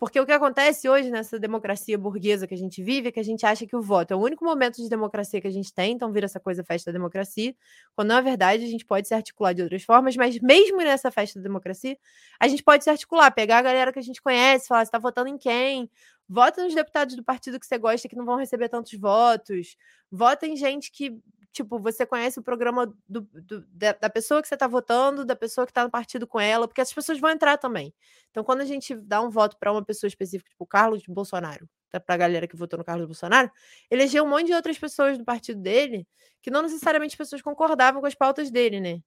Porque 0.00 0.18
o 0.18 0.24
que 0.24 0.32
acontece 0.32 0.88
hoje 0.88 1.10
nessa 1.10 1.38
democracia 1.38 1.98
burguesa 1.98 2.46
que 2.46 2.54
a 2.54 2.56
gente 2.56 2.82
vive 2.82 3.08
é 3.08 3.12
que 3.12 3.20
a 3.20 3.22
gente 3.22 3.44
acha 3.44 3.66
que 3.66 3.76
o 3.76 3.82
voto 3.82 4.12
é 4.14 4.16
o 4.16 4.18
único 4.20 4.42
momento 4.42 4.76
de 4.76 4.88
democracia 4.88 5.42
que 5.42 5.46
a 5.46 5.50
gente 5.50 5.74
tem, 5.74 5.92
então 5.92 6.10
vira 6.10 6.24
essa 6.24 6.40
coisa 6.40 6.64
festa 6.64 6.90
da 6.90 6.96
democracia, 6.96 7.54
quando 7.94 8.08
na 8.08 8.20
verdade 8.22 8.64
a 8.64 8.66
gente 8.66 8.86
pode 8.86 9.06
se 9.06 9.12
articular 9.14 9.52
de 9.52 9.60
outras 9.62 9.82
formas, 9.84 10.16
mas 10.16 10.40
mesmo 10.40 10.78
nessa 10.78 11.10
festa 11.10 11.38
da 11.38 11.42
democracia, 11.42 11.98
a 12.40 12.48
gente 12.48 12.62
pode 12.62 12.82
se 12.82 12.88
articular, 12.88 13.30
pegar 13.30 13.58
a 13.58 13.62
galera 13.62 13.92
que 13.92 13.98
a 13.98 14.02
gente 14.02 14.22
conhece, 14.22 14.68
falar, 14.68 14.86
você 14.86 14.90
tá 14.90 14.98
votando 14.98 15.28
em 15.28 15.36
quem? 15.36 15.90
Vota 16.32 16.62
nos 16.62 16.72
deputados 16.72 17.16
do 17.16 17.24
partido 17.24 17.58
que 17.58 17.66
você 17.66 17.76
gosta 17.76 18.08
que 18.08 18.14
não 18.14 18.24
vão 18.24 18.36
receber 18.36 18.68
tantos 18.68 18.96
votos. 18.96 19.76
Vota 20.08 20.46
em 20.46 20.56
gente 20.56 20.92
que 20.92 21.20
tipo, 21.52 21.76
você 21.80 22.06
conhece 22.06 22.38
o 22.38 22.42
programa 22.42 22.86
do, 23.08 23.22
do, 23.22 23.66
da, 23.72 24.08
pessoa 24.08 24.40
que 24.40 24.46
você 24.46 24.54
está 24.54 24.68
votando, 24.68 25.24
da 25.24 25.34
pessoa 25.34 25.66
que 25.66 25.72
está 25.72 25.82
no 25.82 25.90
partido 25.90 26.28
com 26.28 26.38
ela, 26.38 26.68
porque 26.68 26.80
as 26.80 26.92
pessoas 26.92 27.18
vão 27.18 27.30
entrar 27.30 27.58
também. 27.58 27.92
Então, 28.30 28.44
quando 28.44 28.60
a 28.60 28.64
gente 28.64 28.94
dá 28.94 29.20
um 29.20 29.28
voto 29.28 29.56
para 29.58 29.72
uma 29.72 29.84
pessoa 29.84 30.06
específica, 30.06 30.48
tipo 30.48 30.62
o 30.62 30.66
Carlos 30.68 31.02
Bolsonaro, 31.08 31.68
tá, 31.90 31.98
para 31.98 32.14
a 32.14 32.18
galera 32.18 32.46
que 32.46 32.54
votou 32.54 32.78
no 32.78 32.84
Carlos 32.84 33.06
Bolsonaro, 33.06 33.50
elegeu 33.90 34.22
um 34.22 34.28
monte 34.28 34.46
de 34.46 34.54
outras 34.54 34.78
pessoas 34.78 35.18
do 35.18 35.24
partido 35.24 35.60
dele, 35.60 36.06
que 36.40 36.48
não 36.48 36.62
necessariamente 36.62 37.16
pessoas 37.16 37.42
concordavam 37.42 38.00
com 38.00 38.06
as 38.06 38.14
pautas 38.14 38.52
dele, 38.52 38.78
né? 38.78 39.02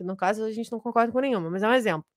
No 0.00 0.16
caso, 0.16 0.42
a 0.44 0.50
gente 0.50 0.72
não 0.72 0.80
concorda 0.80 1.12
com 1.12 1.20
nenhuma, 1.20 1.50
mas 1.50 1.62
é 1.62 1.68
um 1.68 1.74
exemplo. 1.74 2.13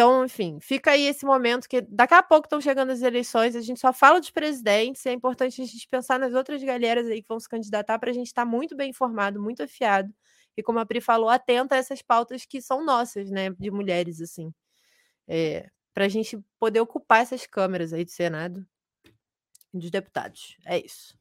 Então, 0.00 0.24
enfim, 0.24 0.58
fica 0.62 0.92
aí 0.92 1.04
esse 1.04 1.26
momento 1.26 1.68
que 1.68 1.82
daqui 1.82 2.14
a 2.14 2.22
pouco 2.22 2.46
estão 2.46 2.58
chegando 2.58 2.88
as 2.88 3.02
eleições, 3.02 3.54
a 3.54 3.60
gente 3.60 3.78
só 3.78 3.92
fala 3.92 4.18
dos 4.18 4.30
presidentes, 4.30 5.04
é 5.04 5.12
importante 5.12 5.60
a 5.60 5.64
gente 5.66 5.86
pensar 5.88 6.18
nas 6.18 6.32
outras 6.32 6.64
galerias 6.64 7.06
aí 7.06 7.20
que 7.20 7.28
vão 7.28 7.38
se 7.38 7.46
candidatar 7.46 7.98
para 7.98 8.08
a 8.08 8.12
gente 8.14 8.28
estar 8.28 8.46
tá 8.46 8.50
muito 8.50 8.74
bem 8.74 8.88
informado, 8.88 9.42
muito 9.42 9.62
afiado. 9.62 10.10
E 10.56 10.62
como 10.62 10.78
a 10.78 10.86
Pri 10.86 11.02
falou, 11.02 11.28
atenta 11.28 11.74
a 11.74 11.78
essas 11.78 12.00
pautas 12.00 12.46
que 12.46 12.62
são 12.62 12.82
nossas, 12.82 13.30
né, 13.30 13.50
de 13.50 13.70
mulheres, 13.70 14.22
assim. 14.22 14.50
É, 15.28 15.68
para 15.92 16.06
a 16.06 16.08
gente 16.08 16.42
poder 16.58 16.80
ocupar 16.80 17.20
essas 17.20 17.46
câmeras 17.46 17.92
aí 17.92 18.02
do 18.02 18.10
Senado 18.10 18.66
e 19.74 19.78
dos 19.78 19.90
deputados. 19.90 20.56
É 20.64 20.78
isso. 20.78 21.14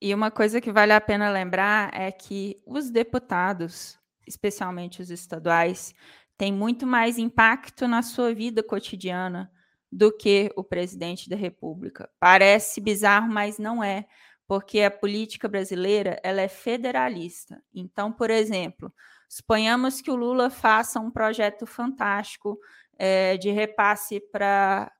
E 0.00 0.12
uma 0.12 0.32
coisa 0.32 0.60
que 0.60 0.72
vale 0.72 0.92
a 0.92 1.00
pena 1.00 1.30
lembrar 1.30 1.94
é 1.94 2.10
que 2.10 2.60
os 2.66 2.90
deputados, 2.90 3.96
especialmente 4.26 5.00
os 5.00 5.10
estaduais, 5.10 5.94
tem 6.36 6.52
muito 6.52 6.86
mais 6.86 7.18
impacto 7.18 7.88
na 7.88 8.02
sua 8.02 8.34
vida 8.34 8.62
cotidiana 8.62 9.50
do 9.90 10.12
que 10.14 10.50
o 10.56 10.62
presidente 10.62 11.28
da 11.28 11.36
República. 11.36 12.10
Parece 12.20 12.80
bizarro, 12.80 13.32
mas 13.32 13.58
não 13.58 13.82
é, 13.82 14.06
porque 14.46 14.80
a 14.80 14.90
política 14.90 15.48
brasileira 15.48 16.20
ela 16.22 16.40
é 16.40 16.48
federalista. 16.48 17.62
Então, 17.74 18.12
por 18.12 18.30
exemplo, 18.30 18.92
suponhamos 19.28 20.00
que 20.00 20.10
o 20.10 20.16
Lula 20.16 20.50
faça 20.50 21.00
um 21.00 21.10
projeto 21.10 21.66
fantástico 21.66 22.58
é, 22.98 23.36
de 23.36 23.50
repasse 23.50 24.20
para 24.20 24.92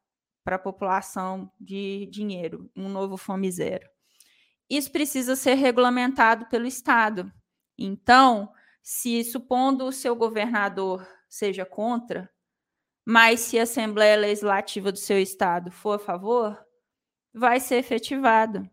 a 0.47 0.59
população 0.59 1.51
de 1.61 2.07
dinheiro, 2.11 2.71
um 2.75 2.89
novo 2.89 3.17
Fome 3.17 3.51
Zero. 3.51 3.87
Isso 4.69 4.91
precisa 4.91 5.37
ser 5.37 5.55
regulamentado 5.55 6.47
pelo 6.47 6.67
Estado. 6.67 7.31
Então, 7.79 8.51
se 8.83 9.23
supondo 9.25 9.85
o 9.85 9.93
seu 9.93 10.17
governador 10.17 11.07
seja 11.29 11.65
contra, 11.65 12.31
mas 13.05 13.41
se 13.41 13.59
a 13.59 13.63
Assembleia 13.63 14.17
Legislativa 14.17 14.91
do 14.91 14.99
seu 14.99 15.21
estado 15.21 15.71
for 15.71 15.95
a 15.95 15.99
favor, 15.99 16.59
vai 17.33 17.61
ser 17.61 17.77
efetivado. 17.77 18.69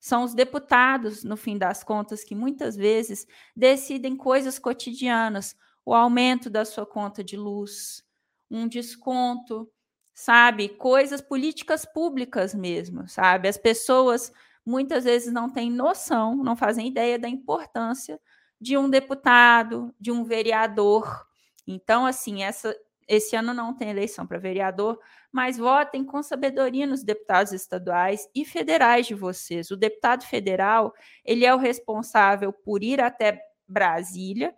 São 0.00 0.24
os 0.24 0.34
deputados, 0.34 1.24
no 1.24 1.36
fim 1.36 1.58
das 1.58 1.84
contas, 1.84 2.24
que 2.24 2.34
muitas 2.34 2.76
vezes 2.76 3.26
decidem 3.54 4.16
coisas 4.16 4.58
cotidianas, 4.58 5.56
o 5.84 5.94
aumento 5.94 6.50
da 6.50 6.64
sua 6.64 6.86
conta 6.86 7.22
de 7.22 7.36
luz, 7.36 8.04
um 8.50 8.66
desconto, 8.66 9.70
sabe? 10.14 10.68
Coisas 10.68 11.20
políticas 11.20 11.84
públicas 11.84 12.54
mesmo, 12.54 13.08
sabe? 13.08 13.48
As 13.48 13.56
pessoas 13.56 14.32
muitas 14.64 15.04
vezes 15.04 15.32
não 15.32 15.48
têm 15.48 15.70
noção, 15.70 16.36
não 16.36 16.56
fazem 16.56 16.88
ideia 16.88 17.18
da 17.18 17.28
importância 17.28 18.20
de 18.60 18.76
um 18.76 18.90
deputado, 18.90 19.94
de 19.98 20.10
um 20.10 20.24
vereador, 20.24 21.27
então, 21.70 22.06
assim, 22.06 22.42
essa, 22.42 22.74
esse 23.06 23.36
ano 23.36 23.52
não 23.52 23.74
tem 23.74 23.90
eleição 23.90 24.26
para 24.26 24.38
vereador, 24.38 24.98
mas 25.30 25.58
votem 25.58 26.02
com 26.02 26.22
sabedoria 26.22 26.86
nos 26.86 27.04
deputados 27.04 27.52
estaduais 27.52 28.26
e 28.34 28.42
federais 28.42 29.06
de 29.06 29.14
vocês. 29.14 29.70
O 29.70 29.76
deputado 29.76 30.24
federal, 30.24 30.94
ele 31.22 31.44
é 31.44 31.54
o 31.54 31.58
responsável 31.58 32.52
por 32.52 32.82
ir 32.82 33.02
até 33.02 33.42
Brasília 33.68 34.54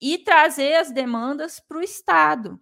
e 0.00 0.16
trazer 0.16 0.76
as 0.76 0.90
demandas 0.90 1.60
para 1.60 1.76
o 1.76 1.82
estado. 1.82 2.58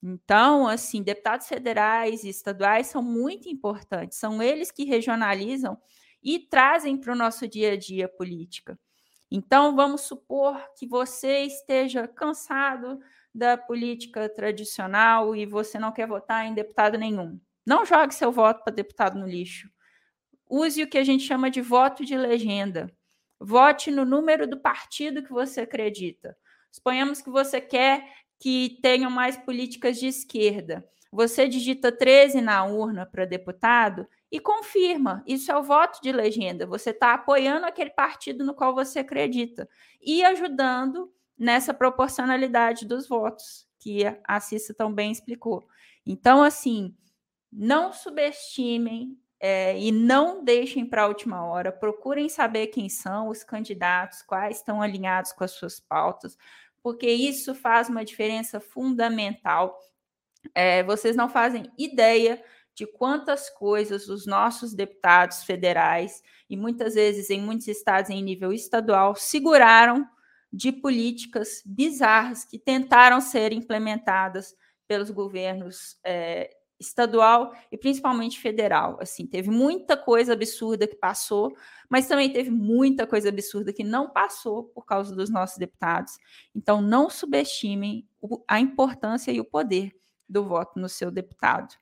Então, 0.00 0.68
assim, 0.68 1.02
deputados 1.02 1.48
federais 1.48 2.22
e 2.22 2.28
estaduais 2.28 2.86
são 2.86 3.02
muito 3.02 3.48
importantes, 3.48 4.18
são 4.18 4.40
eles 4.40 4.70
que 4.70 4.84
regionalizam 4.84 5.76
e 6.22 6.38
trazem 6.38 6.96
para 6.96 7.12
o 7.12 7.16
nosso 7.16 7.48
dia 7.48 7.72
a 7.72 7.76
dia 7.76 8.08
política. 8.08 8.78
Então, 9.30 9.74
vamos 9.74 10.02
supor 10.02 10.56
que 10.76 10.86
você 10.86 11.40
esteja 11.40 12.06
cansado 12.06 13.00
da 13.34 13.56
política 13.56 14.28
tradicional 14.28 15.34
e 15.34 15.44
você 15.44 15.78
não 15.78 15.90
quer 15.90 16.06
votar 16.06 16.46
em 16.46 16.54
deputado 16.54 16.96
nenhum. 16.96 17.40
Não 17.66 17.84
jogue 17.84 18.14
seu 18.14 18.30
voto 18.30 18.62
para 18.62 18.72
deputado 18.72 19.18
no 19.18 19.26
lixo. 19.26 19.68
Use 20.48 20.82
o 20.82 20.88
que 20.88 20.98
a 20.98 21.04
gente 21.04 21.24
chama 21.24 21.50
de 21.50 21.60
voto 21.60 22.04
de 22.04 22.16
legenda. 22.16 22.94
Vote 23.40 23.90
no 23.90 24.04
número 24.04 24.46
do 24.46 24.60
partido 24.60 25.22
que 25.22 25.32
você 25.32 25.62
acredita. 25.62 26.36
Suponhamos 26.70 27.20
que 27.20 27.30
você 27.30 27.60
quer 27.60 28.08
que 28.38 28.78
tenham 28.82 29.10
mais 29.10 29.36
políticas 29.36 29.98
de 29.98 30.06
esquerda. 30.06 30.86
Você 31.10 31.48
digita 31.48 31.92
13 31.92 32.40
na 32.40 32.64
urna 32.64 33.06
para 33.06 33.24
deputado 33.24 34.06
e 34.30 34.40
confirma. 34.40 35.22
Isso 35.26 35.50
é 35.50 35.56
o 35.56 35.62
voto 35.62 36.00
de 36.02 36.10
legenda. 36.10 36.66
Você 36.66 36.90
está 36.90 37.14
apoiando 37.14 37.66
aquele 37.66 37.90
partido 37.90 38.44
no 38.44 38.54
qual 38.54 38.74
você 38.74 38.98
acredita 38.98 39.68
e 40.02 40.24
ajudando 40.24 41.12
nessa 41.38 41.74
proporcionalidade 41.74 42.86
dos 42.86 43.08
votos, 43.08 43.66
que 43.78 44.02
a 44.24 44.40
Cissa 44.40 44.72
também 44.72 45.12
explicou. 45.12 45.66
Então, 46.06 46.42
assim, 46.42 46.94
não 47.52 47.92
subestimem 47.92 49.18
é, 49.40 49.78
e 49.78 49.92
não 49.92 50.42
deixem 50.42 50.86
para 50.86 51.02
a 51.02 51.06
última 51.06 51.44
hora, 51.44 51.70
procurem 51.70 52.28
saber 52.28 52.68
quem 52.68 52.88
são 52.88 53.28
os 53.28 53.44
candidatos, 53.44 54.22
quais 54.22 54.56
estão 54.56 54.80
alinhados 54.80 55.32
com 55.32 55.44
as 55.44 55.50
suas 55.52 55.78
pautas, 55.78 56.38
porque 56.82 57.10
isso 57.10 57.54
faz 57.54 57.88
uma 57.88 58.04
diferença 58.04 58.58
fundamental. 58.58 59.78
É, 60.54 60.82
vocês 60.82 61.14
não 61.14 61.28
fazem 61.28 61.70
ideia 61.76 62.42
de 62.74 62.86
quantas 62.86 63.48
coisas 63.50 64.08
os 64.08 64.26
nossos 64.26 64.74
deputados 64.74 65.44
federais, 65.44 66.22
e 66.48 66.56
muitas 66.56 66.94
vezes 66.94 67.30
em 67.30 67.40
muitos 67.40 67.68
estados 67.68 68.10
em 68.10 68.22
nível 68.22 68.52
estadual, 68.52 69.14
seguraram 69.14 70.08
de 70.54 70.70
políticas 70.70 71.62
bizarras 71.66 72.44
que 72.44 72.58
tentaram 72.58 73.20
ser 73.20 73.52
implementadas 73.52 74.54
pelos 74.86 75.10
governos 75.10 75.98
é, 76.04 76.48
estadual 76.78 77.52
e 77.72 77.76
principalmente 77.76 78.38
federal. 78.38 78.96
Assim, 79.00 79.26
teve 79.26 79.50
muita 79.50 79.96
coisa 79.96 80.32
absurda 80.32 80.86
que 80.86 80.94
passou, 80.94 81.56
mas 81.88 82.06
também 82.06 82.32
teve 82.32 82.50
muita 82.50 83.04
coisa 83.04 83.30
absurda 83.30 83.72
que 83.72 83.82
não 83.82 84.10
passou 84.10 84.64
por 84.64 84.84
causa 84.86 85.14
dos 85.14 85.28
nossos 85.28 85.58
deputados. 85.58 86.18
Então, 86.54 86.80
não 86.80 87.10
subestimem 87.10 88.08
a 88.46 88.60
importância 88.60 89.32
e 89.32 89.40
o 89.40 89.44
poder 89.44 89.92
do 90.28 90.44
voto 90.44 90.78
no 90.78 90.88
seu 90.88 91.10
deputado. 91.10 91.74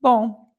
Bom, 0.00 0.50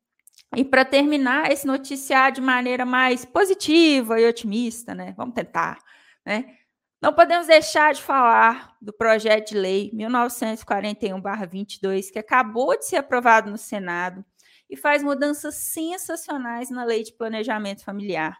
e 0.56 0.64
para 0.64 0.86
terminar 0.86 1.52
esse 1.52 1.66
noticiário 1.66 2.36
de 2.36 2.42
maneira 2.42 2.86
mais 2.86 3.26
positiva 3.26 4.22
e 4.22 4.28
otimista, 4.28 4.94
né? 4.94 5.16
Vamos 5.18 5.34
tentar, 5.34 5.80
né? 6.24 6.58
Não 7.04 7.12
podemos 7.12 7.48
deixar 7.48 7.94
de 7.94 8.02
falar 8.02 8.78
do 8.82 8.94
projeto 8.94 9.50
de 9.50 9.58
lei 9.58 9.92
1941-22, 9.94 12.10
que 12.10 12.18
acabou 12.18 12.80
de 12.80 12.86
ser 12.86 12.96
aprovado 12.96 13.52
no 13.52 13.58
Senado 13.58 14.24
e 14.70 14.78
faz 14.78 15.04
mudanças 15.04 15.56
sensacionais 15.56 16.70
na 16.70 16.86
lei 16.86 17.04
de 17.04 17.12
planejamento 17.12 17.84
familiar. 17.84 18.40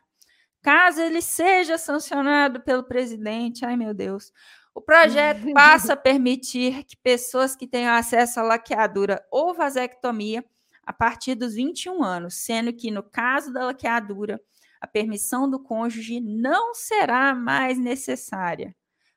caso 0.62 1.02
ele 1.02 1.22
seja 1.22 1.78
sancionado 1.78 2.62
pelo 2.62 2.86
presidente, 2.86 3.66
ai 3.66 3.76
meu 3.76 3.94
Deus, 3.94 4.32
o 4.74 4.80
projeto 4.80 5.42
passa 5.54 5.92
a 5.92 5.98
permitir 5.98 6.86
que 6.86 6.96
pessoas 6.96 7.58
que 7.58 7.68
tenham 7.68 7.94
acesso 7.94 8.40
à 8.40 8.44
laqueadura 8.44 9.22
ou 9.30 9.54
vasectomia 9.54 10.42
a 10.86 10.94
partir 10.94 11.36
dos 11.36 11.56
21 11.56 12.02
anos, 12.02 12.36
sendo 12.36 12.72
que 12.72 12.90
no 12.90 13.04
caso 13.04 13.52
da 13.52 13.66
laqueadura, 13.66 14.40
a 14.84 14.88
permissão 14.88 15.50
do 15.50 15.64
cônjuge 15.64 16.20
não 16.20 16.76
será 16.76 17.34
mais 17.34 17.80
necessária. 17.80 18.76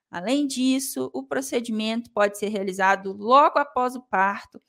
Além 0.09 0.47
disso, 0.47 1.11
o 1.13 1.25
procedimento 1.25 2.09
pode 2.13 2.39
ser 2.39 2.51
realizado 2.51 3.13
logo 3.13 3.59
após 3.59 3.97
o 3.97 4.03
parto, 4.03 4.63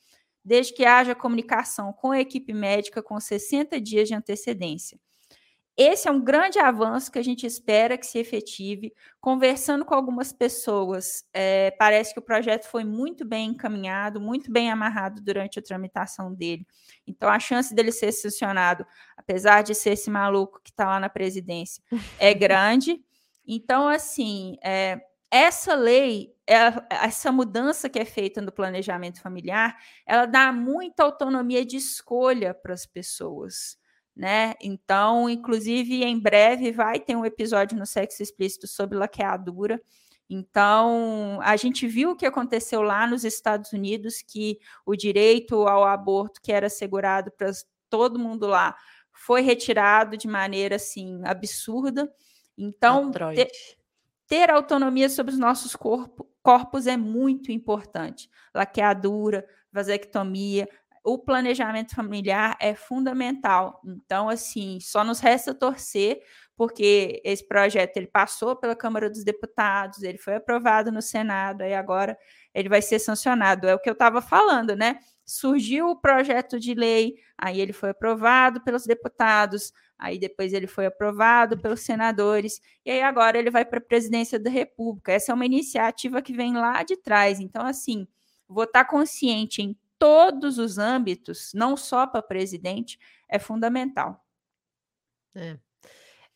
desde 0.44 0.74
que 0.74 0.86
haja 0.86 1.14
comunicação 1.14 1.94
com 1.94 2.12
a 2.12 2.20
equipe 2.20 2.52
médica 2.52 3.04
com 3.04 3.20
60 3.20 3.80
dias 3.80 4.08
de 4.08 4.16
antecedência. 4.16 5.00
Esse 5.78 6.08
é 6.08 6.12
um 6.12 6.20
grande 6.20 6.58
avanço 6.58 7.12
que 7.12 7.20
a 7.20 7.24
gente 7.24 7.46
espera 7.46 8.00
que 8.00 8.08
se 8.08 8.18
efetive. 8.18 8.92
Conversando 9.22 9.86
com 9.86 9.94
algumas 9.94 10.34
pessoas, 10.34 11.24
é, 11.32 11.70
parece 11.70 12.14
que 12.14 12.20
o 12.20 12.24
projeto 12.24 12.66
foi 12.66 12.84
muito 12.84 13.24
bem 13.24 13.52
encaminhado, 13.52 14.20
muito 14.20 14.52
bem 14.52 14.72
amarrado 14.72 15.22
durante 15.22 15.60
a 15.60 15.62
tramitação 15.62 16.34
dele. 16.34 16.66
Então, 17.06 17.30
a 17.30 17.40
chance 17.40 17.76
dele 17.76 17.92
ser 17.92 18.12
sancionado, 18.12 18.88
apesar 19.16 19.62
de 19.62 19.76
ser 19.76 19.92
esse 19.92 20.10
maluco 20.10 20.60
que 20.64 20.72
está 20.72 20.88
lá 20.88 21.00
na 21.00 21.10
presidência, 21.10 21.84
é 22.18 22.34
grande. 22.36 23.00
Então, 23.46 23.88
assim, 23.88 24.58
é, 24.64 25.00
essa 25.30 25.76
lei, 25.76 26.34
essa 26.90 27.32
mudança 27.32 27.88
que 27.88 28.00
é 28.00 28.06
feita 28.06 28.42
no 28.42 28.52
planejamento 28.52 29.22
familiar, 29.22 29.78
ela 30.08 30.26
dá 30.26 30.52
muita 30.52 31.04
autonomia 31.04 31.64
de 31.64 31.78
escolha 31.78 32.52
para 32.52 32.74
as 32.74 32.88
pessoas 32.88 33.78
né? 34.18 34.56
Então, 34.60 35.30
inclusive, 35.30 36.04
em 36.04 36.20
breve 36.20 36.72
vai 36.72 37.00
ter 37.00 37.16
um 37.16 37.24
episódio 37.24 37.78
no 37.78 37.86
Sexo 37.86 38.24
Explícito 38.24 38.68
sobre 38.68 38.98
laqueadura. 38.98 39.80
Então, 40.28 41.40
a 41.44 41.56
gente 41.56 41.88
viu 41.88 42.12
o 42.12 42.16
que 42.16 42.26
aconteceu 42.26 42.82
lá 42.82 43.06
nos 43.06 43.24
Estados 43.24 43.72
Unidos, 43.72 44.24
que 44.26 44.58
o 44.84 44.96
direito 44.96 45.68
ao 45.68 45.86
aborto 45.86 46.42
que 46.42 46.52
era 46.52 46.66
assegurado 46.66 47.32
para 47.32 47.52
todo 47.90 48.20
mundo 48.20 48.48
lá 48.48 48.76
foi 49.14 49.42
retirado 49.42 50.18
de 50.18 50.28
maneira 50.28 50.78
assim 50.78 51.22
absurda. 51.24 52.12
Então, 52.58 53.12
ter, 53.12 53.52
ter, 54.26 54.50
autonomia 54.50 55.10
sobre 55.10 55.32
os 55.32 55.40
nossos 55.40 55.76
corpo, 55.76 56.28
corpos 56.42 56.88
é 56.88 56.98
muito 56.98 57.52
importante. 57.52 58.30
Laqueadura, 58.54 59.48
vasectomia, 59.72 60.68
o 61.08 61.18
planejamento 61.18 61.96
familiar 61.96 62.58
é 62.60 62.76
fundamental. 62.76 63.80
Então, 63.86 64.28
assim, 64.28 64.78
só 64.82 65.06
nos 65.06 65.22
resta 65.22 65.54
torcer, 65.54 66.22
porque 66.54 67.22
esse 67.24 67.48
projeto 67.48 67.96
ele 67.96 68.08
passou 68.08 68.58
pela 68.58 68.76
Câmara 68.76 69.10
dos 69.10 69.24
Deputados, 69.24 70.04
ele 70.04 70.18
foi 70.18 70.36
aprovado 70.36 70.92
no 70.92 71.02
Senado, 71.02 71.64
e 71.64 71.74
agora 71.74 72.18
ele 72.54 72.68
vai 72.68 72.82
ser 72.82 73.00
sancionado. 73.00 73.70
É 73.70 73.74
o 73.74 73.80
que 73.80 73.90
eu 73.90 73.94
estava 73.94 74.22
falando, 74.22 74.76
né? 74.76 75.00
Surgiu 75.26 75.88
o 75.88 75.96
projeto 75.96 76.60
de 76.60 76.74
lei, 76.74 77.16
aí 77.38 77.62
ele 77.62 77.72
foi 77.72 77.92
aprovado 77.92 78.60
pelos 78.60 78.86
deputados, 78.86 79.72
aí 79.98 80.20
depois 80.20 80.52
ele 80.52 80.68
foi 80.68 80.88
aprovado 80.88 81.58
pelos 81.58 81.80
senadores, 81.80 82.60
e 82.86 82.92
aí 82.92 83.02
agora 83.02 83.38
ele 83.38 83.50
vai 83.50 83.64
para 83.64 83.80
a 83.80 83.82
presidência 83.82 84.38
da 84.38 84.50
República. 84.50 85.14
Essa 85.14 85.32
é 85.32 85.36
uma 85.36 85.46
iniciativa 85.46 86.22
que 86.22 86.34
vem 86.34 86.54
lá 86.54 86.84
de 86.84 86.98
trás. 86.98 87.40
Então, 87.40 87.66
assim, 87.66 88.06
votar 88.46 88.86
consciente 88.86 89.62
em 89.62 89.74
todos 90.00 90.58
os 90.58 90.78
âmbitos, 90.78 91.52
não 91.54 91.76
só 91.78 92.08
para 92.08 92.22
presidente, 92.22 93.00
é 93.30 93.40
fundamental. 93.40 94.24
É. 95.36 95.58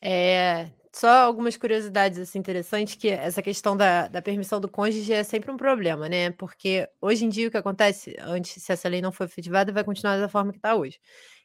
é. 0.01 0.71
só 0.93 1.09
algumas 1.09 1.57
curiosidades 1.57 2.19
assim, 2.19 2.39
interessantes, 2.39 2.95
que 2.95 3.09
essa 3.09 3.41
questão 3.41 3.75
da, 3.75 4.07
da 4.07 4.21
permissão 4.21 4.59
do 4.59 4.69
cônjuge 4.69 5.13
é 5.13 5.23
sempre 5.23 5.51
um 5.51 5.57
problema, 5.57 6.07
né? 6.09 6.31
Porque 6.31 6.87
hoje 7.01 7.25
em 7.25 7.29
dia 7.29 7.47
o 7.47 7.51
que 7.51 7.57
acontece, 7.57 8.15
antes, 8.19 8.61
se 8.63 8.71
essa 8.71 8.89
lei 8.89 9.01
não 9.01 9.11
for 9.11 9.25
efetivada, 9.25 9.71
vai 9.71 9.83
continuar 9.83 10.17
da 10.19 10.29
forma 10.29 10.51
que 10.51 10.59
está 10.59 10.75
hoje. 10.75 10.99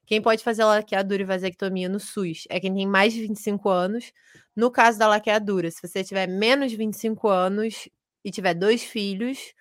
Quem 0.07 0.23
pode 0.23 0.45
fazer 0.45 0.63
a 0.63 0.67
laqueadura 0.67 1.23
e 1.23 1.25
vasectomia 1.27 1.89
no 1.89 1.99
SUS 1.99 2.45
é 2.49 2.61
quem 2.61 2.73
tem 2.73 2.87
mais 2.87 3.13
de 3.13 3.23
25 3.23 3.69
anos. 3.69 4.13
No 4.55 4.71
caso 4.71 4.99
da 4.99 5.09
laqueadura, 5.09 5.71
se 5.71 5.87
você 5.87 6.05
tiver 6.05 6.29
menos 6.29 6.71
de 6.71 6.77
25 6.77 7.29
anos 7.29 7.89
e 8.25 8.31
tiver 8.31 8.55
dois 8.55 8.85
filhos, 8.85 9.53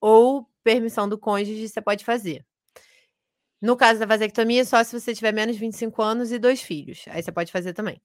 ou 0.00 0.48
permissão 0.62 1.08
do 1.08 1.18
cônjuge, 1.18 1.68
você 1.68 1.80
pode 1.80 2.04
fazer. 2.04 2.44
No 3.60 3.76
caso 3.76 4.00
da 4.00 4.06
vasectomia, 4.06 4.64
só 4.64 4.82
se 4.82 4.98
você 4.98 5.14
tiver 5.14 5.32
menos 5.32 5.54
de 5.54 5.60
25 5.60 6.02
anos 6.02 6.32
e 6.32 6.38
dois 6.38 6.60
filhos. 6.60 7.04
Aí 7.08 7.22
você 7.22 7.30
pode 7.30 7.52
fazer 7.52 7.72
também. 7.72 8.00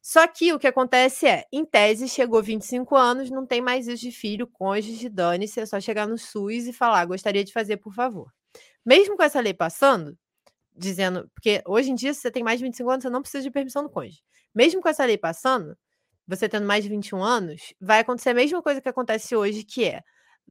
Só 0.00 0.26
que 0.26 0.52
o 0.52 0.58
que 0.58 0.66
acontece 0.66 1.26
é, 1.26 1.44
em 1.52 1.64
tese, 1.64 2.08
chegou 2.08 2.42
25 2.42 2.96
anos, 2.96 3.30
não 3.30 3.46
tem 3.46 3.60
mais 3.60 3.86
isso 3.86 4.02
de 4.02 4.10
filho, 4.10 4.48
cônjuge, 4.48 5.08
dane-se, 5.08 5.60
é 5.60 5.66
só 5.66 5.80
chegar 5.80 6.08
no 6.08 6.18
SUS 6.18 6.66
e 6.66 6.72
falar, 6.72 7.04
gostaria 7.04 7.44
de 7.44 7.52
fazer, 7.52 7.76
por 7.76 7.94
favor. 7.94 8.32
Mesmo 8.84 9.16
com 9.16 9.22
essa 9.22 9.40
lei 9.40 9.54
passando, 9.54 10.18
dizendo, 10.76 11.30
porque 11.34 11.62
hoje 11.66 11.92
em 11.92 11.94
dia, 11.94 12.12
se 12.14 12.20
você 12.20 12.30
tem 12.32 12.42
mais 12.42 12.58
de 12.58 12.64
25 12.64 12.90
anos, 12.90 13.02
você 13.02 13.10
não 13.10 13.22
precisa 13.22 13.44
de 13.44 13.50
permissão 13.50 13.84
do 13.84 13.90
cônjuge. 13.90 14.22
Mesmo 14.54 14.80
com 14.80 14.88
essa 14.88 15.04
lei 15.04 15.16
passando, 15.16 15.76
você 16.26 16.48
tendo 16.48 16.66
mais 16.66 16.82
de 16.82 16.90
21 16.90 17.22
anos, 17.22 17.74
vai 17.80 18.00
acontecer 18.00 18.30
a 18.30 18.34
mesma 18.34 18.62
coisa 18.62 18.80
que 18.80 18.88
acontece 18.88 19.36
hoje, 19.36 19.64
que 19.64 19.84
é 19.84 20.02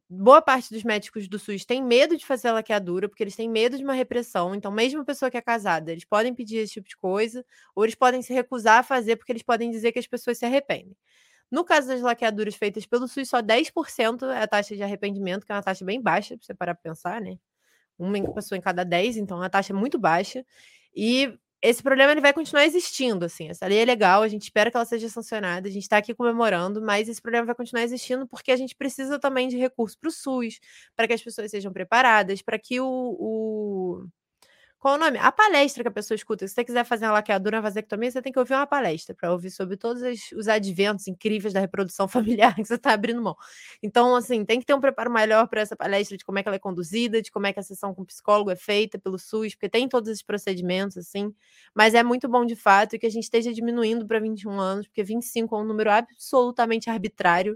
boa 0.09 0.41
parte 0.41 0.73
dos 0.73 0.83
médicos 0.83 1.27
do 1.27 1.39
SUS 1.39 1.65
tem 1.65 1.81
medo 1.81 2.17
de 2.17 2.25
fazer 2.25 2.51
laqueadura, 2.51 3.07
porque 3.07 3.23
eles 3.23 3.35
têm 3.35 3.49
medo 3.49 3.77
de 3.77 3.83
uma 3.83 3.93
repressão. 3.93 4.53
Então, 4.53 4.71
mesmo 4.71 5.01
a 5.01 5.05
pessoa 5.05 5.31
que 5.31 5.37
é 5.37 5.41
casada, 5.41 5.91
eles 5.91 6.05
podem 6.05 6.33
pedir 6.33 6.57
esse 6.57 6.73
tipo 6.73 6.89
de 6.89 6.97
coisa, 6.97 7.45
ou 7.75 7.83
eles 7.85 7.95
podem 7.95 8.21
se 8.21 8.33
recusar 8.33 8.79
a 8.79 8.83
fazer, 8.83 9.15
porque 9.15 9.31
eles 9.31 9.43
podem 9.43 9.71
dizer 9.71 9.91
que 9.91 9.99
as 9.99 10.07
pessoas 10.07 10.37
se 10.37 10.45
arrependem. 10.45 10.95
No 11.49 11.65
caso 11.65 11.87
das 11.87 12.01
laqueaduras 12.01 12.55
feitas 12.55 12.85
pelo 12.85 13.07
SUS, 13.07 13.29
só 13.29 13.41
10% 13.41 14.25
é 14.25 14.41
a 14.43 14.47
taxa 14.47 14.75
de 14.75 14.83
arrependimento, 14.83 15.45
que 15.45 15.51
é 15.51 15.55
uma 15.55 15.63
taxa 15.63 15.85
bem 15.85 16.01
baixa, 16.01 16.37
para 16.37 16.45
você 16.45 16.53
parar 16.53 16.75
para 16.75 16.91
pensar, 16.91 17.21
né? 17.21 17.37
Uma 17.99 18.33
pessoa 18.33 18.57
em 18.57 18.61
cada 18.61 18.83
10, 18.83 19.17
então 19.17 19.37
é 19.37 19.41
uma 19.41 19.49
taxa 19.49 19.73
muito 19.73 19.99
baixa. 19.99 20.45
E 20.95 21.37
esse 21.61 21.83
problema 21.83 22.11
ele 22.11 22.21
vai 22.21 22.33
continuar 22.33 22.65
existindo, 22.65 23.25
assim. 23.25 23.49
Essa 23.49 23.67
lei 23.67 23.79
é 23.79 23.85
legal, 23.85 24.23
a 24.23 24.27
gente 24.27 24.43
espera 24.43 24.71
que 24.71 24.77
ela 24.77 24.85
seja 24.85 25.09
sancionada, 25.09 25.67
a 25.67 25.71
gente 25.71 25.83
está 25.83 25.97
aqui 25.97 26.13
comemorando, 26.13 26.81
mas 26.81 27.07
esse 27.07 27.21
problema 27.21 27.45
vai 27.45 27.55
continuar 27.55 27.83
existindo 27.83 28.27
porque 28.27 28.51
a 28.51 28.55
gente 28.57 28.75
precisa 28.75 29.19
também 29.19 29.47
de 29.47 29.57
recursos 29.57 29.95
para 29.95 30.09
o 30.09 30.11
SUS, 30.11 30.59
para 30.95 31.07
que 31.07 31.13
as 31.13 31.21
pessoas 31.23 31.51
sejam 31.51 31.71
preparadas, 31.71 32.41
para 32.41 32.57
que 32.59 32.79
o, 32.79 32.85
o 32.87 34.05
qual 34.81 34.95
o 34.95 34.97
nome? 34.97 35.19
A 35.19 35.31
palestra 35.31 35.83
que 35.83 35.89
a 35.89 35.91
pessoa 35.91 36.15
escuta. 36.15 36.47
Se 36.47 36.55
você 36.55 36.65
quiser 36.65 36.83
fazer 36.83 37.05
uma 37.05 37.11
laqueadura, 37.11 37.57
uma 37.57 37.61
vasectomia, 37.61 38.09
você 38.09 38.19
tem 38.19 38.33
que 38.33 38.39
ouvir 38.39 38.55
uma 38.55 38.65
palestra 38.65 39.13
para 39.13 39.31
ouvir 39.31 39.51
sobre 39.51 39.77
todos 39.77 40.01
os 40.35 40.47
adventos 40.47 41.07
incríveis 41.07 41.53
da 41.53 41.59
reprodução 41.59 42.07
familiar 42.09 42.55
que 42.55 42.65
você 42.65 42.73
está 42.73 42.91
abrindo 42.91 43.21
mão. 43.21 43.35
Então, 43.83 44.15
assim, 44.15 44.43
tem 44.43 44.59
que 44.59 44.65
ter 44.65 44.73
um 44.73 44.81
preparo 44.81 45.11
melhor 45.11 45.47
para 45.47 45.61
essa 45.61 45.75
palestra 45.75 46.17
de 46.17 46.25
como 46.25 46.39
é 46.39 46.41
que 46.41 46.49
ela 46.49 46.55
é 46.55 46.59
conduzida, 46.59 47.21
de 47.21 47.29
como 47.29 47.45
é 47.45 47.53
que 47.53 47.59
a 47.59 47.63
sessão 47.63 47.93
com 47.93 48.01
o 48.01 48.05
psicólogo 48.07 48.49
é 48.49 48.55
feita 48.55 48.97
pelo 48.97 49.19
SUS, 49.19 49.53
porque 49.53 49.69
tem 49.69 49.87
todos 49.87 50.09
esses 50.09 50.23
procedimentos, 50.23 50.97
assim. 50.97 51.31
Mas 51.75 51.93
é 51.93 52.01
muito 52.01 52.27
bom, 52.27 52.43
de 52.43 52.55
fato, 52.55 52.97
que 52.97 53.05
a 53.05 53.09
gente 53.09 53.25
esteja 53.25 53.53
diminuindo 53.53 54.07
para 54.07 54.19
21 54.19 54.59
anos, 54.59 54.87
porque 54.87 55.03
25 55.03 55.55
é 55.55 55.59
um 55.59 55.63
número 55.63 55.91
absolutamente 55.91 56.89
arbitrário 56.89 57.55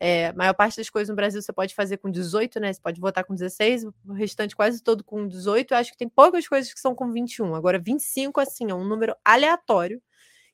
é, 0.00 0.28
a 0.28 0.32
maior 0.32 0.54
parte 0.54 0.76
das 0.76 0.88
coisas 0.88 1.08
no 1.08 1.16
Brasil 1.16 1.42
você 1.42 1.52
pode 1.52 1.74
fazer 1.74 1.96
com 1.98 2.10
18, 2.10 2.60
né? 2.60 2.72
Você 2.72 2.80
pode 2.80 3.00
votar 3.00 3.24
com 3.24 3.34
16, 3.34 3.84
o 3.84 4.12
restante 4.12 4.54
quase 4.54 4.82
todo 4.82 5.02
com 5.02 5.26
18. 5.26 5.72
Eu 5.72 5.78
acho 5.78 5.90
que 5.90 5.96
tem 5.98 6.08
poucas 6.08 6.46
coisas 6.46 6.72
que 6.72 6.78
são 6.78 6.94
com 6.94 7.10
21. 7.10 7.54
Agora, 7.54 7.78
25, 7.78 8.40
assim, 8.40 8.70
é 8.70 8.74
um 8.74 8.84
número 8.84 9.16
aleatório 9.24 10.00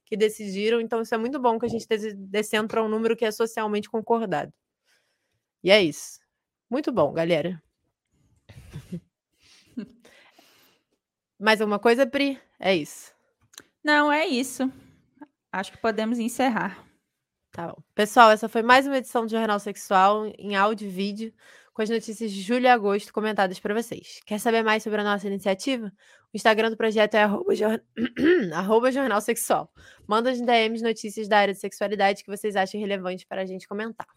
que 0.07 0.17
decidiram. 0.17 0.81
Então, 0.81 1.03
isso 1.03 1.15
é 1.15 1.19
muito 1.19 1.39
bom 1.39 1.59
que 1.59 1.67
a 1.67 1.69
gente 1.69 1.87
descendo 2.17 2.69
para 2.69 2.83
um 2.83 2.89
número 2.89 3.17
que 3.17 3.25
é 3.25 3.31
socialmente 3.31 3.91
concordado. 3.91 4.53
E 5.63 5.71
é 5.71 5.83
isso. 5.83 6.21
Muito 6.71 6.91
bom, 6.91 7.13
galera. 7.13 7.63
Mais 11.39 11.61
alguma 11.61 11.79
coisa, 11.79 12.07
Pri? 12.07 12.41
É 12.59 12.75
isso. 12.75 13.13
Não, 13.83 14.11
é 14.11 14.27
isso. 14.27 14.73
Acho 15.53 15.73
que 15.73 15.79
podemos 15.79 16.19
encerrar. 16.19 16.84
Tá 17.55 17.69
bom. 17.69 17.81
Pessoal, 17.95 18.33
essa 18.33 18.49
foi 18.49 18.63
mais 18.63 18.85
uma 18.85 18.99
edição 18.99 19.25
do 19.25 19.31
Jornal 19.31 19.61
Sexual 19.61 20.27
em 20.37 20.57
áudio 20.57 20.89
e 20.89 20.91
vídeo, 20.91 21.33
com 21.73 21.83
as 21.83 21.89
notícias 21.89 22.33
de 22.33 22.43
julho 22.43 22.65
e 22.65 22.69
agosto 22.69 23.13
comentadas 23.13 23.61
para 23.61 23.73
vocês. 23.73 24.21
Quer 24.27 24.41
saber 24.41 24.65
mais 24.65 24.83
sobre 24.83 25.01
a 25.01 25.05
nossa 25.05 25.29
iniciativa? 25.29 25.87
O 25.87 26.37
Instagram 26.37 26.71
do 26.71 26.77
projeto 26.77 27.15
é 27.15 27.23
arroba, 27.23 27.55
jor... 27.55 27.81
arroba 28.53 28.91
Jornal 28.91 29.21
Sexual. 29.21 29.73
Manda 30.05 30.33
as 30.33 30.41
DMs 30.41 30.83
notícias 30.83 31.29
da 31.29 31.39
área 31.39 31.55
de 31.55 31.61
sexualidade 31.61 32.25
que 32.25 32.29
vocês 32.29 32.57
achem 32.57 32.81
relevantes 32.81 33.25
para 33.25 33.43
a 33.43 33.47
gente 33.47 33.69
comentar. 33.69 34.09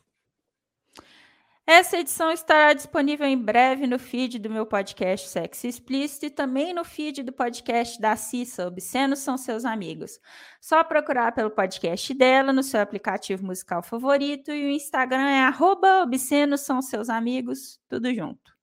Essa 1.70 1.98
edição 1.98 2.32
estará 2.32 2.72
disponível 2.72 3.28
em 3.28 3.38
breve 3.38 3.86
no 3.88 4.00
feed 4.00 4.40
do 4.40 4.50
meu 4.50 4.66
podcast 4.66 5.28
Sexo 5.28 5.68
Explícito 5.68 6.26
e 6.28 6.30
também 6.30 6.74
no 6.74 6.86
feed 6.86 7.24
do 7.24 7.34
podcast 7.34 8.00
da 8.00 8.16
Cissa, 8.16 8.66
Obscenos 8.66 9.20
São 9.20 9.38
Seus 9.38 9.66
Amigos. 9.66 10.18
Só 10.62 10.82
procurar 10.82 11.34
pelo 11.34 11.52
podcast 11.52 12.14
dela 12.14 12.54
no 12.54 12.64
seu 12.64 12.80
aplicativo 12.80 13.46
musical 13.46 13.84
favorito 13.84 14.50
e 14.50 14.66
o 14.66 14.70
Instagram 14.70 15.28
é 15.28 15.42
arroba 15.42 16.04
Obscenos 16.04 16.62
São 16.62 16.82
Seus 16.82 17.10
Amigos, 17.10 17.78
tudo 17.90 18.14
junto. 18.16 18.57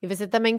E 0.00 0.06
você 0.06 0.28
também 0.28 0.56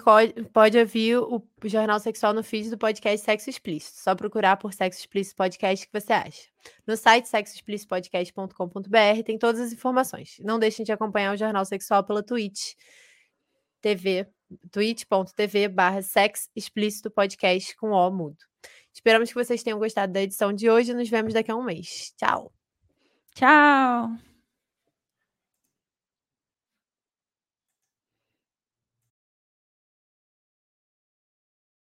pode 0.51 0.77
ouvir 0.77 1.17
o 1.17 1.41
Jornal 1.63 1.97
Sexual 1.99 2.33
no 2.33 2.43
feed 2.43 2.69
do 2.69 2.77
podcast 2.77 3.25
Sexo 3.25 3.49
Explícito. 3.49 3.99
Só 3.99 4.13
procurar 4.13 4.57
por 4.57 4.73
Sexo 4.73 4.99
Explícito 4.99 5.37
Podcast 5.37 5.87
que 5.87 5.97
você 5.97 6.11
acha. 6.11 6.49
No 6.85 6.97
site 6.97 7.29
sexoexplicitopodcast.com.br 7.29 9.23
tem 9.25 9.37
todas 9.37 9.61
as 9.61 9.71
informações. 9.71 10.35
Não 10.41 10.59
deixem 10.59 10.83
de 10.83 10.91
acompanhar 10.91 11.33
o 11.33 11.37
Jornal 11.37 11.63
Sexual 11.63 12.03
pela 12.03 12.21
Twitch 12.21 12.73
TV, 13.81 14.27
twitch.tv 14.71 15.69
barra 15.69 16.01
Explícito 16.53 17.09
Podcast 17.09 17.77
com 17.77 17.91
O 17.91 18.11
mudo. 18.11 18.37
Esperamos 18.93 19.29
que 19.29 19.35
vocês 19.35 19.63
tenham 19.63 19.79
gostado 19.79 20.11
da 20.11 20.21
edição 20.21 20.51
de 20.51 20.69
hoje 20.69 20.91
e 20.91 20.95
nos 20.95 21.09
vemos 21.09 21.33
daqui 21.33 21.49
a 21.49 21.55
um 21.55 21.63
mês. 21.63 22.13
Tchau! 22.17 22.51
Tchau! 23.33 24.28